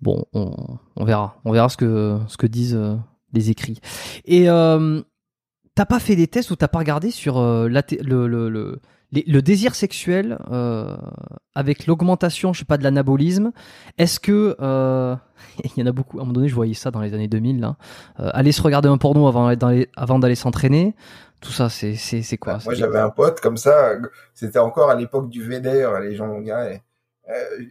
[0.02, 2.80] Bon, on, verra, on verra ce que, ce que disent
[3.34, 3.80] les écrits.
[4.26, 8.80] Et t'as pas fait des tests ou t'as pas regardé sur le,
[9.12, 10.96] les- le désir sexuel euh,
[11.56, 13.52] avec l'augmentation, je sais pas, de l'anabolisme,
[13.98, 15.16] est-ce que euh,
[15.64, 16.18] il y en a beaucoup.
[16.20, 17.60] À un moment donné, je voyais ça dans les années 2000.
[17.60, 17.78] Là,
[18.20, 20.96] euh, aller se regarder un porno avant d'aller avant d'aller s'entraîner,
[21.42, 22.54] tout ça, c'est c'est c'est quoi?
[22.56, 23.94] Bah, moi, j'avais un pote comme ça.
[24.34, 26.00] C'était encore à l'époque du VDR.
[26.02, 26.52] Les gens, et,
[27.30, 27.64] euh,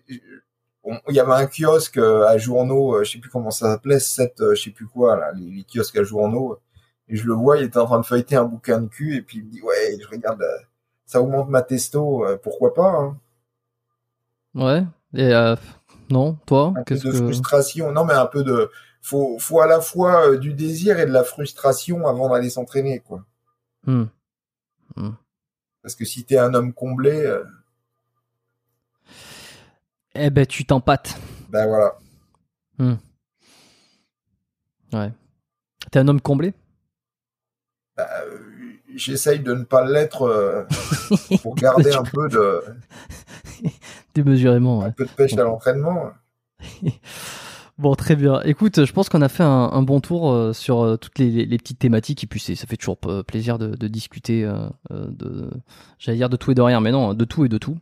[0.84, 3.72] on- il y avait un kiosque euh, à journaux, euh, je sais plus comment ça
[3.72, 6.58] s'appelait, 7, je sais plus quoi, là, les, les kiosques à journaux.
[7.08, 9.22] Et je le vois, il était en train de feuilleter un bouquin de cul, et
[9.22, 10.58] puis il me dit, ouais, je regarde, euh,
[11.08, 13.18] ça augmente ma testo, euh, pourquoi pas, hein.
[14.54, 14.84] Ouais.
[15.14, 15.56] Et euh,
[16.10, 17.90] non, toi, Un peu de que frustration.
[17.92, 18.70] Non, mais un peu de,
[19.00, 23.00] faut, faut à la fois euh, du désir et de la frustration avant d'aller s'entraîner,
[23.00, 23.24] quoi.
[23.86, 24.04] Hmm.
[25.82, 27.42] Parce que si t'es un homme comblé, euh,
[30.14, 31.16] Eh ben, tu t'empâtes.
[31.48, 31.96] ben voilà.
[34.92, 35.12] Ouais.
[35.90, 36.52] T'es un homme comblé?
[37.96, 38.08] Bah,
[38.98, 40.64] j'essaye de ne pas l'être euh,
[41.42, 42.62] pour garder un peu de,
[44.14, 44.82] Démesurément.
[44.82, 44.92] un Ouais.
[44.92, 46.10] peu de pêche à l'entraînement.
[47.78, 48.40] Bon, très bien.
[48.42, 51.46] Écoute, je pense qu'on a fait un, un bon tour euh, sur euh, toutes les,
[51.58, 55.48] petites thématiques et puis ça fait toujours plaisir de, de discuter euh, de,
[56.00, 57.78] j'allais dire de tout et de rien, mais non, de tout et de tout.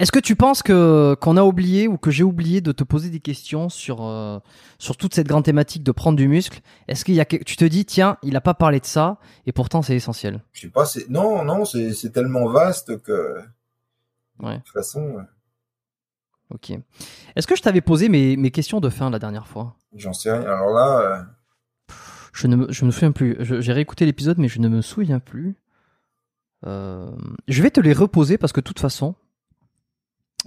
[0.00, 3.10] Est-ce que tu penses que qu'on a oublié ou que j'ai oublié de te poser
[3.10, 4.38] des questions sur euh,
[4.78, 6.60] sur toute cette grande thématique de prendre du muscle?
[6.86, 9.18] Est-ce qu'il y a que- tu te dis tiens il a pas parlé de ça
[9.46, 10.40] et pourtant c'est essentiel?
[10.52, 13.38] Je sais pas, c'est non, non, c'est c'est tellement vaste que
[14.40, 14.58] Ouais.
[14.58, 15.22] de toute façon, euh,
[16.54, 16.70] Ok.
[17.36, 19.74] Est-ce que je t'avais posé mes mes questions de fin la dernière fois?
[19.96, 20.42] J'en sais rien.
[20.42, 21.94] Alors là, euh,
[22.32, 23.36] Je ne me, je me souviens plus.
[23.40, 25.56] J'ai réécouté l'épisode, mais je ne me souviens plus.
[26.66, 27.10] Euh,
[27.48, 29.16] je vais te les reposer parce que de toute façon,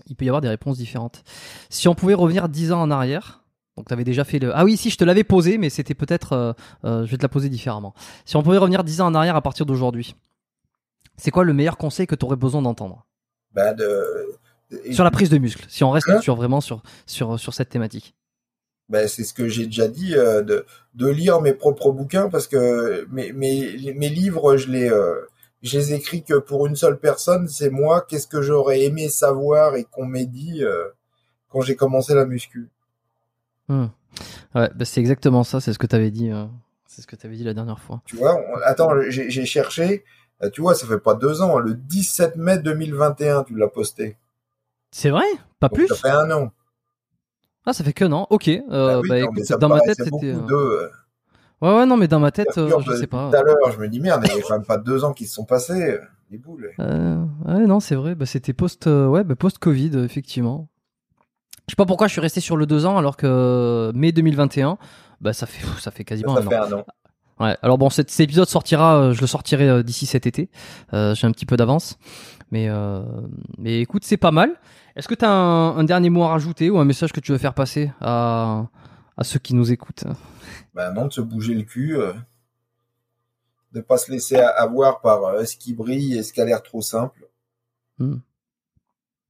[0.07, 1.23] il peut y avoir des réponses différentes.
[1.69, 3.43] Si on pouvait revenir 10 ans en arrière,
[3.77, 4.55] donc tu avais déjà fait le...
[4.55, 6.34] Ah oui, si, je te l'avais posé, mais c'était peut-être...
[6.34, 6.53] euh,
[6.85, 7.93] euh, je vais te la poser différemment.
[8.26, 10.15] Si on pouvait revenir 10 ans en arrière à partir d'aujourd'hui,
[11.18, 13.05] c'est quoi le meilleur conseil que tu aurais besoin d'entendre?
[13.53, 14.03] Bah de,
[14.91, 16.22] Sur la prise de muscle, si on reste Hein?
[16.22, 18.15] sur vraiment sur, sur, sur cette thématique.
[18.89, 20.65] Ben, c'est ce que j'ai déjà dit, euh, de,
[20.95, 25.15] de lire mes propres bouquins parce que mes, mes, mes livres, je les, euh,
[25.63, 28.01] je les écris que pour une seule personne, c'est moi.
[28.07, 30.89] Qu'est-ce que j'aurais aimé savoir et qu'on m'ait dit euh,
[31.49, 32.69] quand j'ai commencé la muscu?
[33.67, 33.88] Hmm.
[34.55, 36.31] Ouais, bah, c'est exactement ça, c'est ce que tu avais dit.
[36.31, 36.45] euh,
[36.88, 38.01] c'est ce que tu avais dit la dernière fois.
[38.05, 40.03] Tu vois, on- attends, j'ai cherché.
[40.43, 41.57] euh, Tu vois, ça fait pas deux ans.
[41.57, 44.17] hein, Le 17 mai 2021, tu l'as posté.
[44.91, 45.25] C'est vrai?
[45.59, 45.88] Pas Donc, plus?
[45.88, 46.51] Ça fait un an.
[47.65, 48.25] Ah, ça fait que non.
[48.29, 48.47] Ok.
[48.49, 50.33] Euh, Ah oui, bah, non, écoute, dans ma tête, c'était.
[50.33, 50.91] de.
[51.61, 53.29] Ouais, ouais, non, mais dans ma tête, euh, je sais pas.
[53.29, 55.13] Tout à l'heure, je me dis merde, il y a quand même pas deux ans
[55.13, 55.97] qui se sont passés.
[56.31, 56.71] Les boules.
[56.79, 58.15] Euh, ouais, non, c'est vrai.
[58.15, 60.69] Bah, c'était post, euh, ouais, bah, post Covid, effectivement.
[61.67, 64.77] Je sais pas pourquoi je suis resté sur le deux ans alors que mai 2021,
[65.21, 66.51] bah, ça fait, ça fait quasiment Ça un an.
[66.63, 66.85] un an.
[67.39, 67.57] Ouais.
[67.61, 70.49] Alors bon, cet, cet épisode sortira, je le sortirai d'ici cet été.
[70.93, 71.97] Euh, J'ai un petit peu d'avance,
[72.51, 73.01] mais euh,
[73.57, 74.51] mais écoute, c'est pas mal.
[74.95, 77.31] Est-ce que tu as un, un dernier mot à rajouter ou un message que tu
[77.31, 78.65] veux faire passer à
[79.17, 80.05] à ceux qui nous écoutent
[80.73, 82.13] Ben non, de se bouger le cul, euh,
[83.73, 86.61] de pas se laisser avoir par euh, ce qui brille et ce qui a l'air
[86.63, 87.27] trop simple.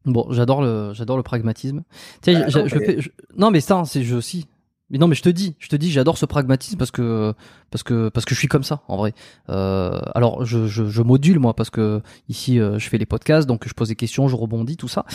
[0.05, 1.83] Bon, j'adore le j'adore le pragmatisme.
[2.21, 4.47] Tiens, Bah, non, je mais- fais- je- non mais ça, c'est je aussi.
[4.91, 7.33] Mais non, mais je te dis, je te dis, j'adore ce pragmatisme parce que
[7.71, 9.13] parce que parce que je suis comme ça en vrai.
[9.49, 13.47] Euh, alors je, je, je module moi parce que ici euh, je fais les podcasts
[13.47, 15.05] donc je pose des questions, je rebondis tout ça.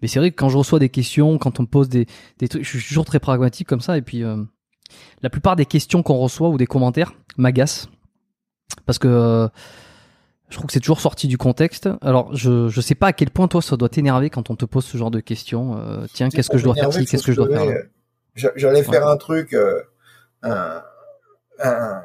[0.00, 2.06] Mais c'est vrai que quand je reçois des questions, quand on me pose des
[2.38, 4.42] des trucs, je suis toujours très pragmatique comme ça et puis euh,
[5.22, 7.88] la plupart des questions qu'on reçoit ou des commentaires m'agacent
[8.86, 9.48] parce que euh,
[10.48, 11.88] je trouve que c'est toujours sorti du contexte.
[12.02, 14.64] Alors, je je sais pas à quel point toi ça doit t'énerver quand on te
[14.64, 15.76] pose ce genre de questions.
[15.76, 17.72] Euh, tiens, qu'est-ce que je dois faire ci, qu'est-ce que je dois faire là?
[17.82, 17.86] J'a-
[18.56, 19.52] J'allais faire un truc.
[19.54, 19.80] euh,
[20.42, 20.82] un-
[21.62, 22.02] un-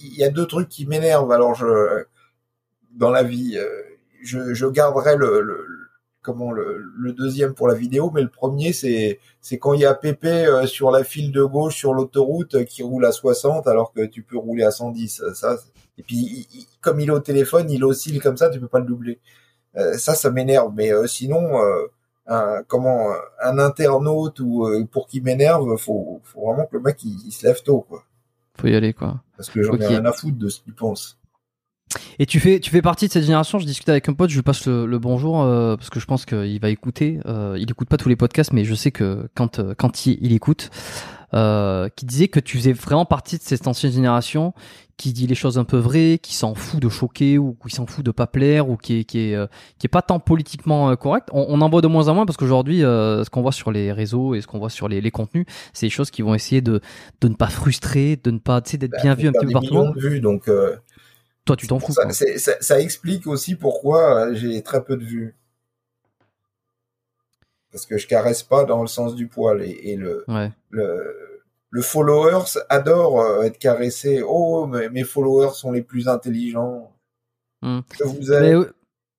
[0.00, 1.32] Il y a deux trucs qui m'énervent.
[1.32, 2.04] Alors je
[2.92, 3.68] dans la vie, euh,
[4.22, 5.78] je, je garderai le, le- le-
[6.22, 9.86] comment le, le deuxième pour la vidéo, mais le premier c'est c'est quand il y
[9.86, 13.92] a Pépé euh, sur la file de gauche sur l'autoroute qui roule à 60 alors
[13.92, 15.20] que tu peux rouler à 110.
[15.22, 15.56] euh, Ça
[15.96, 16.16] et puis
[16.52, 19.20] il- comme il est au téléphone, il oscille comme ça, tu peux pas le doubler.
[19.76, 20.72] Euh, ça, ça m'énerve.
[20.76, 21.86] Mais euh, sinon, euh,
[22.28, 23.08] un, comment
[23.42, 27.32] un internaute ou euh, pour qui m'énerve, faut, faut vraiment que le mec il, il
[27.32, 28.04] se lève tôt, quoi.
[28.60, 29.22] Faut y aller quoi.
[29.36, 29.80] Parce que j'en Ok.
[29.80, 31.16] ai rien à foutre de ce qu'il pense.
[32.18, 33.58] Et tu fais tu fais partie de cette génération.
[33.58, 36.06] Je discutais avec un pote, je lui passe le, le bonjour euh, parce que je
[36.06, 37.20] pense qu'il va écouter.
[37.26, 40.18] Euh, il écoute pas tous les podcasts, mais je sais que quand euh, quand il,
[40.20, 40.70] il écoute,
[41.34, 44.52] euh, qui disait que tu faisais vraiment partie de cette ancienne génération
[44.98, 47.86] qui dit les choses un peu vraies, qui s'en fout de choquer ou qui s'en
[47.86, 49.46] fout de pas plaire ou qui est qui est euh,
[49.78, 51.28] qui est pas tant politiquement euh, correct.
[51.32, 53.70] On, on en voit de moins en moins parce qu'aujourd'hui, euh, ce qu'on voit sur
[53.70, 56.34] les réseaux et ce qu'on voit sur les, les contenus, c'est des choses qui vont
[56.34, 56.80] essayer de
[57.22, 59.46] de ne pas frustrer, de ne pas tu sais d'être Bah, bien vu un petit
[59.46, 59.94] peu partout.
[59.94, 60.76] de vues, donc euh,
[61.44, 61.94] Toi, tu t'en fous.
[62.60, 65.34] ça, explique aussi pourquoi j'ai très peu de vues.
[67.70, 70.50] Parce que je caresse pas dans le sens du poil et, et le, Ouais.
[70.70, 71.27] le
[71.70, 74.22] le followers adore euh, être caressé.
[74.26, 76.92] Oh, mes, mes followers sont les plus intelligents.
[77.62, 78.72] Je vous Mais, euh,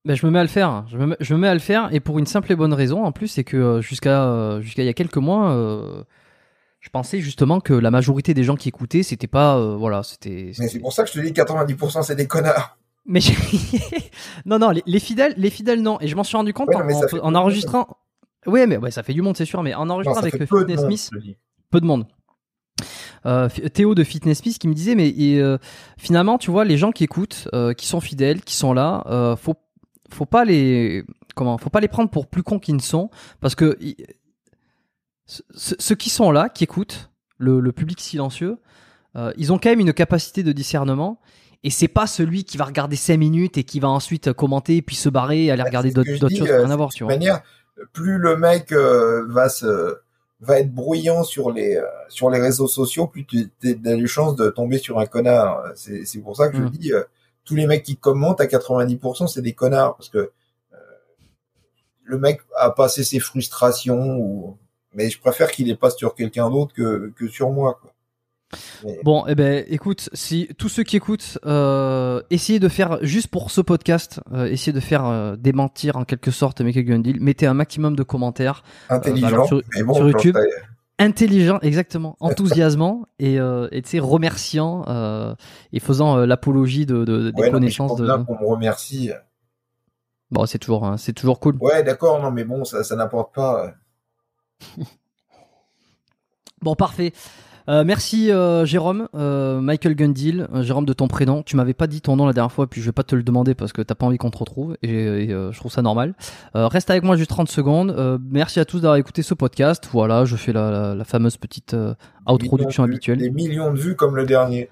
[0.06, 0.86] ben, je me mets à le faire.
[0.88, 2.74] Je me, mets- je me mets à le faire et pour une simple et bonne
[2.74, 6.04] raison en plus, c'est que euh, jusqu'à jusqu'à il y a quelques mois, euh,
[6.80, 10.52] je pensais justement que la majorité des gens qui écoutaient, c'était pas euh, voilà, c'était.
[10.60, 12.78] Mais c'est pour ça que je te dis 90% c'est des connards.
[13.06, 13.20] Mais
[14.46, 16.00] non non, les, les fidèles, les fidèles non.
[16.00, 17.88] Et je m'en suis rendu compte Ouais, en, non, mais fait enregistrant.
[18.46, 19.64] Oui, mais ouais, ça fait du monde, c'est sûr.
[19.64, 21.10] Mais en Non, enregistrant ça avec Fitness Smith,
[21.72, 22.06] peu de monde.
[23.26, 25.58] Euh, Théo de Fitness Smith qui me disait mais et, euh,
[25.98, 29.56] finalement tu vois les gens qui écoutent euh, qui sont fidèles qui sont là faut
[30.10, 31.04] faut pas les
[31.36, 33.10] comment faut pas les prendre pour plus cons qu'ils ne sont
[33.42, 33.78] parce que
[35.26, 38.58] ceux qui sont là qui écoutent le, le public silencieux
[39.16, 41.20] euh, ils ont quand même une capacité de discernement
[41.64, 44.96] et c'est pas celui qui va regarder 5 minutes et qui va ensuite commenter puis
[44.96, 47.14] se barrer et aller Bah, regarder d'autres choses rien à voir tu vois.
[47.14, 47.42] manière,
[47.94, 49.98] plus le mec euh, va se
[50.42, 54.36] va être bruyant sur les euh, sur les réseaux sociaux, plus tu as des chances
[54.36, 55.64] de tomber sur un connard.
[55.76, 56.70] C'est c'est pour ça que je Mm.
[56.70, 57.04] dis euh,
[57.46, 60.18] tous les mecs qui commentent à 90% c'est des connards parce que
[60.74, 60.78] euh,
[62.04, 64.58] le mec a passé ses frustrations ou
[64.94, 67.92] mais je préfère qu'il les passe sur quelqu'un d'autre que que sur moi quoi.
[68.84, 69.00] Mais...
[69.04, 73.52] Bon, eh ben, écoute, si tous ceux qui écoutent, euh, essayez de faire juste pour
[73.52, 77.20] ce podcast, euh, essayez de faire euh, démentir en quelque sorte Michael Gundil.
[77.20, 80.38] Mettez un maximum de commentaires euh, intelligents sur, bon, sur YouTube.
[81.02, 85.36] Intelligent, exactement, enthousiasmant et remerciant
[85.72, 88.24] et faisant l'apologie de, de, des ouais, connaissances non, de.
[88.24, 89.12] me remercie.
[90.32, 91.56] Bon, c'est toujours hein, c'est toujours cool.
[91.62, 93.74] Ouais, d'accord, non mais bon, ça ça n'apporte pas.
[96.62, 97.14] Bon, parfait.
[97.70, 101.44] Euh, merci euh, Jérôme, euh, Michael Gundil, euh, Jérôme de ton prénom.
[101.44, 103.22] Tu m'avais pas dit ton nom la dernière fois, puis je vais pas te le
[103.22, 104.92] demander parce que t'as pas envie qu'on te retrouve et,
[105.26, 106.16] et euh, je trouve ça normal.
[106.56, 107.92] Euh, reste avec moi juste 30 secondes.
[107.92, 109.88] Euh, merci à tous d'avoir écouté ce podcast.
[109.92, 111.94] Voilà, je fais la, la, la fameuse petite euh,
[112.26, 113.20] introduction de habituelle.
[113.20, 114.70] Des millions de vues comme le dernier.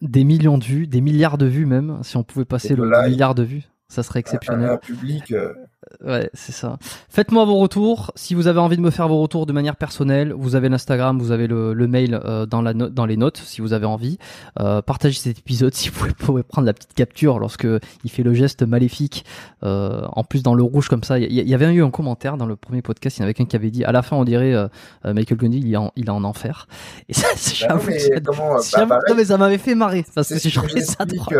[0.00, 1.98] Des millions de vues, des milliards de vues même.
[2.02, 4.68] Si on pouvait passer le milliard de vues, ça serait exceptionnel.
[4.70, 5.32] Un, un public.
[5.32, 5.52] euh,
[6.04, 6.78] Ouais, c'est ça.
[7.08, 8.10] Faites-moi vos retours.
[8.16, 11.20] Si vous avez envie de me faire vos retours de manière personnelle, vous avez l'Instagram,
[11.20, 13.86] vous avez le, le mail euh, dans, la no- dans les notes si vous avez
[13.86, 14.18] envie.
[14.58, 17.68] Euh, partagez cet épisode si vous pouvez, prendre la petite capture lorsque
[18.02, 19.24] il fait le geste maléfique.
[19.62, 22.36] Euh, en plus dans le rouge comme ça, il y, y avait eu un commentaire
[22.36, 23.18] dans le premier podcast.
[23.18, 24.66] Il y en avait quelqu'un qui avait dit à la fin on dirait euh,
[25.04, 26.66] euh, Michael Gundy il est en, il est en enfer.
[27.08, 28.58] Et ça, bah j'avoue, mais ça- comment,
[28.88, 31.38] bah, mais ça m'avait fait marrer parce que j'ai trouvé ça drôle.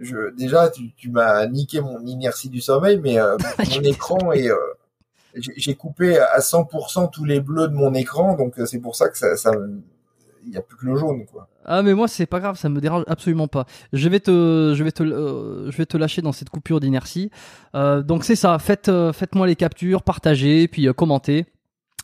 [0.00, 4.50] Je, déjà, tu, tu m'as niqué mon inertie du sommeil, mais euh, mon écran est.
[4.50, 4.56] euh,
[5.34, 9.08] j'ai coupé à 100% tous les bleus de mon écran, donc euh, c'est pour ça
[9.08, 9.52] que ça, ça
[10.46, 11.48] il y a plus que le jaune, quoi.
[11.66, 13.66] Ah mais moi c'est pas grave, ça me dérange absolument pas.
[13.92, 17.30] Je vais te, je vais te, euh, je vais te lâcher dans cette coupure d'inertie.
[17.74, 18.58] Euh, donc c'est ça.
[18.58, 21.46] Faites, euh, faites-moi les captures, partagez, puis commentez.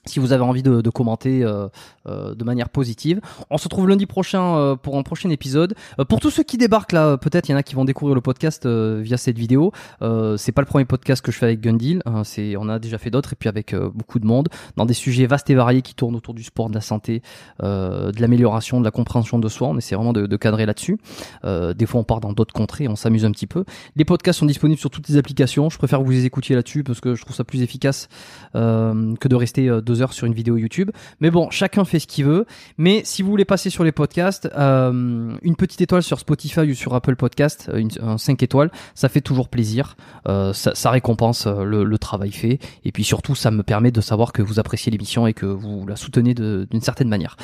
[0.06, 1.68] Si vous avez envie de, commenter euh,
[2.08, 3.20] euh, de manière positive,
[3.50, 5.74] on se retrouve lundi prochain euh, pour un prochain épisode.
[6.08, 8.20] Pour tous ceux qui débarquent là, peut-être il y en a qui vont découvrir le
[8.20, 9.72] podcast via cette vidéo.
[10.00, 12.00] C'est pas le premier podcast que je fais avec Gundil.
[12.06, 12.22] hein,
[12.58, 15.50] on a déjà fait d'autres et puis avec beaucoup de monde dans des sujets vastes
[15.50, 17.22] et variés qui tournent autour du sport, de la santé,
[17.60, 19.68] de l'amélioration, de la compréhension de soi.
[19.68, 20.98] On essaie vraiment de, cadrer là-dessus.
[21.44, 23.64] Des fois, on part dans d'autres contrées, on s'amuse un petit peu.
[23.96, 25.68] Les podcasts sont disponibles sur toutes les applications.
[25.70, 28.08] Je préfère que vous les écoutiez là-dessus parce que je trouve ça plus efficace
[28.54, 30.90] que de rester euh, heures sur une vidéo YouTube.
[31.20, 32.46] Mais bon, chacun fait ce qu'il veut.
[32.78, 36.74] Mais si vous voulez passer sur les podcasts, euh, une petite étoile sur Spotify ou
[36.74, 39.96] sur Apple Podcast, euh, une, un 5 étoiles, ça fait toujours plaisir.
[40.28, 42.58] Euh, ça, récompense le, le travail fait.
[42.84, 45.86] Et puis surtout, ça me permet de savoir que vous appréciez l'émission et que vous
[45.86, 47.36] la soutenez d'une certaine manière.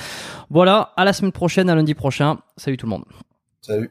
[0.51, 2.39] Voilà, à la semaine prochaine, à lundi prochain.
[2.57, 3.05] Salut tout le monde.
[3.61, 3.91] Salut.